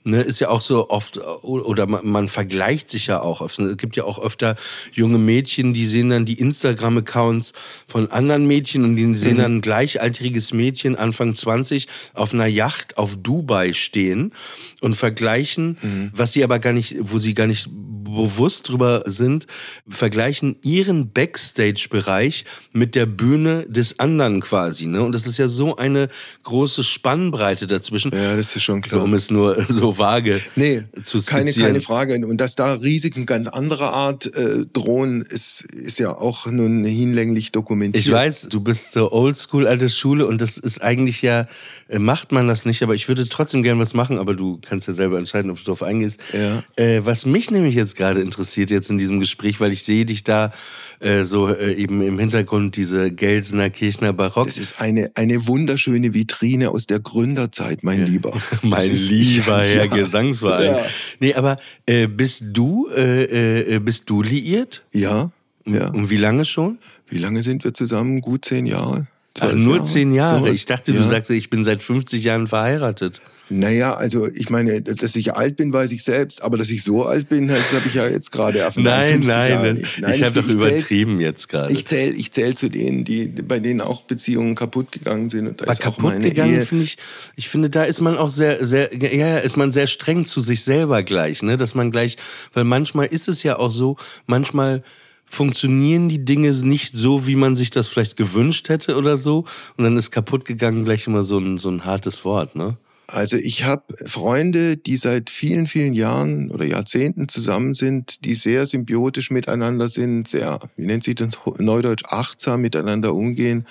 Ne, 0.08 0.22
ist 0.22 0.38
ja 0.38 0.48
auch 0.48 0.62
so 0.62 0.88
oft, 0.88 1.20
oder 1.42 1.86
man, 1.86 2.06
man 2.06 2.28
vergleicht 2.28 2.88
sich 2.88 3.08
ja 3.08 3.20
auch. 3.20 3.42
Es 3.42 3.58
gibt 3.76 3.94
ja 3.94 4.04
auch 4.04 4.18
öfter 4.18 4.56
junge 4.90 5.18
Mädchen, 5.18 5.74
die 5.74 5.84
sehen 5.84 6.08
dann 6.08 6.24
die 6.24 6.40
Instagram-Accounts 6.40 7.52
von 7.86 8.10
anderen 8.10 8.46
Mädchen 8.46 8.84
und 8.84 8.96
die 8.96 9.14
sehen 9.14 9.36
dann 9.36 9.56
ein 9.56 9.60
gleichaltriges 9.60 10.54
Mädchen, 10.54 10.96
Anfang 10.96 11.34
20, 11.34 11.88
auf 12.14 12.32
einer 12.32 12.46
Yacht 12.46 12.96
auf 12.96 13.16
Dubai 13.16 13.74
stehen 13.74 14.32
und 14.80 14.94
vergleichen, 14.94 15.76
mhm. 15.82 16.10
was 16.14 16.32
sie 16.32 16.42
aber 16.42 16.58
gar 16.58 16.72
nicht, 16.72 16.96
wo 17.00 17.18
sie 17.18 17.34
gar 17.34 17.46
nicht 17.46 17.68
bewusst 17.70 18.68
drüber 18.68 19.02
sind, 19.06 19.46
vergleichen 19.88 20.56
ihren 20.62 21.12
Backstage-Bereich 21.12 22.44
mit 22.72 22.94
der 22.94 23.06
Bühne 23.06 23.66
des 23.68 23.98
anderen 23.98 24.40
quasi. 24.40 24.86
Ne? 24.86 25.02
Und 25.02 25.12
das 25.12 25.26
ist 25.26 25.38
ja 25.38 25.48
so 25.48 25.76
eine 25.76 26.08
große 26.42 26.84
Spannbreite 26.84 27.66
dazwischen. 27.66 28.12
Ja, 28.14 28.36
das 28.36 28.56
ist 28.56 28.62
schon 28.62 28.80
klar. 28.80 29.00
So, 29.00 29.04
um 29.04 29.14
es 29.14 29.30
nur 29.30 29.62
so 29.68 29.97
vage 29.98 30.40
nee, 30.56 30.84
zu 31.04 31.20
keine, 31.22 31.52
keine 31.52 31.80
Frage. 31.80 32.26
Und 32.26 32.40
dass 32.40 32.54
da 32.54 32.74
Risiken 32.74 33.26
ganz 33.26 33.48
anderer 33.48 33.92
Art 33.92 34.32
äh, 34.34 34.66
drohen, 34.72 35.22
ist, 35.22 35.62
ist 35.72 35.98
ja 35.98 36.16
auch 36.16 36.46
nun 36.46 36.84
hinlänglich 36.84 37.52
dokumentiert. 37.52 38.04
Ich 38.04 38.10
weiß, 38.10 38.48
du 38.50 38.60
bist 38.60 38.92
so 38.92 39.12
oldschool, 39.12 39.66
alte 39.66 39.90
Schule 39.90 40.26
und 40.26 40.40
das 40.40 40.58
ist 40.58 40.82
eigentlich 40.82 41.22
ja, 41.22 41.46
äh, 41.88 41.98
macht 41.98 42.32
man 42.32 42.48
das 42.48 42.64
nicht, 42.64 42.82
aber 42.82 42.94
ich 42.94 43.08
würde 43.08 43.28
trotzdem 43.28 43.62
gern 43.62 43.78
was 43.78 43.94
machen, 43.94 44.18
aber 44.18 44.34
du 44.34 44.58
kannst 44.66 44.88
ja 44.88 44.94
selber 44.94 45.18
entscheiden, 45.18 45.50
ob 45.50 45.58
du 45.58 45.64
darauf 45.64 45.82
eingehst. 45.82 46.20
Ja. 46.32 46.62
Äh, 46.76 47.04
was 47.04 47.26
mich 47.26 47.50
nämlich 47.50 47.74
jetzt 47.74 47.96
gerade 47.96 48.20
interessiert, 48.20 48.70
jetzt 48.70 48.90
in 48.90 48.98
diesem 48.98 49.20
Gespräch, 49.20 49.60
weil 49.60 49.72
ich 49.72 49.84
sehe 49.84 50.04
dich 50.04 50.24
da 50.24 50.52
äh, 51.00 51.22
so 51.22 51.48
äh, 51.48 51.74
eben 51.74 52.02
im 52.02 52.18
Hintergrund, 52.18 52.76
diese 52.76 53.12
Gelsener 53.12 53.70
Kirchner 53.70 54.12
Barock. 54.12 54.46
Das 54.46 54.58
ist 54.58 54.80
eine, 54.80 55.10
eine 55.14 55.46
wunderschöne 55.46 56.12
Vitrine 56.12 56.70
aus 56.70 56.86
der 56.86 56.98
Gründerzeit, 56.98 57.84
mein 57.84 58.04
Lieber. 58.04 58.36
mein 58.62 58.90
lieber 58.90 59.64
ja, 59.64 59.77
ja. 59.84 59.96
Gesangsverein. 59.96 60.76
Ja. 60.76 60.84
Nee, 61.20 61.34
aber 61.34 61.58
äh, 61.86 62.06
bist 62.06 62.44
du, 62.52 62.88
äh, 62.94 63.74
äh, 63.74 63.78
bist 63.78 64.08
du 64.10 64.22
liiert? 64.22 64.84
Ja, 64.92 65.30
ja. 65.64 65.88
Und 65.88 66.10
wie 66.10 66.16
lange 66.16 66.44
schon? 66.44 66.78
Wie 67.08 67.18
lange 67.18 67.42
sind 67.42 67.64
wir 67.64 67.74
zusammen? 67.74 68.20
Gut 68.20 68.44
zehn 68.44 68.66
Jahre. 68.66 69.06
Ach, 69.40 69.52
nur 69.52 69.76
Jahre? 69.76 69.86
zehn 69.86 70.12
Jahre. 70.12 70.40
Sowas. 70.40 70.52
ich 70.52 70.66
dachte, 70.66 70.92
du 70.92 71.00
ja. 71.00 71.06
sagst, 71.06 71.30
ich 71.30 71.50
bin 71.50 71.64
seit 71.64 71.82
50 71.82 72.24
Jahren 72.24 72.46
verheiratet. 72.46 73.20
Naja, 73.50 73.94
also 73.94 74.28
ich 74.28 74.50
meine, 74.50 74.82
dass 74.82 75.16
ich 75.16 75.34
alt 75.34 75.56
bin, 75.56 75.72
weiß 75.72 75.92
ich 75.92 76.02
selbst, 76.04 76.42
aber 76.42 76.58
dass 76.58 76.70
ich 76.70 76.82
so 76.82 77.06
alt 77.06 77.28
bin, 77.28 77.48
das 77.48 77.72
habe 77.72 77.86
ich 77.86 77.94
ja 77.94 78.06
jetzt 78.06 78.30
gerade 78.30 78.58
erfahren. 78.58 78.84
Nein, 78.84 79.22
50 79.22 79.34
nein, 79.34 79.86
nein, 80.00 80.14
ich 80.14 80.22
habe 80.22 80.40
doch 80.40 80.48
übertrieben 80.48 81.20
jetzt 81.20 81.48
gerade. 81.48 81.72
Ich 81.72 81.86
zähle 81.86 82.12
ich 82.12 82.32
zähl 82.32 82.54
zu 82.56 82.68
denen, 82.68 83.04
die, 83.04 83.26
bei 83.26 83.58
denen 83.58 83.80
auch 83.80 84.02
Beziehungen 84.02 84.54
kaputt 84.54 84.92
gegangen 84.92 85.30
sind. 85.30 85.48
Und 85.48 85.60
da 85.62 85.72
auch 85.72 85.78
kaputt 85.78 86.20
gegangen 86.20 86.60
finde 86.60 86.84
ich, 86.84 86.98
ich 87.36 87.48
finde, 87.48 87.70
da 87.70 87.84
ist 87.84 88.00
man 88.00 88.18
auch 88.18 88.30
sehr, 88.30 88.64
sehr, 88.66 88.94
ja, 88.94 89.38
ist 89.38 89.56
man 89.56 89.70
sehr 89.70 89.86
streng 89.86 90.26
zu 90.26 90.40
sich 90.40 90.62
selber 90.62 91.02
gleich, 91.02 91.42
ne, 91.42 91.56
dass 91.56 91.74
man 91.74 91.90
gleich, 91.90 92.16
weil 92.52 92.64
manchmal 92.64 93.06
ist 93.06 93.28
es 93.28 93.42
ja 93.42 93.58
auch 93.58 93.70
so, 93.70 93.96
manchmal 94.26 94.82
funktionieren 95.24 96.08
die 96.08 96.24
Dinge 96.24 96.50
nicht 96.50 96.96
so, 96.96 97.26
wie 97.26 97.36
man 97.36 97.54
sich 97.54 97.70
das 97.70 97.88
vielleicht 97.88 98.16
gewünscht 98.16 98.68
hätte 98.68 98.96
oder 98.96 99.16
so, 99.16 99.44
und 99.76 99.84
dann 99.84 99.96
ist 99.96 100.10
kaputt 100.10 100.44
gegangen 100.44 100.84
gleich 100.84 101.06
immer 101.06 101.22
so 101.22 101.38
ein, 101.38 101.58
so 101.58 101.70
ein 101.70 101.84
hartes 101.84 102.24
Wort, 102.24 102.56
ne? 102.56 102.76
Also 103.10 103.38
ich 103.38 103.64
habe 103.64 103.84
Freunde, 104.04 104.76
die 104.76 104.98
seit 104.98 105.30
vielen, 105.30 105.66
vielen 105.66 105.94
Jahren 105.94 106.50
oder 106.50 106.66
Jahrzehnten 106.66 107.26
zusammen 107.28 107.72
sind, 107.72 108.24
die 108.26 108.34
sehr 108.34 108.66
symbiotisch 108.66 109.30
miteinander 109.30 109.88
sind, 109.88 110.28
sehr, 110.28 110.60
wie 110.76 110.84
nennt 110.84 111.04
sich 111.04 111.14
das 111.14 111.38
neudeutsch, 111.56 112.04
achtsam 112.06 112.60
miteinander 112.60 113.14
umgehen. 113.14 113.66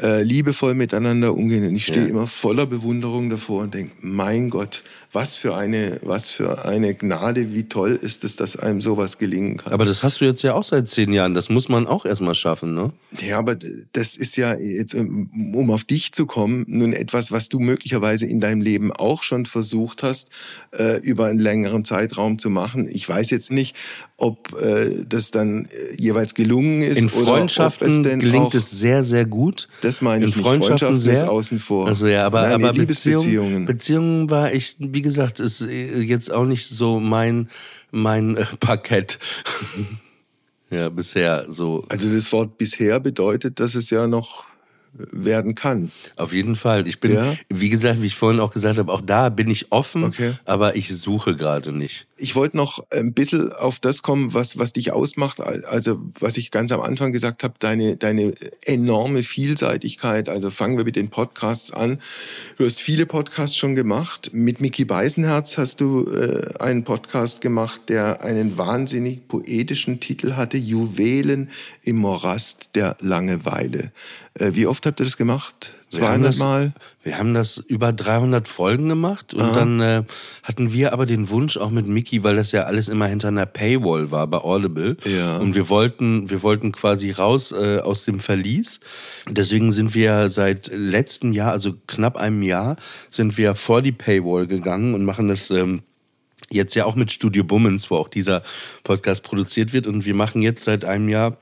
äh, 0.00 0.22
liebevoll 0.22 0.74
miteinander 0.74 1.34
umgehen. 1.34 1.66
Und 1.66 1.74
ich 1.74 1.86
stehe 1.86 2.02
Ja. 2.02 2.06
immer 2.06 2.28
voller 2.28 2.66
Bewunderung 2.66 3.30
davor 3.30 3.62
und 3.64 3.74
denke, 3.74 3.94
mein 4.00 4.48
Gott, 4.48 4.84
was 5.12 5.34
für 5.34 5.54
eine, 5.56 6.00
was 6.02 6.28
für 6.28 6.64
eine 6.66 6.94
Gnade, 6.94 7.54
wie 7.54 7.68
toll 7.68 7.98
ist 8.00 8.24
es, 8.24 8.36
dass 8.36 8.56
einem 8.56 8.80
sowas 8.80 9.18
gelingen 9.18 9.56
kann. 9.56 9.72
Aber 9.72 9.86
das 9.86 10.02
hast 10.02 10.20
du 10.20 10.26
jetzt 10.26 10.42
ja 10.42 10.54
auch 10.54 10.64
seit 10.64 10.88
zehn 10.88 11.12
Jahren. 11.12 11.34
Das 11.34 11.48
muss 11.48 11.68
man 11.68 11.86
auch 11.86 12.04
erstmal 12.04 12.34
schaffen, 12.34 12.74
ne? 12.74 12.92
Ja, 13.20 13.38
aber 13.38 13.56
das 13.92 14.16
ist 14.16 14.36
ja 14.36 14.54
jetzt, 14.54 14.92
ähm, 14.94 15.54
um 15.54 15.70
auf 15.70 15.84
dich 15.84 16.12
zu 16.12 16.26
kommen, 16.26 16.64
nun 16.68 16.92
etwas, 16.92 17.32
was 17.32 17.48
du 17.48 17.58
möglicherweise 17.58 18.26
in 18.26 18.40
deinem 18.40 18.60
Leben 18.60 18.92
auch 18.92 19.22
schon 19.22 19.46
versucht 19.46 20.02
hast, 20.02 20.30
äh, 20.72 21.00
über 21.00 21.26
einen 21.26 21.38
längeren 21.38 21.84
Zeitraum 21.84 22.38
zu 22.38 22.50
machen. 22.50 22.86
Ich 22.90 23.08
weiß 23.08 23.30
jetzt 23.30 23.50
nicht, 23.50 23.76
ob 24.18 24.60
äh, 24.60 25.04
das 25.08 25.30
dann 25.30 25.66
äh, 25.66 25.94
jeweils 25.96 26.34
gelungen 26.34 26.82
ist. 26.82 26.98
In 26.98 27.08
Freundschaften 27.08 28.04
es 28.04 28.18
gelingt 28.18 28.54
es 28.54 28.70
sehr, 28.70 29.04
sehr 29.04 29.24
gut. 29.24 29.68
Das 29.80 30.02
meine 30.02 30.24
In 30.24 30.30
ich 30.30 30.36
nicht. 30.36 30.44
Freundschaften 30.44 30.88
Freundschaft 30.88 31.16
sehr. 31.18 31.30
außen 31.30 31.58
vor. 31.60 31.86
Also 31.86 32.08
ja, 32.08 32.26
aber, 32.26 32.42
Nein, 32.42 32.52
aber 32.54 32.72
Liebesbeziehungen. 32.72 33.64
Beziehungen, 33.64 33.64
Beziehungen 33.64 34.30
war 34.30 34.52
ich, 34.52 34.76
wie 34.98 35.02
gesagt, 35.02 35.38
ist 35.38 35.60
äh, 35.60 36.00
jetzt 36.00 36.32
auch 36.32 36.44
nicht 36.44 36.66
so 36.66 36.98
mein, 36.98 37.48
mein 37.92 38.36
äh, 38.36 38.46
Parkett. 38.58 39.20
ja, 40.70 40.88
bisher 40.88 41.46
so. 41.48 41.84
also 41.88 42.12
das 42.12 42.32
Wort 42.32 42.58
bisher 42.58 42.98
bedeutet, 42.98 43.60
dass 43.60 43.76
es 43.76 43.90
ja 43.90 44.08
noch 44.08 44.46
werden 44.94 45.54
kann. 45.54 45.90
Auf 46.16 46.32
jeden 46.32 46.56
Fall. 46.56 46.86
Ich 46.88 47.00
bin, 47.00 47.12
Ja? 47.12 47.34
wie 47.48 47.68
gesagt, 47.68 48.02
wie 48.02 48.06
ich 48.06 48.16
vorhin 48.16 48.40
auch 48.40 48.50
gesagt 48.52 48.78
habe, 48.78 48.92
auch 48.92 49.00
da 49.00 49.28
bin 49.28 49.48
ich 49.48 49.70
offen, 49.70 50.04
Okay. 50.04 50.32
aber 50.44 50.76
ich 50.76 50.88
suche 50.96 51.36
gerade 51.36 51.72
nicht. 51.72 52.06
Ich 52.16 52.34
wollte 52.34 52.56
noch 52.56 52.84
ein 52.90 53.12
bisschen 53.12 53.52
auf 53.52 53.78
das 53.78 54.02
kommen, 54.02 54.34
was, 54.34 54.58
was 54.58 54.72
dich 54.72 54.92
ausmacht. 54.92 55.40
Also, 55.40 56.00
was 56.18 56.36
ich 56.36 56.50
ganz 56.50 56.72
am 56.72 56.80
Anfang 56.80 57.12
gesagt 57.12 57.44
habe, 57.44 57.54
deine, 57.60 57.96
deine 57.96 58.34
enorme 58.64 59.22
Vielseitigkeit. 59.22 60.28
Also, 60.28 60.50
fangen 60.50 60.76
wir 60.78 60.84
mit 60.84 60.96
den 60.96 61.10
Podcasts 61.10 61.70
an. 61.72 61.98
Du 62.56 62.64
hast 62.64 62.80
viele 62.80 63.06
Podcasts 63.06 63.56
schon 63.56 63.76
gemacht. 63.76 64.30
Mit 64.32 64.60
Mickey 64.60 64.84
Beisenherz 64.84 65.58
hast 65.58 65.80
du 65.80 66.10
äh, 66.10 66.58
einen 66.58 66.82
Podcast 66.82 67.40
gemacht, 67.40 67.82
der 67.88 68.22
einen 68.24 68.58
wahnsinnig 68.58 69.28
poetischen 69.28 70.00
Titel 70.00 70.32
hatte: 70.32 70.56
Juwelen 70.56 71.50
im 71.82 71.96
Morast 71.96 72.70
der 72.74 72.96
Langeweile. 73.00 73.92
Äh, 74.34 74.52
wie 74.54 74.66
oft 74.66 74.84
habt 74.88 75.00
ihr 75.00 75.04
das 75.04 75.16
gemacht? 75.16 75.74
Wir 75.90 76.02
haben 76.02 76.22
200 76.22 76.28
das- 76.28 76.38
Mal? 76.38 76.72
Wir 77.02 77.18
haben 77.18 77.32
das 77.32 77.56
über 77.56 77.92
300 77.92 78.46
Folgen 78.46 78.90
gemacht 78.90 79.32
und 79.32 79.56
dann 79.56 79.80
äh, 79.80 80.02
hatten 80.42 80.72
wir 80.74 80.92
aber 80.92 81.06
den 81.06 81.30
Wunsch 81.30 81.56
auch 81.56 81.70
mit 81.70 81.86
Mickey, 81.86 82.22
weil 82.22 82.36
das 82.36 82.52
ja 82.52 82.64
alles 82.64 82.88
immer 82.88 83.06
hinter 83.06 83.28
einer 83.28 83.46
Paywall 83.46 84.10
war 84.10 84.26
bei 84.26 84.36
Audible. 84.36 84.98
Ja. 85.06 85.38
Und 85.38 85.54
wir 85.54 85.70
wollten, 85.70 86.28
wir 86.28 86.42
wollten 86.42 86.70
quasi 86.70 87.10
raus 87.12 87.52
äh, 87.52 87.78
aus 87.78 88.04
dem 88.04 88.20
Verlies. 88.20 88.80
Deswegen 89.26 89.72
sind 89.72 89.94
wir 89.94 90.28
seit 90.28 90.70
letztem 90.74 91.32
Jahr, 91.32 91.52
also 91.52 91.76
knapp 91.86 92.18
einem 92.18 92.42
Jahr, 92.42 92.76
sind 93.08 93.38
wir 93.38 93.54
vor 93.54 93.80
die 93.80 93.92
Paywall 93.92 94.46
gegangen 94.46 94.94
und 94.94 95.06
machen 95.06 95.28
das 95.28 95.50
ähm, 95.50 95.82
jetzt 96.50 96.74
ja 96.74 96.84
auch 96.84 96.94
mit 96.94 97.10
Studio 97.10 97.42
Bummens, 97.44 97.90
wo 97.90 97.96
auch 97.96 98.08
dieser 98.08 98.42
Podcast 98.84 99.22
produziert 99.22 99.72
wird. 99.72 99.86
Und 99.86 100.04
wir 100.04 100.14
machen 100.14 100.42
jetzt 100.42 100.64
seit 100.64 100.84
einem 100.84 101.08
Jahr 101.08 101.38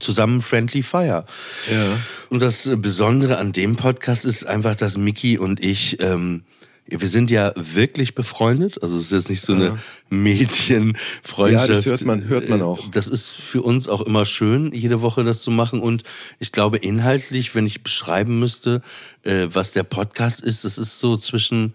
zusammen 0.00 0.42
Friendly 0.42 0.82
Fire. 0.82 1.24
Ja. 1.70 1.84
Und 2.30 2.42
das 2.42 2.70
Besondere 2.76 3.38
an 3.38 3.52
dem 3.52 3.76
Podcast 3.76 4.24
ist 4.24 4.44
einfach, 4.44 4.76
dass 4.76 4.96
Mickey 4.98 5.38
und 5.38 5.62
ich, 5.62 6.00
ähm, 6.02 6.42
wir 6.86 7.08
sind 7.08 7.30
ja 7.30 7.52
wirklich 7.56 8.14
befreundet. 8.14 8.82
Also 8.82 8.98
es 8.98 9.04
ist 9.06 9.12
jetzt 9.12 9.30
nicht 9.30 9.40
so 9.42 9.52
eine 9.54 9.78
Medienfreundschaft. 10.10 11.68
Ja, 11.68 11.74
das 11.74 11.86
hört 11.86 12.04
man- 12.04 12.28
hört 12.28 12.48
man 12.48 12.62
auch. 12.62 12.88
Das 12.90 13.08
ist 13.08 13.30
für 13.30 13.62
uns 13.62 13.88
auch 13.88 14.00
immer 14.00 14.26
schön, 14.26 14.72
jede 14.72 15.00
Woche 15.02 15.24
das 15.24 15.42
zu 15.42 15.50
machen. 15.50 15.80
Und 15.80 16.02
ich 16.38 16.52
glaube, 16.52 16.78
inhaltlich, 16.78 17.54
wenn 17.54 17.66
ich 17.66 17.82
beschreiben 17.82 18.38
müsste, 18.38 18.82
äh, 19.24 19.46
was 19.50 19.72
der 19.72 19.84
Podcast 19.84 20.40
ist, 20.40 20.64
das 20.64 20.78
ist 20.78 20.98
so 20.98 21.16
zwischen 21.16 21.74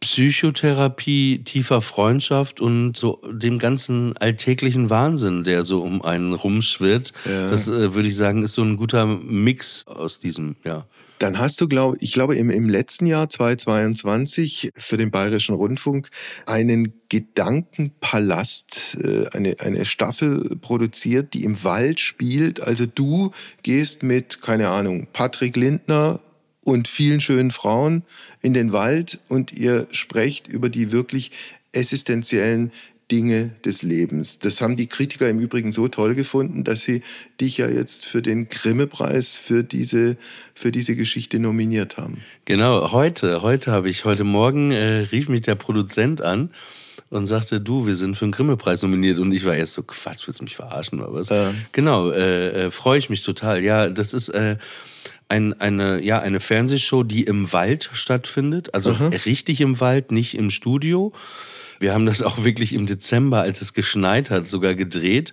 Psychotherapie, 0.00 1.42
tiefer 1.44 1.80
Freundschaft 1.80 2.60
und 2.60 2.96
so 2.96 3.20
dem 3.30 3.58
ganzen 3.58 4.16
alltäglichen 4.16 4.90
Wahnsinn, 4.90 5.44
der 5.44 5.64
so 5.64 5.82
um 5.82 6.02
einen 6.02 6.32
rumschwirrt. 6.32 7.12
Ja. 7.24 7.50
Das 7.50 7.68
äh, 7.68 7.94
würde 7.94 8.08
ich 8.08 8.16
sagen, 8.16 8.42
ist 8.42 8.52
so 8.52 8.62
ein 8.62 8.76
guter 8.76 9.06
Mix 9.06 9.86
aus 9.86 10.20
diesem, 10.20 10.56
ja. 10.64 10.86
Dann 11.18 11.38
hast 11.38 11.60
du, 11.60 11.68
glaube 11.68 11.96
ich, 12.00 12.12
glaube 12.12 12.36
im, 12.36 12.50
im 12.50 12.68
letzten 12.68 13.06
Jahr 13.06 13.28
2022 13.28 14.70
für 14.74 14.96
den 14.96 15.10
Bayerischen 15.10 15.54
Rundfunk 15.54 16.10
einen 16.44 17.00
Gedankenpalast, 17.08 18.98
äh, 19.02 19.28
eine, 19.32 19.56
eine 19.60 19.84
Staffel 19.84 20.56
produziert, 20.60 21.32
die 21.34 21.44
im 21.44 21.62
Wald 21.64 22.00
spielt. 22.00 22.60
Also 22.60 22.84
du 22.86 23.30
gehst 23.62 24.02
mit, 24.02 24.42
keine 24.42 24.68
Ahnung, 24.68 25.08
Patrick 25.12 25.56
Lindner 25.56 26.20
und 26.66 26.88
vielen 26.88 27.20
schönen 27.20 27.52
Frauen 27.52 28.02
in 28.42 28.52
den 28.52 28.72
Wald 28.72 29.20
und 29.28 29.52
ihr 29.52 29.86
sprecht 29.92 30.48
über 30.48 30.68
die 30.68 30.90
wirklich 30.90 31.30
existenziellen 31.70 32.72
Dinge 33.08 33.52
des 33.64 33.82
Lebens. 33.82 34.40
Das 34.40 34.60
haben 34.60 34.76
die 34.76 34.88
Kritiker 34.88 35.30
im 35.30 35.38
Übrigen 35.38 35.70
so 35.70 35.86
toll 35.86 36.16
gefunden, 36.16 36.64
dass 36.64 36.82
sie 36.82 37.02
dich 37.40 37.58
ja 37.58 37.68
jetzt 37.68 38.04
für 38.04 38.20
den 38.20 38.48
Grimme-Preis 38.48 39.36
für 39.36 39.62
diese, 39.62 40.16
für 40.56 40.72
diese 40.72 40.96
Geschichte 40.96 41.38
nominiert 41.38 41.98
haben. 41.98 42.20
Genau, 42.46 42.90
heute, 42.90 43.42
heute 43.42 43.70
habe 43.70 43.88
ich, 43.88 44.04
heute 44.04 44.24
Morgen 44.24 44.72
äh, 44.72 45.06
rief 45.12 45.28
mich 45.28 45.42
der 45.42 45.54
Produzent 45.54 46.20
an 46.20 46.50
und 47.10 47.28
sagte, 47.28 47.60
du, 47.60 47.86
wir 47.86 47.94
sind 47.94 48.16
für 48.16 48.24
den 48.24 48.32
Grimme-Preis 48.32 48.82
nominiert. 48.82 49.20
Und 49.20 49.30
ich 49.30 49.44
war 49.44 49.54
erst 49.54 49.74
so, 49.74 49.84
Quatsch, 49.84 50.26
willst 50.26 50.40
du 50.40 50.44
mich 50.44 50.56
verarschen 50.56 50.98
oder 50.98 51.12
was? 51.12 51.28
Ja. 51.28 51.54
Genau, 51.70 52.10
äh, 52.10 52.66
äh, 52.66 52.70
freue 52.72 52.98
ich 52.98 53.08
mich 53.08 53.22
total. 53.22 53.62
Ja, 53.62 53.88
das 53.88 54.14
ist 54.14 54.30
äh, 54.30 54.56
ein, 55.28 55.60
eine, 55.60 56.02
ja, 56.02 56.20
eine 56.20 56.40
Fernsehshow, 56.40 57.02
die 57.02 57.24
im 57.24 57.52
Wald 57.52 57.90
stattfindet. 57.92 58.74
Also 58.74 58.90
richtig 59.24 59.60
im 59.60 59.80
Wald, 59.80 60.12
nicht 60.12 60.36
im 60.36 60.50
Studio. 60.50 61.12
Wir 61.78 61.92
haben 61.92 62.06
das 62.06 62.22
auch 62.22 62.44
wirklich 62.44 62.72
im 62.72 62.86
Dezember, 62.86 63.42
als 63.42 63.60
es 63.60 63.74
geschneit 63.74 64.30
hat, 64.30 64.48
sogar 64.48 64.74
gedreht. 64.74 65.32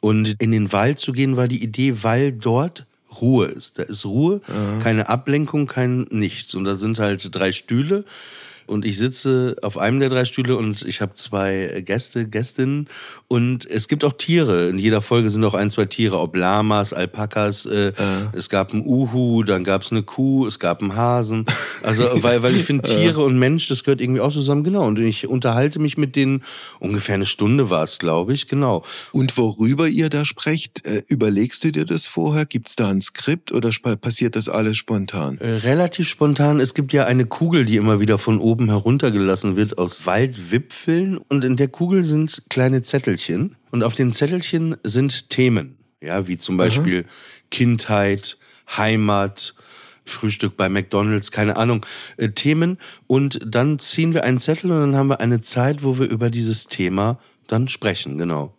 Und 0.00 0.36
in 0.38 0.52
den 0.52 0.72
Wald 0.72 0.98
zu 0.98 1.12
gehen 1.12 1.36
war 1.36 1.48
die 1.48 1.62
Idee, 1.62 2.02
weil 2.02 2.32
dort 2.32 2.86
Ruhe 3.20 3.46
ist. 3.46 3.78
Da 3.78 3.82
ist 3.82 4.04
Ruhe, 4.04 4.40
keine 4.82 5.08
Ablenkung, 5.08 5.66
kein 5.66 6.06
nichts. 6.10 6.54
Und 6.54 6.64
da 6.64 6.76
sind 6.76 6.98
halt 6.98 7.34
drei 7.34 7.52
Stühle. 7.52 8.04
Und 8.70 8.84
ich 8.84 8.98
sitze 8.98 9.56
auf 9.62 9.78
einem 9.78 9.98
der 9.98 10.08
drei 10.08 10.24
Stühle 10.24 10.56
und 10.56 10.82
ich 10.82 11.00
habe 11.00 11.14
zwei 11.14 11.82
Gäste, 11.84 12.28
Gästinnen. 12.28 12.88
Und 13.26 13.68
es 13.68 13.88
gibt 13.88 14.04
auch 14.04 14.12
Tiere. 14.12 14.68
In 14.68 14.78
jeder 14.78 15.02
Folge 15.02 15.28
sind 15.30 15.44
auch 15.44 15.54
ein, 15.54 15.70
zwei 15.70 15.86
Tiere, 15.86 16.18
ob 16.18 16.36
Lamas, 16.36 16.92
Alpakas. 16.92 17.66
Äh, 17.66 17.92
Es 18.32 18.48
gab 18.48 18.72
einen 18.72 18.86
Uhu, 18.86 19.42
dann 19.42 19.64
gab 19.64 19.82
es 19.82 19.90
eine 19.90 20.02
Kuh, 20.02 20.46
es 20.46 20.58
gab 20.58 20.82
einen 20.82 20.94
Hasen. 20.94 21.46
Also, 21.82 22.04
weil, 22.22 22.42
weil 22.42 22.56
ich 22.56 22.64
finde, 22.64 22.88
Tiere 22.88 23.22
und 23.24 23.38
Mensch, 23.38 23.68
das 23.68 23.84
gehört 23.84 24.00
irgendwie 24.00 24.20
auch 24.20 24.32
zusammen. 24.32 24.64
Genau. 24.64 24.86
Und 24.86 24.98
ich 24.98 25.26
unterhalte 25.26 25.78
mich 25.78 25.98
mit 25.98 26.14
denen, 26.16 26.42
ungefähr 26.78 27.16
eine 27.16 27.26
Stunde 27.26 27.70
war 27.70 27.82
es, 27.82 27.98
glaube 27.98 28.32
ich. 28.32 28.48
Genau. 28.48 28.84
Und 29.12 29.36
worüber 29.36 29.88
ihr 29.88 30.08
da 30.10 30.24
sprecht, 30.24 30.86
äh, 30.86 31.02
überlegst 31.08 31.64
du 31.64 31.72
dir 31.72 31.84
das 31.84 32.06
vorher? 32.06 32.46
Gibt 32.46 32.68
es 32.68 32.76
da 32.76 32.88
ein 32.88 33.00
Skript 33.00 33.52
oder 33.52 33.70
passiert 34.00 34.36
das 34.36 34.48
alles 34.48 34.76
spontan? 34.76 35.38
Äh, 35.38 35.56
relativ 35.56 36.08
spontan. 36.08 36.60
Es 36.60 36.74
gibt 36.74 36.92
ja 36.92 37.04
eine 37.04 37.26
Kugel, 37.26 37.66
die 37.66 37.76
immer 37.76 38.00
wieder 38.00 38.18
von 38.18 38.38
oben 38.38 38.59
heruntergelassen 38.68 39.56
wird 39.56 39.78
aus 39.78 40.06
Waldwipfeln. 40.06 41.18
Und 41.18 41.44
in 41.44 41.56
der 41.56 41.68
Kugel 41.68 42.04
sind 42.04 42.44
kleine 42.48 42.82
Zettelchen. 42.82 43.56
Und 43.70 43.82
auf 43.82 43.94
den 43.94 44.12
Zettelchen 44.12 44.76
sind 44.84 45.30
Themen. 45.30 45.76
Ja, 46.00 46.26
wie 46.28 46.38
zum 46.38 46.56
Beispiel 46.56 47.04
Kindheit, 47.50 48.38
Heimat, 48.76 49.54
Frühstück 50.04 50.56
bei 50.56 50.68
McDonalds, 50.68 51.30
keine 51.30 51.56
Ahnung, 51.56 51.84
äh, 52.16 52.30
Themen. 52.30 52.78
Und 53.06 53.40
dann 53.46 53.78
ziehen 53.78 54.14
wir 54.14 54.24
einen 54.24 54.38
Zettel 54.38 54.70
und 54.70 54.80
dann 54.80 54.96
haben 54.96 55.08
wir 55.08 55.20
eine 55.20 55.40
Zeit, 55.40 55.82
wo 55.82 55.98
wir 55.98 56.08
über 56.08 56.30
dieses 56.30 56.66
Thema 56.66 57.18
dann 57.46 57.68
sprechen, 57.68 58.18
genau. 58.18 58.54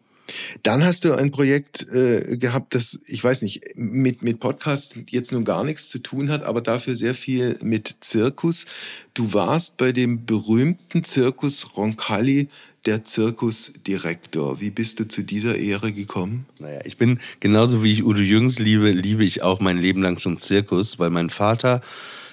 Dann 0.63 0.83
hast 0.83 1.05
du 1.05 1.13
ein 1.13 1.31
Projekt 1.31 1.87
äh, 1.89 2.37
gehabt, 2.37 2.75
das, 2.75 2.99
ich 3.07 3.23
weiß 3.23 3.41
nicht, 3.41 3.75
mit, 3.75 4.21
mit 4.21 4.39
Podcast 4.39 4.97
jetzt 5.09 5.31
nun 5.31 5.45
gar 5.45 5.63
nichts 5.63 5.89
zu 5.89 5.99
tun 5.99 6.29
hat, 6.29 6.43
aber 6.43 6.61
dafür 6.61 6.95
sehr 6.95 7.13
viel 7.13 7.57
mit 7.61 7.95
Zirkus. 8.01 8.65
Du 9.13 9.33
warst 9.33 9.77
bei 9.77 9.91
dem 9.91 10.25
berühmten 10.25 11.03
Zirkus 11.03 11.75
Roncalli 11.75 12.49
der 12.85 13.03
Zirkusdirektor. 13.03 14.59
Wie 14.59 14.71
bist 14.71 14.99
du 14.99 15.07
zu 15.07 15.21
dieser 15.21 15.57
Ehre 15.57 15.91
gekommen? 15.91 16.45
Naja, 16.59 16.81
ich 16.83 16.97
bin 16.97 17.19
genauso 17.39 17.83
wie 17.83 17.91
ich 17.91 18.03
Udo 18.03 18.19
Jürgens 18.19 18.57
liebe, 18.59 18.91
liebe 18.91 19.23
ich 19.23 19.43
auch 19.43 19.59
mein 19.59 19.77
Leben 19.77 20.01
lang 20.01 20.19
schon 20.19 20.39
Zirkus, 20.39 20.97
weil 20.97 21.09
mein 21.09 21.29
Vater 21.29 21.81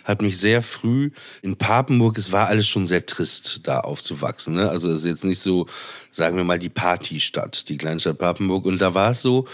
hat 0.08 0.22
mich 0.22 0.38
sehr 0.38 0.62
früh 0.62 1.10
in 1.42 1.56
Papenburg, 1.56 2.16
es 2.16 2.32
war 2.32 2.48
alles 2.48 2.66
schon 2.66 2.86
sehr 2.86 3.04
trist, 3.04 3.60
da 3.64 3.80
aufzuwachsen. 3.80 4.54
Ne? 4.54 4.70
Also 4.70 4.88
es 4.88 5.02
ist 5.02 5.04
jetzt 5.04 5.24
nicht 5.24 5.38
so, 5.38 5.66
sagen 6.10 6.38
wir 6.38 6.44
mal, 6.44 6.58
die 6.58 6.70
Partystadt, 6.70 7.68
die 7.68 7.76
Kleinstadt 7.76 8.18
Papenburg. 8.18 8.64
Und 8.64 8.80
da 8.80 8.94
war 8.94 9.10
es 9.10 9.20
so, 9.20 9.46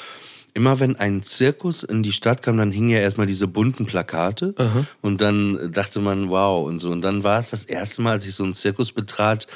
immer 0.55 0.79
wenn 0.79 0.95
ein 0.95 1.25
Zirkus 1.25 1.83
in 1.83 2.05
die 2.05 2.13
Stadt 2.13 2.43
kam, 2.43 2.57
dann 2.57 2.71
hingen 2.71 2.91
ja 2.91 2.99
erstmal 2.99 3.27
diese 3.27 3.49
bunten 3.49 3.85
Plakate 3.87 4.55
und 5.03 5.21
dann 5.21 5.73
dachte 5.73 5.99
man, 5.99 6.31
wow 6.31 6.65
und 6.65 6.79
so. 6.79 6.91
Und 6.91 7.03
dann 7.03 7.25
war 7.25 7.41
es 7.41 7.51
das 7.51 7.65
erste 7.65 8.03
Mal, 8.03 8.13
als 8.13 8.25
ich 8.25 8.37
so 8.37 8.45
einen 8.45 8.55
Zirkus 8.55 8.93
betrat, 8.93 9.49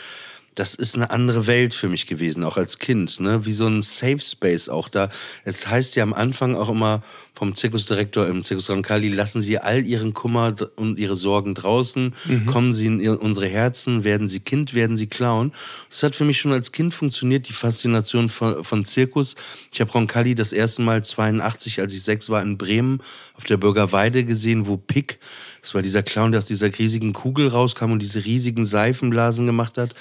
das 0.59 0.75
ist 0.75 0.97
eine 0.97 1.11
andere 1.11 1.47
Welt 1.47 1.73
für 1.73 1.89
mich 1.89 2.07
gewesen, 2.07 2.43
auch 2.43 2.57
als 2.57 2.79
Kind, 2.79 3.21
ne? 3.21 3.47
Wie 3.47 3.53
so 3.53 3.67
ein 3.67 3.83
Safe 3.83 4.19
Space 4.19 4.69
auch 4.69 4.89
da. 4.89 5.09
Es 5.45 5.69
heißt 5.69 5.95
ja 5.95 6.03
am 6.03 6.13
Anfang 6.13 6.57
auch 6.57 6.69
immer 6.69 7.03
vom 7.33 7.55
Zirkusdirektor 7.55 8.27
im 8.27 8.43
Zirkus 8.43 8.69
Roncalli, 8.69 9.09
lassen 9.09 9.41
Sie 9.43 9.59
all 9.59 9.87
Ihren 9.87 10.13
Kummer 10.13 10.57
und 10.75 10.99
Ihre 10.99 11.15
Sorgen 11.15 11.55
draußen, 11.55 12.13
mhm. 12.25 12.47
kommen 12.47 12.75
Sie 12.75 12.87
in 12.87 13.09
unsere 13.09 13.47
Herzen, 13.47 14.03
werden 14.03 14.29
Sie 14.29 14.41
Kind, 14.41 14.75
werden 14.75 14.97
Sie 14.97 15.07
Clown. 15.07 15.53
Das 15.89 16.03
hat 16.03 16.17
für 16.17 16.25
mich 16.25 16.41
schon 16.41 16.53
als 16.53 16.73
Kind 16.73 16.93
funktioniert, 16.93 17.49
die 17.49 17.53
Faszination 17.53 18.29
von, 18.29 18.65
von 18.65 18.85
Zirkus. 18.85 19.37
Ich 19.73 19.81
habe 19.81 19.93
Roncalli 19.93 20.35
das 20.35 20.53
erste 20.53 20.83
Mal 20.83 21.05
82, 21.05 21.81
als 21.81 21.95
ich 21.95 22.03
sechs 22.03 22.29
war, 22.29 22.43
in 22.43 22.59
Bremen 22.59 23.01
auf 23.35 23.45
der 23.45 23.59
Bürgerweide 23.59 24.25
gesehen, 24.25 24.67
wo 24.67 24.77
Pick 24.77 25.21
das 25.69 25.75
war 25.75 25.83
dieser 25.83 26.03
Clown, 26.03 26.33
der 26.33 26.39
aus 26.39 26.47
dieser 26.47 26.79
riesigen 26.79 27.12
Kugel 27.12 27.49
rauskam 27.49 27.93
und 27.93 27.99
diese 27.99 28.25
riesigen 28.25 28.64
Seifenblasen 28.64 29.45
gemacht 29.45 29.77
hat. 29.77 29.95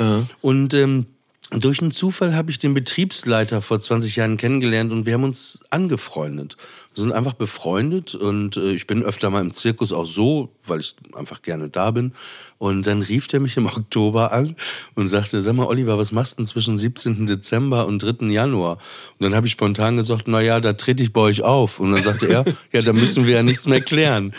Ja. 0.00 0.26
Und 0.40 0.74
ähm, 0.74 1.06
durch 1.50 1.80
einen 1.80 1.92
Zufall 1.92 2.34
habe 2.34 2.50
ich 2.50 2.58
den 2.58 2.74
Betriebsleiter 2.74 3.62
vor 3.62 3.78
20 3.78 4.16
Jahren 4.16 4.36
kennengelernt 4.36 4.90
und 4.90 5.06
wir 5.06 5.14
haben 5.14 5.22
uns 5.22 5.60
angefreundet. 5.70 6.56
Wir 6.94 7.02
sind 7.02 7.12
einfach 7.12 7.34
befreundet 7.34 8.16
und 8.16 8.56
äh, 8.56 8.72
ich 8.72 8.88
bin 8.88 9.02
öfter 9.02 9.30
mal 9.30 9.42
im 9.42 9.54
Zirkus 9.54 9.92
auch 9.92 10.06
so, 10.06 10.50
weil 10.66 10.80
ich 10.80 10.96
einfach 11.14 11.42
gerne 11.42 11.68
da 11.68 11.92
bin. 11.92 12.14
Und 12.58 12.86
dann 12.86 13.02
rief 13.02 13.28
er 13.32 13.38
mich 13.38 13.56
im 13.56 13.66
Oktober 13.76 14.32
an 14.32 14.56
und 14.94 15.06
sagte, 15.06 15.40
sag 15.42 15.54
mal, 15.54 15.66
Oliver, 15.66 15.98
was 15.98 16.10
machst 16.10 16.34
du 16.34 16.36
denn 16.38 16.46
zwischen 16.46 16.78
17. 16.78 17.26
Dezember 17.26 17.86
und 17.86 18.02
3. 18.02 18.26
Januar? 18.26 18.78
Und 19.18 19.24
dann 19.24 19.34
habe 19.34 19.46
ich 19.46 19.52
spontan 19.52 19.96
gesagt, 19.96 20.24
na 20.26 20.40
ja, 20.40 20.58
da 20.58 20.72
trete 20.72 21.02
ich 21.02 21.12
bei 21.12 21.20
euch 21.20 21.42
auf. 21.42 21.80
Und 21.80 21.92
dann 21.92 22.02
sagte 22.02 22.26
er, 22.26 22.44
ja, 22.72 22.82
da 22.82 22.92
müssen 22.92 23.26
wir 23.26 23.36
ja 23.36 23.42
nichts 23.42 23.66
mehr 23.66 23.80
klären. 23.80 24.32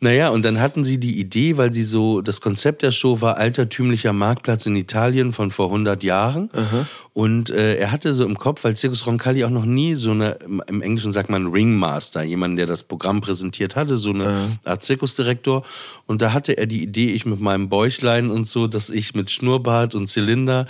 Naja, 0.00 0.28
und 0.28 0.44
dann 0.44 0.60
hatten 0.60 0.84
sie 0.84 0.98
die 0.98 1.18
Idee, 1.18 1.56
weil 1.56 1.72
sie 1.72 1.82
so, 1.82 2.20
das 2.20 2.40
Konzept 2.40 2.82
der 2.82 2.92
Show 2.92 3.20
war 3.20 3.36
altertümlicher 3.36 4.12
Marktplatz 4.12 4.66
in 4.66 4.76
Italien 4.76 5.32
von 5.32 5.50
vor 5.50 5.66
100 5.66 6.04
Jahren. 6.04 6.50
Aha. 6.52 6.86
Und 7.14 7.50
äh, 7.50 7.74
er 7.74 7.90
hatte 7.90 8.14
so 8.14 8.24
im 8.24 8.38
Kopf, 8.38 8.62
weil 8.62 8.76
Circus 8.76 9.04
Roncalli 9.08 9.44
auch 9.44 9.50
noch 9.50 9.64
nie 9.64 9.96
so 9.96 10.12
eine, 10.12 10.38
im 10.68 10.82
Englischen 10.82 11.10
sagt 11.12 11.30
man 11.30 11.48
Ringmaster, 11.48 12.22
jemanden, 12.22 12.56
der 12.56 12.66
das 12.66 12.84
Programm 12.84 13.20
präsentiert 13.20 13.74
hatte, 13.74 13.98
so 13.98 14.10
eine 14.10 14.24
ja. 14.24 14.48
Art 14.70 14.84
Zirkusdirektor. 14.84 15.64
Und 16.06 16.22
da 16.22 16.32
hatte 16.32 16.56
er 16.56 16.66
die 16.66 16.80
Idee, 16.80 17.10
ich 17.10 17.26
mit 17.26 17.40
meinem 17.40 17.68
Bäuchlein 17.68 18.30
und 18.30 18.46
so, 18.46 18.68
dass 18.68 18.90
ich 18.90 19.16
mit 19.16 19.32
Schnurrbart 19.32 19.96
und 19.96 20.06
Zylinder 20.06 20.66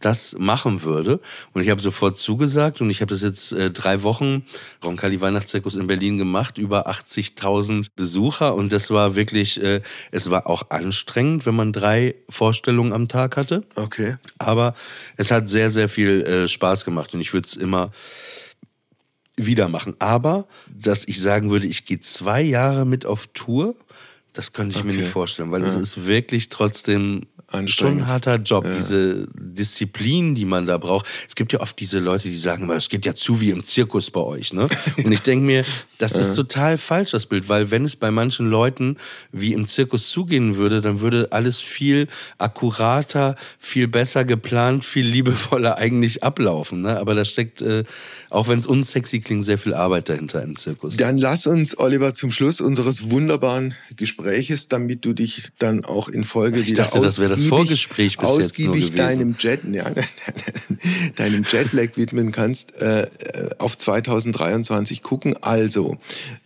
das 0.00 0.34
machen 0.38 0.82
würde. 0.82 1.20
Und 1.52 1.62
ich 1.62 1.70
habe 1.70 1.80
sofort 1.80 2.18
zugesagt 2.18 2.80
und 2.80 2.90
ich 2.90 3.00
habe 3.00 3.10
das 3.10 3.22
jetzt 3.22 3.52
äh, 3.52 3.70
drei 3.70 4.02
Wochen 4.02 4.44
Roncalli 4.82 5.20
Weihnachtszirkus 5.20 5.76
in 5.76 5.86
Berlin 5.86 6.18
gemacht, 6.18 6.58
über 6.58 6.88
80.000 6.88 7.88
Besucher 7.94 8.54
und 8.54 8.72
das 8.72 8.90
war 8.90 9.14
wirklich, 9.14 9.62
äh, 9.62 9.82
es 10.10 10.30
war 10.30 10.46
auch 10.46 10.70
anstrengend, 10.70 11.46
wenn 11.46 11.54
man 11.54 11.72
drei 11.72 12.16
Vorstellungen 12.28 12.92
am 12.92 13.08
Tag 13.08 13.36
hatte. 13.36 13.64
Okay. 13.74 14.16
Aber 14.38 14.74
es 15.16 15.30
hat 15.30 15.48
sehr, 15.48 15.70
sehr 15.70 15.88
viel 15.88 16.22
äh, 16.22 16.48
Spaß 16.48 16.84
gemacht 16.84 17.14
und 17.14 17.20
ich 17.20 17.32
würde 17.32 17.46
es 17.46 17.56
immer 17.56 17.92
wieder 19.36 19.68
machen. 19.68 19.94
Aber, 19.98 20.46
dass 20.68 21.06
ich 21.06 21.20
sagen 21.20 21.50
würde, 21.50 21.66
ich 21.66 21.84
gehe 21.84 22.00
zwei 22.00 22.42
Jahre 22.42 22.84
mit 22.84 23.06
auf 23.06 23.28
Tour, 23.32 23.74
das 24.32 24.52
könnte 24.52 24.76
ich 24.76 24.84
okay. 24.84 24.92
mir 24.92 25.02
nicht 25.02 25.10
vorstellen, 25.10 25.50
weil 25.50 25.62
es 25.64 25.74
ja. 25.74 25.80
ist 25.80 26.06
wirklich 26.06 26.48
trotzdem 26.50 27.22
schon 27.66 27.98
ein 27.98 28.06
harter 28.06 28.36
Job, 28.36 28.64
ja. 28.64 28.72
diese 28.72 29.26
Disziplin, 29.34 30.34
die 30.34 30.44
man 30.44 30.66
da 30.66 30.78
braucht. 30.78 31.06
Es 31.28 31.34
gibt 31.34 31.52
ja 31.52 31.60
oft 31.60 31.78
diese 31.80 31.98
Leute, 31.98 32.28
die 32.28 32.36
sagen, 32.36 32.70
es 32.70 32.88
geht 32.88 33.04
ja 33.06 33.14
zu 33.14 33.40
wie 33.40 33.50
im 33.50 33.64
Zirkus 33.64 34.10
bei 34.10 34.20
euch. 34.20 34.52
Ne? 34.52 34.68
Und 35.04 35.12
ich 35.12 35.22
denke 35.22 35.44
mir, 35.44 35.64
das 35.98 36.14
ja. 36.14 36.20
ist 36.20 36.34
total 36.34 36.78
falsch, 36.78 37.10
das 37.10 37.26
Bild, 37.26 37.48
weil 37.48 37.70
wenn 37.70 37.84
es 37.84 37.96
bei 37.96 38.10
manchen 38.10 38.48
Leuten 38.48 38.96
wie 39.32 39.52
im 39.52 39.66
Zirkus 39.66 40.10
zugehen 40.10 40.56
würde, 40.56 40.80
dann 40.80 41.00
würde 41.00 41.28
alles 41.32 41.60
viel 41.60 42.06
akkurater, 42.38 43.36
viel 43.58 43.88
besser 43.88 44.24
geplant, 44.24 44.84
viel 44.84 45.06
liebevoller 45.06 45.76
eigentlich 45.76 46.22
ablaufen. 46.22 46.82
Ne? 46.82 46.98
Aber 46.98 47.14
da 47.14 47.24
steckt, 47.24 47.62
äh, 47.62 47.84
auch 48.30 48.48
wenn 48.48 48.60
es 48.60 48.66
unsexy 48.66 49.20
klingt, 49.20 49.44
sehr 49.44 49.58
viel 49.58 49.74
Arbeit 49.74 50.08
dahinter 50.08 50.42
im 50.42 50.56
Zirkus. 50.56 50.96
Dann 50.96 51.18
lass 51.18 51.46
uns, 51.46 51.76
Oliver, 51.78 52.14
zum 52.14 52.30
Schluss 52.30 52.60
unseres 52.60 53.10
wunderbaren 53.10 53.74
Gespräches, 53.96 54.68
damit 54.68 55.04
du 55.04 55.12
dich 55.12 55.48
dann 55.58 55.84
auch 55.84 56.08
in 56.08 56.24
Folge 56.24 56.60
ich 56.60 56.68
wieder 56.68 56.84
dachte, 56.84 57.00
das 57.00 57.18
wäre 57.18 57.30
das 57.30 57.39
Vorgespräch 57.48 58.16
bis 58.16 58.28
ausgiebig 58.28 58.82
jetzt 58.82 58.96
nur 58.96 59.06
deinem 59.06 59.36
Jet, 59.38 59.60
ja, 59.70 59.90
deinem 61.16 61.44
Jetlag 61.44 61.96
widmen 61.96 62.32
kannst, 62.32 62.76
äh, 62.80 63.08
auf 63.58 63.76
2023 63.76 65.02
gucken. 65.02 65.36
Also 65.42 65.98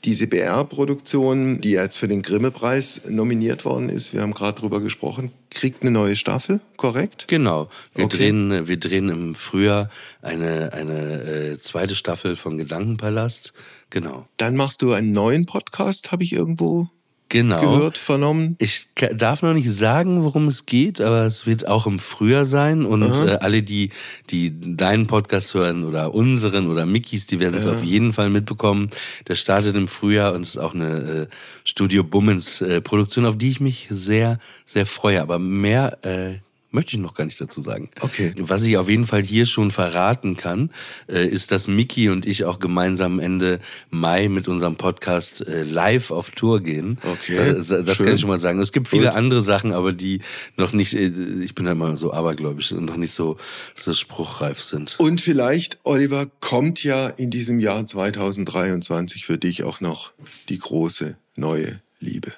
diese 0.04 0.26
BR-Produktion, 0.26 1.60
die 1.60 1.70
jetzt 1.70 1.96
für 1.96 2.08
den 2.08 2.22
Grimme-Preis 2.22 3.02
nominiert 3.08 3.64
worden 3.64 3.88
ist, 3.88 4.12
wir 4.12 4.22
haben 4.22 4.34
gerade 4.34 4.60
drüber 4.60 4.80
gesprochen, 4.80 5.32
kriegt 5.50 5.82
eine 5.82 5.90
neue 5.90 6.16
Staffel, 6.16 6.60
korrekt? 6.76 7.26
Genau. 7.28 7.68
Wir 7.94 8.06
okay. 8.06 8.16
drehen, 8.16 8.68
wir 8.68 8.76
drehen 8.78 9.08
im 9.08 9.34
Frühjahr 9.34 9.90
eine 10.22 10.72
eine 10.72 11.22
äh, 11.22 11.58
zweite 11.58 11.94
Staffel 11.94 12.36
von 12.36 12.58
Gedankenpalast. 12.58 13.52
Genau. 13.90 14.26
Dann 14.36 14.56
machst 14.56 14.82
du 14.82 14.92
einen 14.92 15.12
neuen 15.12 15.46
Podcast, 15.46 16.12
habe 16.12 16.24
ich 16.24 16.32
irgendwo 16.32 16.88
genau. 17.28 17.60
gehört, 17.60 17.98
vernommen. 17.98 18.56
Ich 18.58 18.88
darf 19.12 19.42
noch 19.42 19.54
nicht 19.54 19.70
sagen, 19.70 20.24
worum 20.24 20.46
es 20.48 20.66
geht, 20.66 21.00
aber 21.00 21.24
es 21.24 21.46
wird 21.46 21.66
auch 21.66 21.86
im 21.86 21.98
Frühjahr 21.98 22.46
sein. 22.46 22.84
Und 22.84 23.02
äh, 23.02 23.38
alle, 23.40 23.62
die, 23.62 23.90
die 24.30 24.76
deinen 24.76 25.06
Podcast 25.06 25.54
hören 25.54 25.84
oder 25.84 26.14
unseren 26.14 26.70
oder 26.70 26.86
Mickys, 26.86 27.26
die 27.26 27.40
werden 27.40 27.54
es 27.54 27.66
auf 27.66 27.82
jeden 27.82 28.12
Fall 28.12 28.30
mitbekommen. 28.30 28.90
Der 29.28 29.34
startet 29.34 29.76
im 29.76 29.88
Frühjahr 29.88 30.34
und 30.34 30.42
ist 30.42 30.58
auch 30.58 30.74
eine 30.74 30.88
äh, 30.88 31.26
Studio 31.64 32.04
Bummens 32.04 32.60
äh, 32.60 32.80
Produktion, 32.80 33.26
auf 33.26 33.36
die 33.36 33.50
ich 33.50 33.60
mich 33.60 33.88
sehr, 33.90 34.38
sehr 34.66 34.86
freue. 34.86 35.20
Aber 35.20 35.38
mehr 35.38 35.98
äh, 36.04 36.38
möchte 36.74 36.96
ich 36.96 36.98
noch 36.98 37.14
gar 37.14 37.24
nicht 37.24 37.40
dazu 37.40 37.62
sagen. 37.62 37.88
Okay. 38.00 38.34
Was 38.38 38.62
ich 38.62 38.76
auf 38.76 38.88
jeden 38.88 39.06
Fall 39.06 39.22
hier 39.22 39.46
schon 39.46 39.70
verraten 39.70 40.36
kann, 40.36 40.70
äh, 41.08 41.26
ist, 41.26 41.52
dass 41.52 41.68
Miki 41.68 42.10
und 42.10 42.26
ich 42.26 42.44
auch 42.44 42.58
gemeinsam 42.58 43.20
Ende 43.20 43.60
Mai 43.90 44.28
mit 44.28 44.48
unserem 44.48 44.76
Podcast 44.76 45.46
äh, 45.46 45.62
live 45.62 46.10
auf 46.10 46.30
Tour 46.30 46.60
gehen. 46.60 46.98
Okay. 47.02 47.54
Das, 47.54 47.68
das 47.68 47.98
kann 47.98 48.14
ich 48.14 48.20
schon 48.20 48.30
mal 48.30 48.40
sagen. 48.40 48.58
Es 48.58 48.72
gibt 48.72 48.88
viele 48.88 49.06
Gut. 49.06 49.14
andere 49.14 49.40
Sachen, 49.40 49.72
aber 49.72 49.92
die 49.92 50.20
noch 50.56 50.72
nicht, 50.72 50.94
äh, 50.94 51.10
ich 51.42 51.54
bin 51.54 51.66
ja 51.66 51.72
immer 51.72 51.96
so 51.96 52.12
abergläubisch 52.12 52.72
und 52.72 52.84
noch 52.84 52.96
nicht 52.96 53.12
so, 53.12 53.38
so 53.74 53.94
spruchreif 53.94 54.60
sind. 54.60 54.96
Und 54.98 55.20
vielleicht, 55.20 55.78
Oliver, 55.84 56.26
kommt 56.40 56.82
ja 56.82 57.08
in 57.08 57.30
diesem 57.30 57.60
Jahr 57.60 57.86
2023 57.86 59.24
für 59.24 59.38
dich 59.38 59.62
auch 59.62 59.80
noch 59.80 60.12
die 60.48 60.58
große 60.58 61.16
neue 61.36 61.80
Liebe. 62.00 62.32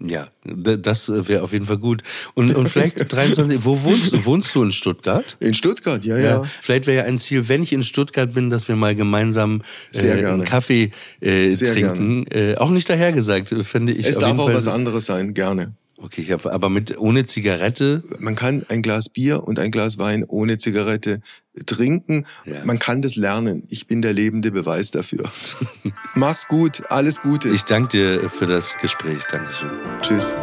Ja, 0.00 0.28
das 0.44 1.08
wäre 1.08 1.42
auf 1.42 1.52
jeden 1.52 1.66
Fall 1.66 1.78
gut. 1.78 2.04
Und, 2.34 2.54
und 2.54 2.68
vielleicht 2.68 2.96
23, 3.12 3.64
wo 3.64 3.82
wohnst 3.82 4.12
du? 4.12 4.24
Wohnst 4.24 4.54
du 4.54 4.62
in 4.62 4.70
Stuttgart? 4.70 5.36
In 5.40 5.54
Stuttgart, 5.54 6.04
ja, 6.04 6.16
ja. 6.16 6.24
ja. 6.24 6.44
Vielleicht 6.60 6.86
wäre 6.86 6.98
ja 6.98 7.04
ein 7.04 7.18
Ziel, 7.18 7.48
wenn 7.48 7.62
ich 7.62 7.72
in 7.72 7.82
Stuttgart 7.82 8.32
bin, 8.32 8.48
dass 8.48 8.68
wir 8.68 8.76
mal 8.76 8.94
gemeinsam 8.94 9.62
äh, 9.94 10.12
einen 10.12 10.44
Kaffee 10.44 10.92
äh, 11.20 11.52
trinken. 11.52 12.26
Äh, 12.30 12.54
auch 12.58 12.70
nicht 12.70 12.88
dahergesagt, 12.88 13.48
finde 13.62 13.92
ich. 13.92 14.06
Es 14.06 14.18
darf 14.18 14.38
auch 14.38 14.46
Fall 14.46 14.54
was 14.54 14.68
anderes 14.68 15.06
sein, 15.06 15.34
gerne. 15.34 15.72
Okay, 16.00 16.20
ich 16.20 16.30
hab, 16.30 16.46
aber 16.46 16.68
mit 16.68 16.96
ohne 16.98 17.26
Zigarette? 17.26 18.04
Man 18.20 18.36
kann 18.36 18.64
ein 18.68 18.82
Glas 18.82 19.08
Bier 19.08 19.42
und 19.42 19.58
ein 19.58 19.72
Glas 19.72 19.98
Wein 19.98 20.24
ohne 20.24 20.56
Zigarette 20.58 21.20
trinken. 21.66 22.24
Ja. 22.46 22.64
Man 22.64 22.78
kann 22.78 23.02
das 23.02 23.16
lernen. 23.16 23.64
Ich 23.68 23.88
bin 23.88 24.00
der 24.00 24.12
lebende 24.12 24.52
Beweis 24.52 24.92
dafür. 24.92 25.24
Mach's 26.14 26.46
gut, 26.46 26.84
alles 26.88 27.20
Gute. 27.20 27.48
Ich 27.48 27.62
danke 27.64 27.88
dir 27.88 28.30
für 28.30 28.46
das 28.46 28.76
Gespräch. 28.78 29.24
Dankeschön. 29.30 29.70
Tschüss. 30.00 30.36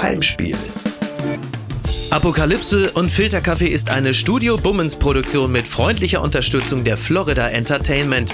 Heimspiel. 0.00 0.56
Apokalypse 2.10 2.92
und 2.92 3.10
Filterkaffee 3.10 3.66
ist 3.66 3.90
eine 3.90 4.14
Studio 4.14 4.56
Bummens 4.56 4.94
Produktion 4.94 5.50
mit 5.50 5.66
freundlicher 5.66 6.22
Unterstützung 6.22 6.84
der 6.84 6.96
Florida 6.96 7.48
Entertainment. 7.48 8.32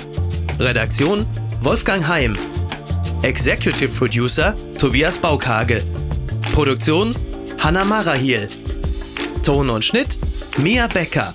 Redaktion 0.59 1.27
Wolfgang 1.63 2.07
Heim. 2.07 2.37
Executive 3.23 3.89
Producer 3.97 4.55
Tobias 4.79 5.17
Baukage. 5.17 5.83
Produktion 6.51 7.15
Hanna 7.59 7.85
Marahiel. 7.85 8.49
Ton 9.45 9.71
und 9.71 9.85
Schnitt 9.85 10.19
Mia 10.59 10.87
Becker. 10.87 11.35